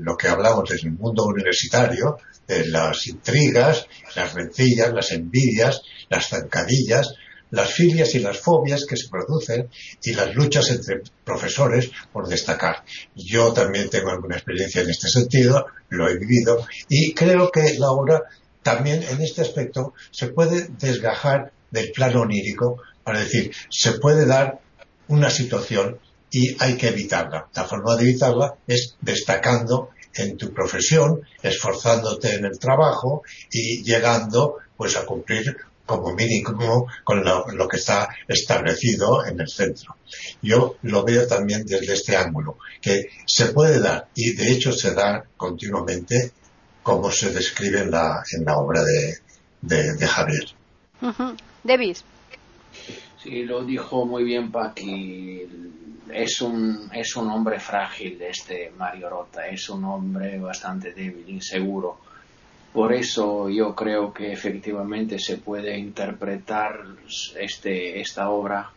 lo 0.00 0.16
que 0.16 0.28
hablamos 0.28 0.68
del 0.68 0.92
mundo 0.92 1.24
universitario, 1.24 2.18
de 2.46 2.68
las 2.68 3.06
intrigas, 3.06 3.86
las 4.14 4.34
rencillas, 4.34 4.92
las 4.92 5.12
envidias, 5.12 5.82
las 6.08 6.28
zancadillas, 6.28 7.14
las 7.50 7.72
filias 7.72 8.14
y 8.14 8.18
las 8.18 8.38
fobias 8.38 8.84
que 8.84 8.96
se 8.96 9.08
producen 9.08 9.68
y 10.02 10.12
las 10.12 10.34
luchas 10.34 10.70
entre 10.70 11.02
profesores 11.24 11.90
por 12.12 12.28
destacar. 12.28 12.84
Yo 13.14 13.52
también 13.52 13.88
tengo 13.90 14.10
alguna 14.10 14.36
experiencia 14.36 14.82
en 14.82 14.90
este 14.90 15.08
sentido, 15.08 15.66
lo 15.88 16.08
he 16.08 16.18
vivido 16.18 16.66
y 16.88 17.14
creo 17.14 17.50
que 17.50 17.78
la 17.78 17.90
obra 17.90 18.22
también 18.62 19.02
en 19.02 19.20
este 19.22 19.42
aspecto 19.42 19.94
se 20.10 20.28
puede 20.28 20.68
desgajar 20.78 21.52
del 21.70 21.92
plano 21.92 22.22
onírico 22.22 22.80
para 23.04 23.20
decir, 23.20 23.52
se 23.70 23.92
puede 23.92 24.26
dar 24.26 24.60
una 25.08 25.30
situación 25.30 25.98
y 26.30 26.56
hay 26.62 26.76
que 26.76 26.88
evitarla. 26.88 27.48
La 27.54 27.64
forma 27.64 27.96
de 27.96 28.02
evitarla 28.04 28.54
es 28.66 28.96
destacando 29.00 29.90
en 30.14 30.36
tu 30.36 30.52
profesión, 30.52 31.22
esforzándote 31.42 32.34
en 32.34 32.44
el 32.44 32.58
trabajo 32.58 33.22
y 33.50 33.82
llegando 33.82 34.56
pues 34.76 34.96
a 34.96 35.04
cumplir 35.04 35.56
como 35.86 36.14
mínimo 36.14 36.86
con 37.04 37.24
lo, 37.24 37.68
que 37.68 37.76
está 37.76 38.08
establecido 38.26 39.24
en 39.26 39.40
el 39.40 39.48
centro. 39.48 39.96
Yo 40.40 40.76
lo 40.82 41.04
veo 41.04 41.26
también 41.26 41.64
desde 41.66 41.92
este 41.92 42.16
ángulo, 42.16 42.58
que 42.80 43.08
se 43.26 43.46
puede 43.46 43.80
dar, 43.80 44.08
y 44.14 44.32
de 44.32 44.50
hecho 44.50 44.72
se 44.72 44.94
da 44.94 45.24
continuamente, 45.36 46.32
como 46.82 47.10
se 47.10 47.30
describe 47.30 47.80
en 47.80 47.90
la, 47.90 48.22
en 48.32 48.44
la 48.44 48.56
obra 48.56 48.82
de, 48.82 49.18
de, 49.60 50.06
Javier. 50.06 50.44
David. 51.62 51.96
Sí, 53.24 53.42
lo 53.42 53.64
dijo 53.64 54.06
muy 54.06 54.22
bien 54.22 54.52
Paqui. 54.52 55.48
Es 56.12 56.40
un, 56.42 56.88
es 56.92 57.16
un 57.16 57.28
hombre 57.30 57.58
frágil 57.58 58.22
este 58.22 58.70
Mario 58.78 59.10
Rota, 59.10 59.48
es 59.48 59.68
un 59.68 59.84
hombre 59.84 60.38
bastante 60.38 60.92
débil, 60.92 61.28
inseguro 61.28 61.98
por 62.74 62.92
eso 62.92 63.48
yo 63.48 63.72
creo 63.72 64.12
que 64.12 64.32
efectivamente 64.32 65.20
se 65.20 65.36
puede 65.36 65.78
interpretar 65.78 66.80
este, 67.38 68.00
esta 68.00 68.30
obra 68.30 68.68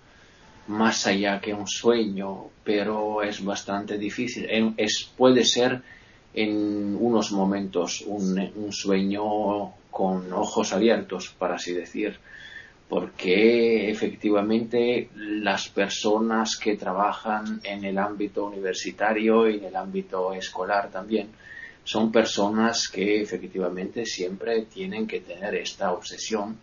más 0.67 1.07
allá 1.07 1.41
que 1.41 1.51
un 1.51 1.67
sueño, 1.67 2.43
pero 2.63 3.23
es 3.23 3.43
bastante 3.43 3.97
difícil. 3.97 4.47
Es, 4.77 5.11
puede 5.17 5.43
ser 5.43 5.81
en 6.35 6.95
unos 6.99 7.31
momentos 7.31 8.03
un, 8.05 8.37
un 8.55 8.71
sueño 8.71 9.73
con 9.89 10.31
ojos 10.31 10.73
abiertos, 10.73 11.33
para 11.39 11.55
así 11.55 11.73
decir, 11.73 12.19
porque 12.89 13.89
efectivamente 13.89 15.09
las 15.15 15.67
personas 15.67 16.55
que 16.57 16.77
trabajan 16.77 17.59
en 17.63 17.83
el 17.83 17.97
ámbito 17.97 18.45
universitario 18.45 19.49
y 19.49 19.57
en 19.57 19.65
el 19.65 19.75
ámbito 19.75 20.33
escolar 20.33 20.89
también, 20.89 21.29
son 21.83 22.11
personas 22.11 22.89
que 22.89 23.21
efectivamente 23.21 24.05
siempre 24.05 24.63
tienen 24.63 25.07
que 25.07 25.21
tener 25.21 25.55
esta 25.55 25.93
obsesión 25.93 26.57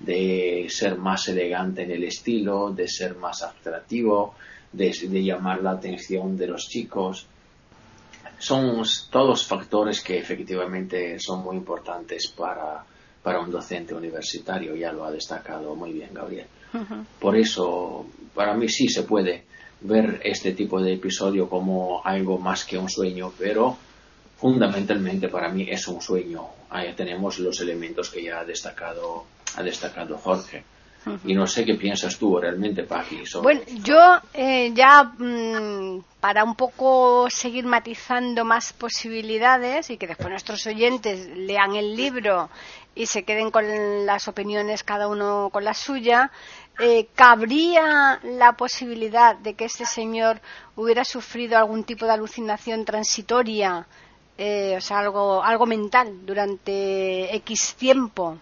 de 0.00 0.66
ser 0.68 0.98
más 0.98 1.28
elegante 1.28 1.82
en 1.82 1.90
el 1.90 2.04
estilo, 2.04 2.70
de 2.70 2.86
ser 2.86 3.16
más 3.16 3.42
atractivo, 3.42 4.34
de, 4.72 4.92
llamar 5.24 5.62
la 5.62 5.72
atención 5.72 6.36
de 6.36 6.48
los 6.48 6.68
chicos. 6.68 7.26
Son 8.38 8.82
todos 9.10 9.46
factores 9.46 10.02
que 10.02 10.18
efectivamente 10.18 11.18
son 11.18 11.42
muy 11.42 11.56
importantes 11.56 12.28
para, 12.28 12.84
para 13.26 13.40
un 13.40 13.50
docente 13.50 13.92
universitario, 13.92 14.76
ya 14.76 14.92
lo 14.92 15.04
ha 15.04 15.10
destacado 15.10 15.74
muy 15.74 15.92
bien 15.92 16.10
Gabriel. 16.14 16.46
Por 17.18 17.36
eso, 17.36 18.06
para 18.32 18.54
mí 18.54 18.68
sí 18.68 18.86
se 18.86 19.02
puede 19.02 19.46
ver 19.80 20.20
este 20.22 20.52
tipo 20.52 20.80
de 20.80 20.92
episodio 20.92 21.48
como 21.48 22.00
algo 22.04 22.38
más 22.38 22.64
que 22.64 22.78
un 22.78 22.88
sueño, 22.88 23.32
pero 23.36 23.76
fundamentalmente 24.36 25.26
para 25.28 25.48
mí 25.48 25.66
es 25.68 25.88
un 25.88 26.00
sueño. 26.00 26.46
Ahí 26.70 26.94
tenemos 26.94 27.40
los 27.40 27.60
elementos 27.60 28.10
que 28.10 28.22
ya 28.22 28.38
ha 28.38 28.44
destacado, 28.44 29.24
ha 29.56 29.62
destacado 29.64 30.18
Jorge. 30.18 30.62
Y 31.24 31.34
no 31.34 31.46
sé 31.46 31.64
qué 31.64 31.74
piensas 31.74 32.18
tú 32.18 32.38
realmente, 32.38 32.82
Paqui. 32.82 33.22
Bueno, 33.40 33.60
yo 33.84 34.20
eh, 34.34 34.72
ya 34.74 35.04
mm, 35.04 36.02
para 36.20 36.42
un 36.42 36.56
poco 36.56 37.28
seguir 37.30 37.64
matizando 37.64 38.44
más 38.44 38.72
posibilidades 38.72 39.90
y 39.90 39.96
que 39.96 40.08
después 40.08 40.30
nuestros 40.30 40.66
oyentes 40.66 41.28
lean 41.28 41.76
el 41.76 41.94
libro 41.94 42.50
y 42.94 43.06
se 43.06 43.22
queden 43.22 43.50
con 43.50 44.06
las 44.06 44.26
opiniones 44.26 44.82
cada 44.82 45.06
uno 45.06 45.50
con 45.52 45.64
la 45.64 45.74
suya, 45.74 46.32
eh, 46.80 47.06
¿cabría 47.14 48.18
la 48.24 48.52
posibilidad 48.52 49.36
de 49.36 49.54
que 49.54 49.66
este 49.66 49.86
señor 49.86 50.40
hubiera 50.74 51.04
sufrido 51.04 51.56
algún 51.56 51.84
tipo 51.84 52.06
de 52.06 52.12
alucinación 52.12 52.84
transitoria 52.84 53.86
eh, 54.38 54.74
o 54.76 54.80
sea, 54.80 54.98
algo, 54.98 55.42
algo 55.42 55.64
mental 55.64 56.26
durante 56.26 57.34
X 57.36 57.74
tiempo. 57.78 58.38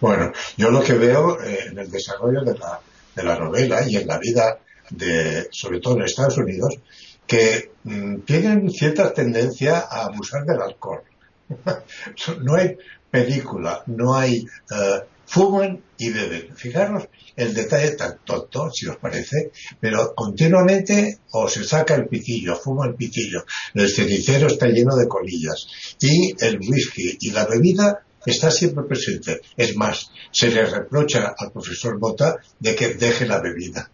Bueno, 0.00 0.32
yo 0.56 0.70
lo 0.70 0.82
que 0.82 0.94
veo 0.94 1.42
eh, 1.42 1.66
en 1.70 1.78
el 1.78 1.90
desarrollo 1.90 2.42
de 2.42 2.58
la, 2.58 2.80
de 3.14 3.22
la 3.22 3.38
novela 3.38 3.82
y 3.88 3.96
en 3.96 4.06
la 4.06 4.18
vida 4.18 4.58
de, 4.90 5.48
sobre 5.50 5.80
todo 5.80 5.96
en 5.96 6.02
Estados 6.02 6.36
Unidos, 6.38 6.78
que 7.26 7.72
mm, 7.84 8.20
tienen 8.20 8.70
cierta 8.70 9.12
tendencia 9.12 9.78
a 9.78 10.06
abusar 10.06 10.44
del 10.44 10.60
alcohol. 10.60 11.02
no 12.42 12.54
hay 12.54 12.76
película, 13.10 13.82
no 13.86 14.14
hay 14.14 14.44
uh, 14.70 15.04
fuman 15.26 15.82
y 15.98 16.10
beben. 16.10 16.56
Fijaros 16.56 17.08
el 17.34 17.52
detalle 17.54 17.92
tan 17.92 18.18
tonto, 18.24 18.70
si 18.70 18.86
os 18.86 18.96
parece, 18.96 19.50
pero 19.80 20.14
continuamente 20.14 21.18
o 21.32 21.48
se 21.48 21.64
saca 21.64 21.94
el 21.94 22.06
pitillo, 22.06 22.56
fuma 22.56 22.86
el 22.86 22.94
pitillo, 22.94 23.44
el 23.74 23.90
cenicero 23.90 24.46
está 24.46 24.68
lleno 24.68 24.96
de 24.96 25.08
colillas 25.08 25.66
y 26.00 26.34
el 26.42 26.58
whisky 26.58 27.18
y 27.20 27.30
la 27.30 27.46
bebida 27.46 28.05
está 28.26 28.50
siempre 28.50 28.84
presente. 28.84 29.40
Es 29.56 29.76
más, 29.76 30.10
se 30.30 30.50
le 30.50 30.66
reprocha 30.66 31.34
al 31.36 31.52
profesor 31.52 31.98
Bota 31.98 32.36
de 32.58 32.74
que 32.74 32.94
deje 32.94 33.26
la 33.26 33.40
bebida. 33.40 33.90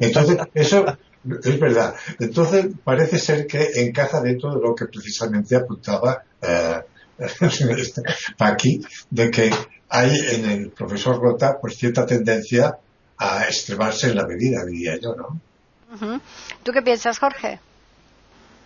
Entonces, 0.00 0.38
eso 0.54 0.98
es 1.44 1.60
verdad. 1.60 1.94
Entonces, 2.18 2.66
parece 2.82 3.18
ser 3.18 3.46
que 3.46 3.70
encaja 3.76 4.20
dentro 4.20 4.54
de 4.54 4.60
lo 4.60 4.74
que 4.74 4.86
precisamente 4.86 5.56
apuntaba 5.56 6.24
eh, 6.40 6.80
aquí, 8.38 8.80
de 9.10 9.30
que 9.30 9.50
hay 9.88 10.18
en 10.34 10.50
el 10.50 10.70
profesor 10.70 11.20
Rota 11.20 11.58
pues 11.60 11.76
cierta 11.76 12.06
tendencia 12.06 12.78
a 13.18 13.44
extremarse 13.44 14.08
en 14.08 14.16
la 14.16 14.26
bebida, 14.26 14.64
diría 14.64 14.98
yo, 15.00 15.14
¿no? 15.14 15.40
¿Tú 16.62 16.72
qué 16.72 16.80
piensas, 16.82 17.18
Jorge? 17.18 17.60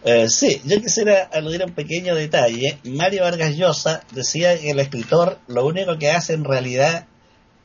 Eh, 0.08 0.28
sí, 0.28 0.60
yo 0.64 0.80
quisiera 0.80 1.24
aludir 1.32 1.62
a 1.62 1.66
un 1.66 1.72
pequeño 1.72 2.14
detalle. 2.14 2.78
Mario 2.84 3.24
Vargas 3.24 3.56
Llosa 3.56 4.02
decía 4.12 4.56
que 4.56 4.70
el 4.70 4.78
escritor 4.78 5.40
lo 5.48 5.66
único 5.66 5.98
que 5.98 6.12
hace 6.12 6.34
en 6.34 6.44
realidad 6.44 7.06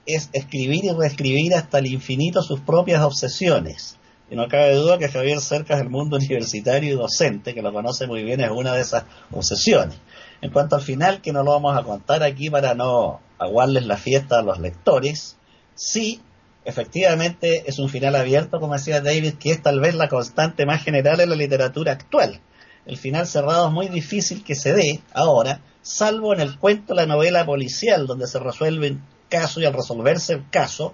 es 0.07 0.27
escribir 0.33 0.85
y 0.85 0.89
reescribir 0.89 1.53
hasta 1.53 1.77
el 1.77 1.85
infinito 1.85 2.41
sus 2.41 2.59
propias 2.61 3.03
obsesiones. 3.03 3.99
Y 4.31 4.35
no 4.35 4.47
cabe 4.47 4.73
duda 4.73 4.97
que 4.97 5.07
Javier 5.07 5.39
Cercas 5.39 5.77
del 5.77 5.91
mundo 5.91 6.17
universitario 6.17 6.91
y 6.91 6.97
docente, 6.97 7.53
que 7.53 7.61
lo 7.61 7.71
conoce 7.71 8.07
muy 8.07 8.23
bien, 8.23 8.41
es 8.41 8.49
una 8.49 8.73
de 8.73 8.81
esas 8.81 9.03
obsesiones. 9.31 9.97
En 10.41 10.49
cuanto 10.49 10.75
al 10.75 10.81
final, 10.81 11.21
que 11.21 11.33
no 11.33 11.43
lo 11.43 11.51
vamos 11.51 11.77
a 11.77 11.83
contar 11.83 12.23
aquí 12.23 12.49
para 12.49 12.73
no 12.73 13.19
aguarles 13.37 13.85
la 13.85 13.97
fiesta 13.97 14.39
a 14.39 14.41
los 14.41 14.57
lectores, 14.57 15.37
sí, 15.75 16.19
efectivamente 16.65 17.63
es 17.67 17.79
un 17.79 17.89
final 17.89 18.15
abierto, 18.15 18.59
como 18.59 18.73
decía 18.73 19.01
David, 19.01 19.35
que 19.35 19.51
es 19.51 19.61
tal 19.61 19.79
vez 19.79 19.95
la 19.95 20.09
constante 20.09 20.65
más 20.65 20.83
general 20.83 21.19
en 21.19 21.29
la 21.29 21.35
literatura 21.35 21.93
actual. 21.93 22.39
El 22.85 22.97
final 22.97 23.27
cerrado 23.27 23.67
es 23.67 23.73
muy 23.73 23.89
difícil 23.89 24.43
que 24.43 24.55
se 24.55 24.73
dé 24.73 25.01
ahora, 25.13 25.61
salvo 25.81 26.33
en 26.33 26.41
el 26.41 26.57
cuento 26.57 26.93
la 26.93 27.05
novela 27.05 27.45
policial, 27.45 28.07
donde 28.07 28.27
se 28.27 28.39
resuelve 28.39 28.91
un 28.91 29.03
caso 29.29 29.61
y 29.61 29.65
al 29.65 29.73
resolverse 29.73 30.33
el 30.33 30.49
caso, 30.49 30.93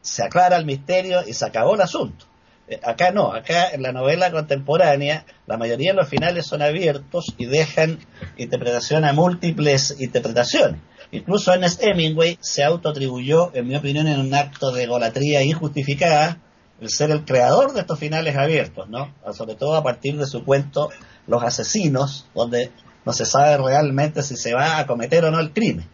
se 0.00 0.22
aclara 0.22 0.56
el 0.56 0.64
misterio 0.64 1.22
y 1.26 1.32
se 1.32 1.44
acabó 1.44 1.74
el 1.74 1.80
asunto. 1.80 2.26
Eh, 2.68 2.80
acá 2.82 3.10
no, 3.10 3.32
acá 3.32 3.70
en 3.70 3.82
la 3.82 3.92
novela 3.92 4.30
contemporánea 4.30 5.24
la 5.46 5.56
mayoría 5.56 5.92
de 5.92 5.96
los 5.96 6.08
finales 6.08 6.46
son 6.46 6.62
abiertos 6.62 7.34
y 7.38 7.46
dejan 7.46 7.98
interpretación 8.36 9.04
a 9.04 9.12
múltiples 9.12 9.96
interpretaciones. 9.98 10.80
Incluso 11.10 11.52
Ernest 11.52 11.82
Hemingway 11.82 12.38
se 12.40 12.62
autoatribuyó, 12.62 13.50
en 13.54 13.66
mi 13.66 13.76
opinión, 13.76 14.08
en 14.08 14.20
un 14.20 14.34
acto 14.34 14.72
de 14.72 14.86
golatría 14.86 15.42
injustificada, 15.42 16.38
el 16.80 16.90
ser 16.90 17.10
el 17.10 17.24
creador 17.24 17.72
de 17.72 17.80
estos 17.80 17.98
finales 17.98 18.36
abiertos, 18.36 18.88
¿no? 18.88 19.14
Sobre 19.32 19.54
todo 19.54 19.74
a 19.76 19.82
partir 19.82 20.16
de 20.16 20.26
su 20.26 20.44
cuento 20.44 20.90
Los 21.26 21.42
asesinos, 21.42 22.26
donde 22.34 22.70
no 23.04 23.12
se 23.12 23.26
sabe 23.26 23.56
realmente 23.56 24.22
si 24.22 24.36
se 24.36 24.54
va 24.54 24.78
a 24.78 24.86
cometer 24.86 25.24
o 25.24 25.30
no 25.30 25.40
el 25.40 25.52
crimen. 25.52 25.88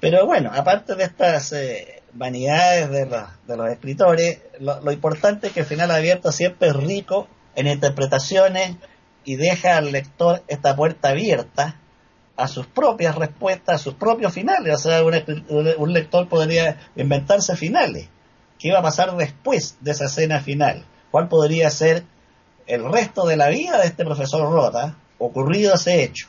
Pero 0.00 0.26
bueno, 0.26 0.50
aparte 0.54 0.94
de 0.94 1.04
estas 1.04 1.52
eh, 1.52 2.02
vanidades 2.12 2.90
de, 2.90 3.06
de, 3.06 3.56
los 3.56 3.68
escritores, 3.70 4.40
lo, 4.60 4.80
lo, 4.80 4.92
importante 4.92 5.48
es 5.48 5.52
que 5.52 5.60
el 5.60 5.66
final 5.66 5.90
abierto 5.90 6.30
siempre 6.30 6.68
es 6.68 6.76
rico 6.76 7.28
en 7.56 7.66
interpretaciones 7.66 8.76
y 9.24 9.36
deja 9.36 9.76
al 9.76 9.90
lector 9.90 10.42
esta 10.46 10.76
puerta 10.76 11.08
abierta 11.08 11.76
a 12.38 12.46
sus 12.46 12.66
propias 12.66 13.16
respuestas, 13.16 13.74
a 13.74 13.78
sus 13.78 13.94
propios 13.94 14.32
finales. 14.32 14.72
O 14.72 14.78
sea, 14.78 15.02
un, 15.04 15.74
un 15.76 15.92
lector 15.92 16.28
podría 16.28 16.78
inventarse 16.94 17.56
finales. 17.56 18.08
¿Qué 18.58 18.68
iba 18.68 18.78
a 18.78 18.82
pasar 18.82 19.14
después 19.16 19.76
de 19.80 19.90
esa 19.90 20.06
escena 20.06 20.40
final? 20.40 20.84
¿Cuál 21.10 21.28
podría 21.28 21.68
ser 21.70 22.04
el 22.68 22.90
resto 22.90 23.26
de 23.26 23.36
la 23.36 23.48
vida 23.48 23.78
de 23.78 23.88
este 23.88 24.04
profesor 24.04 24.52
Rota 24.52 24.96
ocurrido 25.18 25.74
ese 25.74 26.04
hecho? 26.04 26.28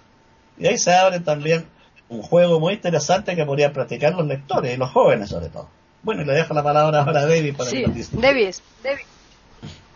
Y 0.57 0.65
ahí 0.65 0.79
se 0.79 0.93
abre 0.93 1.19
también 1.19 1.67
un 2.09 2.23
juego 2.23 2.59
muy 2.59 2.73
interesante 2.73 3.35
que 3.35 3.45
podrían 3.45 3.71
practicar 3.71 4.13
los 4.15 4.25
lectores 4.25 4.73
y 4.73 4.77
los 4.77 4.89
jóvenes 4.89 5.29
sobre 5.29 5.49
todo. 5.49 5.69
Bueno, 6.01 6.23
y 6.23 6.25
le 6.25 6.33
dejo 6.33 6.55
la 6.55 6.63
palabra 6.63 7.01
ahora 7.01 7.21
a 7.21 7.25
David 7.27 7.55
para 7.55 7.69
sí, 7.69 7.83
que 7.83 8.17
David, 8.17 8.55
David. 8.83 9.03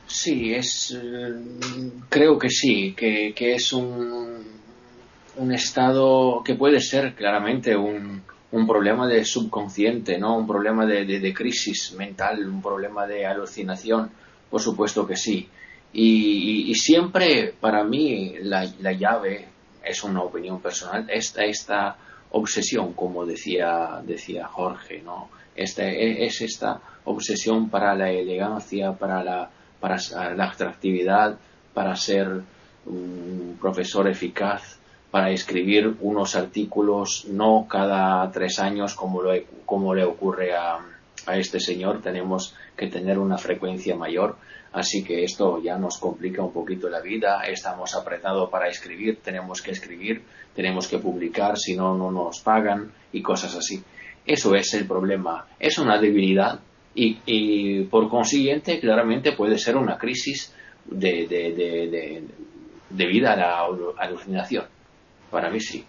Sí, 0.06 0.54
es, 0.54 0.96
creo 2.10 2.38
que 2.38 2.50
sí, 2.50 2.94
que, 2.96 3.34
que 3.34 3.56
es 3.56 3.74
un, 3.74 4.63
un 5.36 5.54
estado 5.54 6.42
que 6.44 6.56
puede 6.56 6.80
ser 6.80 7.16
claramente 7.16 7.76
un, 7.76 8.22
un 8.52 8.68
problema 8.68 9.08
de 9.08 9.26
subconsciente, 9.26 10.18
¿no? 10.18 10.38
Un 10.38 10.48
problema 10.48 10.86
de, 10.86 11.06
de, 11.06 11.34
crisis 11.34 11.94
mental, 11.94 12.48
un 12.48 12.62
problema 12.62 13.08
de 13.08 13.26
alucinación, 13.26 14.12
por 14.50 14.62
supuesto 14.62 15.08
que 15.08 15.16
sí. 15.16 15.50
Y, 15.92 16.68
y, 16.68 16.72
y 16.72 16.76
siempre 16.76 17.54
para 17.60 17.84
mí 17.84 18.36
la, 18.42 18.68
la, 18.80 18.92
llave 18.94 19.48
es 19.84 20.04
una 20.04 20.22
opinión 20.22 20.60
personal, 20.62 21.08
esta, 21.10 21.44
esta 21.44 21.98
obsesión, 22.32 22.94
como 22.94 23.26
decía, 23.26 24.02
decía 24.06 24.48
Jorge, 24.48 25.02
¿no? 25.04 25.30
Esta, 25.56 25.88
es 25.88 26.42
esta 26.42 26.82
obsesión 27.06 27.70
para 27.70 27.96
la 27.96 28.10
elegancia, 28.10 28.94
para 28.94 29.24
la, 29.24 29.50
para 29.80 29.98
la 30.36 30.46
atractividad, 30.46 31.38
para 31.74 31.96
ser 31.96 32.42
un 32.86 33.58
profesor 33.60 34.08
eficaz, 34.08 34.80
para 35.14 35.30
escribir 35.30 35.98
unos 36.02 36.36
artículos 36.36 37.28
no 37.30 37.68
cada 37.70 38.32
tres 38.32 38.58
años 38.58 38.96
como, 38.96 39.22
lo, 39.22 39.32
como 39.64 39.94
le 39.94 40.04
ocurre 40.04 40.56
a, 40.56 40.80
este 41.36 41.60
señor, 41.60 42.02
tenemos 42.02 42.56
que 42.76 42.88
tener 42.88 43.20
una 43.20 43.38
frecuencia 43.38 43.96
mayor. 43.96 44.38
Así 44.72 45.04
que 45.04 45.24
esto 45.24 45.62
ya 45.62 45.78
nos 45.78 46.00
complica 46.00 46.42
un 46.42 46.52
poquito 46.52 46.90
la 46.90 47.00
vida, 47.00 47.44
estamos 47.44 47.94
apretados 47.94 48.50
para 48.50 48.68
escribir, 48.68 49.20
tenemos 49.24 49.62
que 49.62 49.70
escribir, 49.70 50.24
tenemos 50.56 50.88
que 50.88 50.98
publicar, 50.98 51.60
si 51.60 51.76
no, 51.76 51.96
no 51.96 52.10
nos 52.10 52.40
pagan 52.40 52.92
y 53.12 53.22
cosas 53.22 53.56
así. 53.56 53.84
Eso 54.26 54.56
es 54.56 54.74
el 54.74 54.88
problema, 54.88 55.46
es 55.60 55.78
una 55.78 56.00
debilidad 56.00 56.60
y, 56.96 57.20
y 57.28 57.84
por 57.84 58.10
consiguiente 58.10 58.80
claramente 58.80 59.34
puede 59.34 59.60
ser 59.60 59.78
una 59.78 59.96
crisis 59.96 60.56
de, 60.86 61.28
de, 61.28 61.54
de, 61.54 61.88
de 61.88 62.24
debido 62.90 63.30
a 63.30 63.36
la 63.36 63.68
alucinación. 64.00 64.73
Para 65.34 65.50
mí 65.50 65.60
sí. 65.60 65.84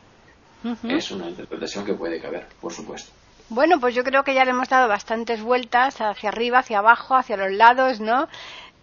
Uh 0.64 0.68
-huh. 0.70 0.97
Es 0.97 1.11
una 1.11 1.28
interpretación 1.28 1.84
que 1.84 1.92
puede 1.92 2.18
caber, 2.18 2.47
por 2.62 2.72
supuesto. 2.72 3.12
Bueno, 3.51 3.78
pues 3.78 3.95
yo 3.95 4.03
creo 4.03 4.24
que 4.24 4.32
ya 4.32 4.42
le 4.47 4.53
hemos 4.53 4.70
dado 4.70 4.88
bastantes 4.88 5.42
vueltas 5.42 6.01
hacia 6.01 6.30
arriba, 6.30 6.61
hacia 6.61 6.78
abajo, 6.78 7.14
hacia 7.14 7.36
los 7.36 7.53
lados, 7.53 8.01
¿no? 8.01 8.26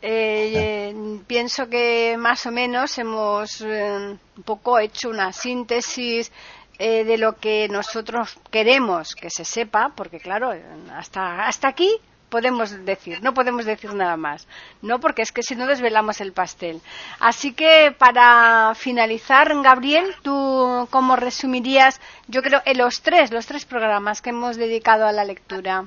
Eh, 0.03 0.53
eh, 0.55 0.95
pienso 1.25 1.67
que 1.67 2.15
más 2.19 2.45
o 2.45 2.51
menos 2.51 2.95
hemos 2.99 3.61
eh, 3.61 4.17
un 4.37 4.43
poco 4.43 4.77
hecho 4.77 5.09
una 5.09 5.33
síntesis 5.33 6.31
eh, 6.77 7.03
de 7.05 7.17
lo 7.17 7.37
que 7.37 7.67
nosotros 7.69 8.37
queremos 8.51 9.15
que 9.15 9.29
se 9.31 9.45
sepa, 9.45 9.93
porque 9.95 10.19
claro, 10.19 10.51
hasta, 10.95 11.47
hasta 11.47 11.67
aquí 11.69 11.89
podemos 12.31 12.85
decir, 12.85 13.21
no 13.21 13.35
podemos 13.35 13.65
decir 13.65 13.93
nada 13.93 14.17
más, 14.17 14.47
no 14.81 14.99
porque 14.99 15.21
es 15.21 15.31
que 15.31 15.43
si 15.43 15.53
no 15.55 15.67
desvelamos 15.67 16.21
el 16.21 16.31
pastel. 16.31 16.81
Así 17.19 17.53
que 17.53 17.93
para 17.95 18.73
finalizar, 18.73 19.53
Gabriel, 19.61 20.15
tú 20.23 20.87
cómo 20.89 21.15
resumirías, 21.17 21.99
yo 22.27 22.41
creo, 22.41 22.61
en 22.65 22.77
los 22.79 23.01
tres, 23.01 23.31
los 23.31 23.45
tres 23.45 23.65
programas 23.65 24.21
que 24.21 24.31
hemos 24.31 24.55
dedicado 24.55 25.05
a 25.05 25.11
la 25.11 25.25
lectura. 25.25 25.85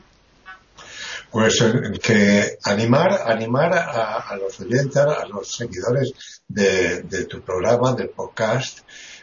Pues 1.31 1.65
que 2.03 2.59
animar, 2.65 3.23
animar 3.27 3.73
a, 3.77 4.19
a 4.19 4.37
los 4.37 4.61
oyentes, 4.61 4.97
a 4.99 5.27
los 5.27 5.51
seguidores 5.51 6.13
de, 6.47 7.03
de 7.03 7.25
tu 7.25 7.41
programa, 7.41 7.95
del 7.95 8.11
podcast, 8.11 8.81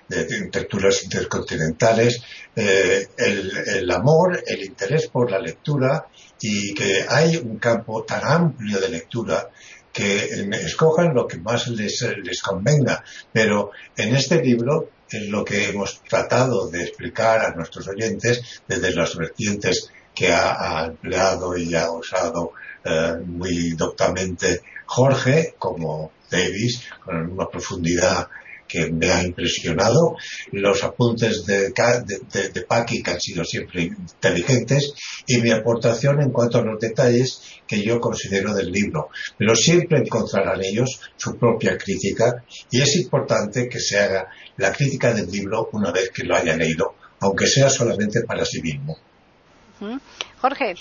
de, 0.08 0.26
de 0.26 0.50
lecturas 0.52 1.04
intercontinentales, 1.04 2.22
eh, 2.56 3.08
el 3.18 3.92
amor, 3.92 4.44
el 4.46 4.64
interés 4.64 5.08
por 5.08 5.30
la 5.32 5.40
lectura 5.40 6.08
y 6.42 6.74
que 6.74 7.06
hay 7.08 7.38
un 7.38 7.58
campo 7.58 8.04
tan 8.04 8.24
amplio 8.24 8.80
de 8.80 8.89
lectura 8.89 9.50
que 9.94 10.48
escojan 10.64 11.14
lo 11.14 11.28
que 11.28 11.38
más 11.38 11.68
les, 11.68 12.02
les 12.24 12.42
convenga. 12.42 13.04
Pero 13.32 13.72
en 13.96 14.16
este 14.16 14.42
libro 14.42 14.89
es 15.10 15.28
lo 15.28 15.44
que 15.44 15.70
hemos 15.70 16.02
tratado 16.04 16.70
de 16.70 16.84
explicar 16.84 17.46
a 17.46 17.54
nuestros 17.54 17.88
oyentes 17.88 18.62
desde 18.68 18.94
las 18.94 19.16
vertientes 19.16 19.92
que 20.16 20.32
ha, 20.32 20.80
ha 20.82 20.86
empleado 20.88 21.58
y 21.58 21.76
ha 21.76 21.92
usado 21.92 22.54
eh, 22.84 23.16
muy 23.26 23.72
doctamente 23.72 24.62
Jorge 24.86 25.56
como 25.58 26.12
Davis 26.30 26.82
con 27.04 27.32
una 27.32 27.48
profundidad 27.48 28.28
que 28.72 28.92
me 28.92 29.12
ha 29.12 29.24
impresionado, 29.24 30.16
los 30.52 30.84
apuntes 30.84 31.46
de, 31.46 31.70
de, 31.70 32.50
de, 32.50 32.62
Paki 32.62 33.04
que 33.04 33.12
han 33.12 33.20
sido 33.20 33.44
siempre 33.44 33.84
inteligentes 33.84 34.94
y 35.28 35.42
mi 35.42 35.52
aportación 35.52 36.22
en 36.22 36.32
cuanto 36.32 36.60
a 36.60 36.64
los 36.64 36.80
detalles 36.80 37.42
que 37.68 37.84
yo 37.84 38.00
considero 38.00 38.54
del 38.54 38.72
libro. 38.72 39.10
Pero 39.38 39.56
siempre 39.56 40.00
encontrarán 40.00 40.62
ellos 40.64 41.02
su 41.18 41.38
propia 41.38 41.78
crítica 41.78 42.46
y 42.70 42.82
es 42.82 42.96
importante 42.96 43.68
que 43.68 43.80
se 43.80 44.00
haga 44.00 44.30
la 44.58 44.72
crítica 44.72 45.14
del 45.14 45.30
libro 45.30 45.70
una 45.74 45.92
vez 45.92 46.12
que 46.12 46.24
lo 46.24 46.36
hayan 46.36 46.60
leído, 46.60 46.96
aunque 47.20 47.48
sea 47.48 47.70
solamente 47.70 48.22
para 48.22 48.46
sí 48.46 48.62
mismo. 48.62 48.98
Jorge. 50.40 50.76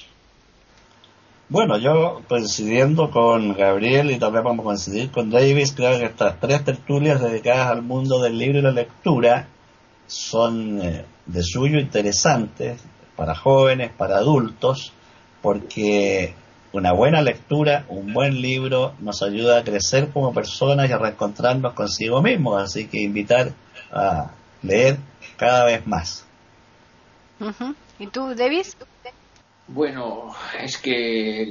Bueno, 1.51 1.79
yo 1.79 2.23
coincidiendo 2.29 3.11
con 3.11 3.55
Gabriel 3.55 4.13
y 4.13 4.21
también 4.21 4.45
vamos 4.45 4.63
a 4.63 4.67
coincidir 4.67 5.11
con 5.11 5.31
Davis, 5.31 5.73
creo 5.73 5.99
que 5.99 6.05
estas 6.05 6.39
tres 6.39 6.65
tertulias 6.65 7.21
dedicadas 7.21 7.73
al 7.73 7.83
mundo 7.83 8.21
del 8.21 8.39
libro 8.39 8.61
y 8.61 8.63
la 8.63 8.71
lectura 8.71 9.49
son 10.07 10.81
eh, 10.81 11.05
de 11.27 11.43
suyo 11.43 11.81
interesantes 11.81 12.81
para 13.17 13.35
jóvenes, 13.35 13.91
para 13.91 14.19
adultos, 14.19 14.93
porque 15.43 16.35
una 16.73 16.93
buena 16.93 17.21
lectura, 17.21 17.85
un 17.89 18.13
buen 18.13 18.41
libro 18.41 18.95
nos 19.01 19.21
ayuda 19.25 19.59
a 19.59 19.65
crecer 19.65 20.11
como 20.11 20.33
personas 20.33 20.89
y 20.89 20.93
a 20.93 20.99
reencontrarnos 20.99 21.75
consigo 21.75 22.23
mismos, 22.23 22.63
así 22.63 22.87
que 22.87 23.01
invitar 23.03 23.51
a 23.91 24.31
leer 24.63 24.99
cada 25.37 25.65
vez 25.65 25.85
más. 25.85 26.25
¿Y 27.99 28.07
tú, 28.07 28.37
Davis? 28.37 28.77
Bueno, 29.73 30.35
es 30.61 30.79
que 30.79 31.47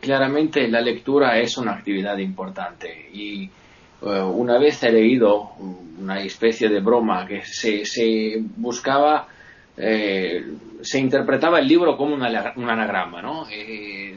claramente 0.00 0.68
la 0.68 0.80
lectura 0.80 1.38
es 1.40 1.58
una 1.58 1.72
actividad 1.72 2.16
importante 2.18 3.08
y 3.12 3.50
uh, 4.02 4.22
una 4.22 4.56
vez 4.56 4.84
he 4.84 4.92
leído 4.92 5.50
una 5.98 6.20
especie 6.20 6.68
de 6.68 6.78
broma 6.78 7.26
que 7.26 7.42
se, 7.42 7.84
se 7.84 8.40
buscaba 8.56 9.26
eh, 9.76 10.44
se 10.80 10.98
interpretaba 11.00 11.58
el 11.58 11.66
libro 11.66 11.96
como 11.96 12.14
un, 12.14 12.22
anagrama, 12.22 13.20
¿no? 13.20 13.46
Eh, 13.50 14.16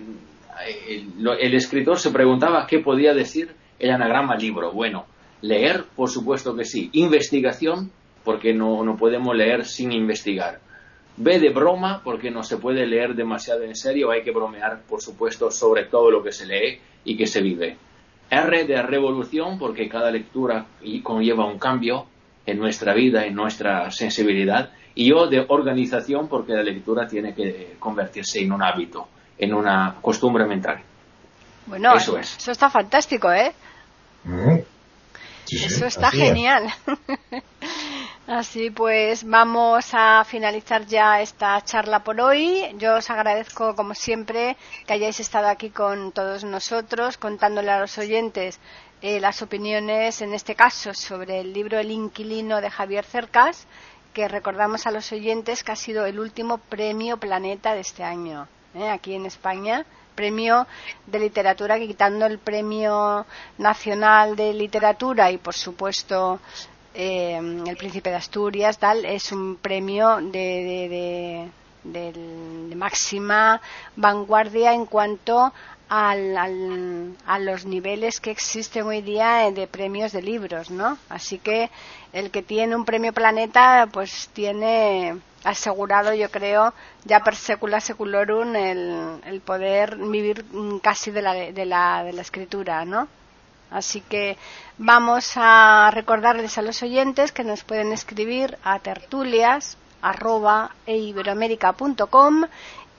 el, 0.88 1.54
escritor 1.54 1.97
se 1.97 2.12
preguntaba 2.12 2.68
qué 2.68 2.80
podía 2.80 3.14
decir 3.14 3.50
el 3.80 3.89
anagrama 3.89 4.36
libro. 4.36 4.72
Bueno, 4.72 5.06
leer, 5.41 5.86
por 5.95 6.10
supuesto 6.10 6.56
que 6.56 6.66
sí. 6.66 6.89
Investigación, 6.93 7.91
porque 8.24 8.54
no, 8.54 8.84
no 8.84 8.95
podemos 8.95 9.36
leer 9.36 9.66
sin 9.66 9.91
investigar. 9.91 10.60
B 11.20 11.38
de 11.38 11.50
broma, 11.50 12.02
porque 12.02 12.32
no 12.32 12.44
se 12.44 12.58
puede 12.58 12.88
leer 12.88 13.14
demasiado 13.14 13.64
en 13.64 13.76
serio, 13.76 14.10
hay 14.10 14.24
que 14.24 14.32
bromear, 14.32 14.84
por 14.88 15.02
supuesto, 15.02 15.52
sobre 15.52 15.84
todo 15.84 16.10
lo 16.10 16.24
que 16.24 16.32
se 16.32 16.46
lee 16.46 16.80
y 17.04 17.18
que 17.18 17.28
se 17.28 17.42
vive. 17.42 17.78
R 18.30 18.64
de 18.64 18.82
revolución, 18.82 19.60
porque 19.60 19.90
cada 19.90 20.12
lectura 20.12 20.66
conlleva 21.04 21.46
un 21.46 21.60
cambio 21.60 22.06
en 22.46 22.58
nuestra 22.58 22.94
vida, 22.94 23.26
en 23.26 23.36
nuestra 23.36 23.92
sensibilidad. 23.92 24.72
Y 24.96 25.12
O 25.12 25.28
de 25.28 25.46
organización, 25.50 26.30
porque 26.30 26.54
la 26.54 26.64
lectura 26.64 27.06
tiene 27.06 27.34
que 27.34 27.76
convertirse 27.80 28.40
en 28.40 28.54
un 28.54 28.64
hábito, 28.64 29.10
en 29.38 29.54
una 29.54 29.98
costumbre 30.02 30.46
mental. 30.46 30.82
Bueno, 31.66 31.96
eso, 31.96 32.18
es. 32.18 32.38
eso 32.38 32.52
está 32.52 32.70
fantástico, 32.70 33.32
¿eh? 33.32 33.52
Mm. 34.24 34.60
eso 35.52 35.86
está 35.86 36.12
genial. 36.12 36.64
Así 38.30 38.70
pues, 38.70 39.24
vamos 39.24 39.90
a 39.92 40.24
finalizar 40.24 40.86
ya 40.86 41.20
esta 41.20 41.60
charla 41.64 42.04
por 42.04 42.22
hoy. 42.22 42.64
Yo 42.78 42.98
os 42.98 43.10
agradezco, 43.10 43.76
como 43.76 43.96
siempre, 43.96 44.56
que 44.86 44.94
hayáis 44.94 45.20
estado 45.20 45.48
aquí 45.48 45.72
con 45.72 46.12
todos 46.12 46.44
nosotros, 46.44 47.18
contándole 47.18 47.72
a 47.72 47.80
los 47.80 47.98
oyentes 47.98 48.60
eh, 49.02 49.20
las 49.20 49.42
opiniones, 49.42 50.22
en 50.22 50.36
este 50.36 50.54
caso, 50.54 50.94
sobre 50.94 51.40
el 51.40 51.54
libro 51.54 51.80
El 51.80 51.90
inquilino 51.90 52.62
de 52.62 52.70
Javier 52.70 53.04
Cercas, 53.04 53.66
que 54.14 54.28
recordamos 54.28 54.86
a 54.86 54.92
los 54.92 55.12
oyentes 55.12 55.64
que 55.64 55.72
ha 55.72 55.76
sido 55.76 56.06
el 56.06 56.20
último 56.20 56.60
premio 56.60 57.18
Planeta 57.18 57.74
de 57.74 57.82
este 57.82 58.04
año, 58.04 58.48
¿eh? 58.76 58.92
aquí 58.92 59.16
en 59.16 59.26
España 59.26 59.88
premio 60.14 60.68
de 61.08 61.18
literatura, 61.18 61.80
quitando 61.80 62.26
el 62.26 62.40
premio 62.40 63.26
nacional 63.58 64.36
de 64.36 64.54
literatura 64.54 65.32
y, 65.32 65.38
por 65.38 65.56
supuesto, 65.56 66.42
eh, 66.94 67.38
el 67.38 67.78
Príncipe 67.78 68.10
de 68.10 68.16
Asturias, 68.16 68.78
tal, 68.78 69.06
es 69.06 69.32
un 69.32 69.58
premio 69.58 70.18
de, 70.22 71.50
de, 71.84 72.76
máxima 72.76 73.62
vanguardia 73.96 74.74
en 74.74 74.86
cuanto 74.86 75.54
al, 75.90 77.16
a 77.26 77.40
los 77.40 77.66
niveles 77.66 78.20
que 78.20 78.32
existen 78.32 78.86
hoy 78.86 79.02
día 79.02 79.52
de 79.52 79.68
premios 79.68 80.12
de 80.12 80.22
libros, 80.22 80.70
¿no? 80.70 80.98
Así 81.10 81.40
que 81.40 81.70
el 82.14 82.32
que 82.32 82.44
tiene 82.44 82.76
un 82.76 82.86
premio 82.86 83.12
Planeta, 83.12 83.88
pues 83.92 84.30
tiene 84.34 85.18
asegurado, 85.44 86.14
yo 86.14 86.30
creo, 86.30 86.74
ya 87.06 87.22
per 87.22 87.36
secula 87.36 87.80
seculorum 87.80 88.56
el, 88.56 89.22
el 89.26 89.42
poder 89.42 89.96
vivir 89.98 90.46
casi 90.82 91.12
de 91.12 91.22
la, 91.22 91.34
de 91.34 91.66
la, 91.66 92.04
de 92.04 92.14
la 92.14 92.22
escritura, 92.22 92.86
¿no? 92.86 93.08
Así 93.72 94.02
que 94.02 94.38
vamos 94.78 95.34
a 95.36 95.92
recordarles 95.94 96.58
a 96.58 96.62
los 96.62 96.82
oyentes 96.82 97.32
que 97.32 97.44
nos 97.44 97.64
pueden 97.64 97.92
escribir 97.92 98.58
a 98.64 98.80
tertulias 98.80 99.78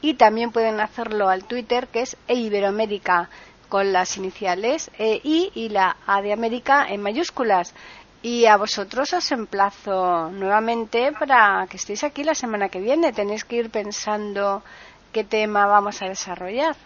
y 0.02 0.14
también 0.14 0.52
pueden 0.52 0.80
hacerlo 0.80 1.28
al 1.28 1.44
Twitter 1.44 1.88
que 1.88 2.02
es 2.02 2.16
eiberoamérica 2.28 3.28
con 3.68 3.92
las 3.92 4.16
iniciales 4.16 4.90
EI 4.98 5.50
y 5.54 5.68
la 5.70 5.96
A 6.06 6.22
de 6.22 6.32
América 6.32 6.86
en 6.88 7.02
mayúsculas. 7.02 7.72
Y 8.22 8.44
a 8.44 8.58
vosotros 8.58 9.14
os 9.14 9.32
emplazo 9.32 10.30
nuevamente 10.30 11.12
para 11.12 11.66
que 11.70 11.78
estéis 11.78 12.04
aquí 12.04 12.22
la 12.22 12.34
semana 12.34 12.68
que 12.68 12.80
viene. 12.80 13.14
Tenéis 13.14 13.44
que 13.44 13.56
ir 13.56 13.70
pensando 13.70 14.62
qué 15.10 15.24
tema 15.24 15.66
vamos 15.66 16.02
a 16.02 16.08
desarrollar. 16.08 16.76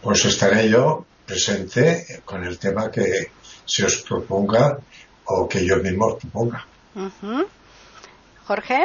Pues 0.00 0.24
estaré 0.24 0.70
yo 0.70 1.04
presente 1.32 2.20
con 2.26 2.44
el 2.44 2.58
tema 2.58 2.90
que 2.90 3.30
se 3.64 3.86
os 3.86 4.02
proponga 4.02 4.78
o 5.24 5.48
que 5.48 5.64
yo 5.64 5.76
mismo 5.78 6.06
os 6.08 6.20
proponga. 6.20 6.66
Jorge. 8.46 8.80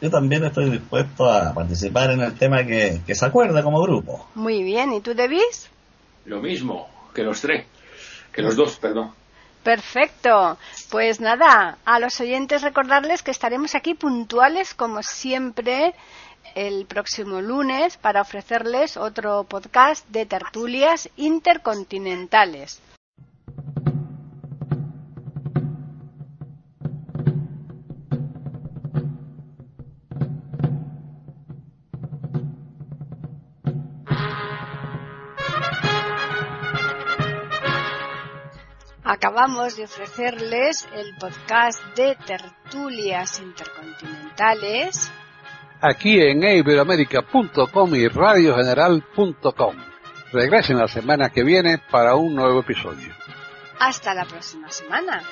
Yo 0.00 0.10
también 0.10 0.42
estoy 0.44 0.70
dispuesto 0.70 1.30
a 1.30 1.52
participar 1.52 2.12
en 2.12 2.20
el 2.22 2.34
tema 2.34 2.64
que, 2.64 3.02
se 3.06 3.26
acuerda 3.26 3.62
como 3.62 3.82
grupo. 3.82 4.26
Muy 4.34 4.62
bien, 4.62 4.94
¿y 4.94 5.00
tú, 5.02 5.14
Davis? 5.14 5.68
Lo 6.24 6.40
mismo, 6.40 6.88
que 7.14 7.22
los 7.22 7.42
tres, 7.42 7.66
que 8.32 8.40
los 8.40 8.56
dos, 8.56 8.78
perdón. 8.78 9.12
Perfecto. 9.62 10.56
Pues 10.90 11.20
nada, 11.20 11.76
a 11.84 12.00
los 12.00 12.18
oyentes 12.20 12.62
recordarles 12.62 13.22
que 13.22 13.30
estaremos 13.30 13.74
aquí 13.74 13.92
puntuales 13.94 14.72
como 14.72 15.02
siempre 15.02 15.94
el 16.54 16.86
próximo 16.86 17.40
lunes 17.40 17.96
para 17.96 18.22
ofrecerles 18.22 18.96
otro 18.96 19.44
podcast 19.44 20.06
de 20.08 20.26
tertulias 20.26 21.08
intercontinentales. 21.16 22.80
Acabamos 39.04 39.76
de 39.76 39.84
ofrecerles 39.84 40.88
el 40.94 41.16
podcast 41.16 41.80
de 41.94 42.16
tertulias 42.16 43.40
intercontinentales 43.40 45.12
aquí 45.82 46.20
en 46.20 46.42
iberoamérica.com 46.42 47.94
y 47.94 48.08
radiogeneral.com. 48.08 49.76
Regresen 50.32 50.78
la 50.78 50.88
semana 50.88 51.28
que 51.28 51.42
viene 51.42 51.78
para 51.90 52.14
un 52.14 52.34
nuevo 52.34 52.60
episodio. 52.60 53.12
Hasta 53.78 54.14
la 54.14 54.24
próxima 54.24 54.70
semana. 54.70 55.22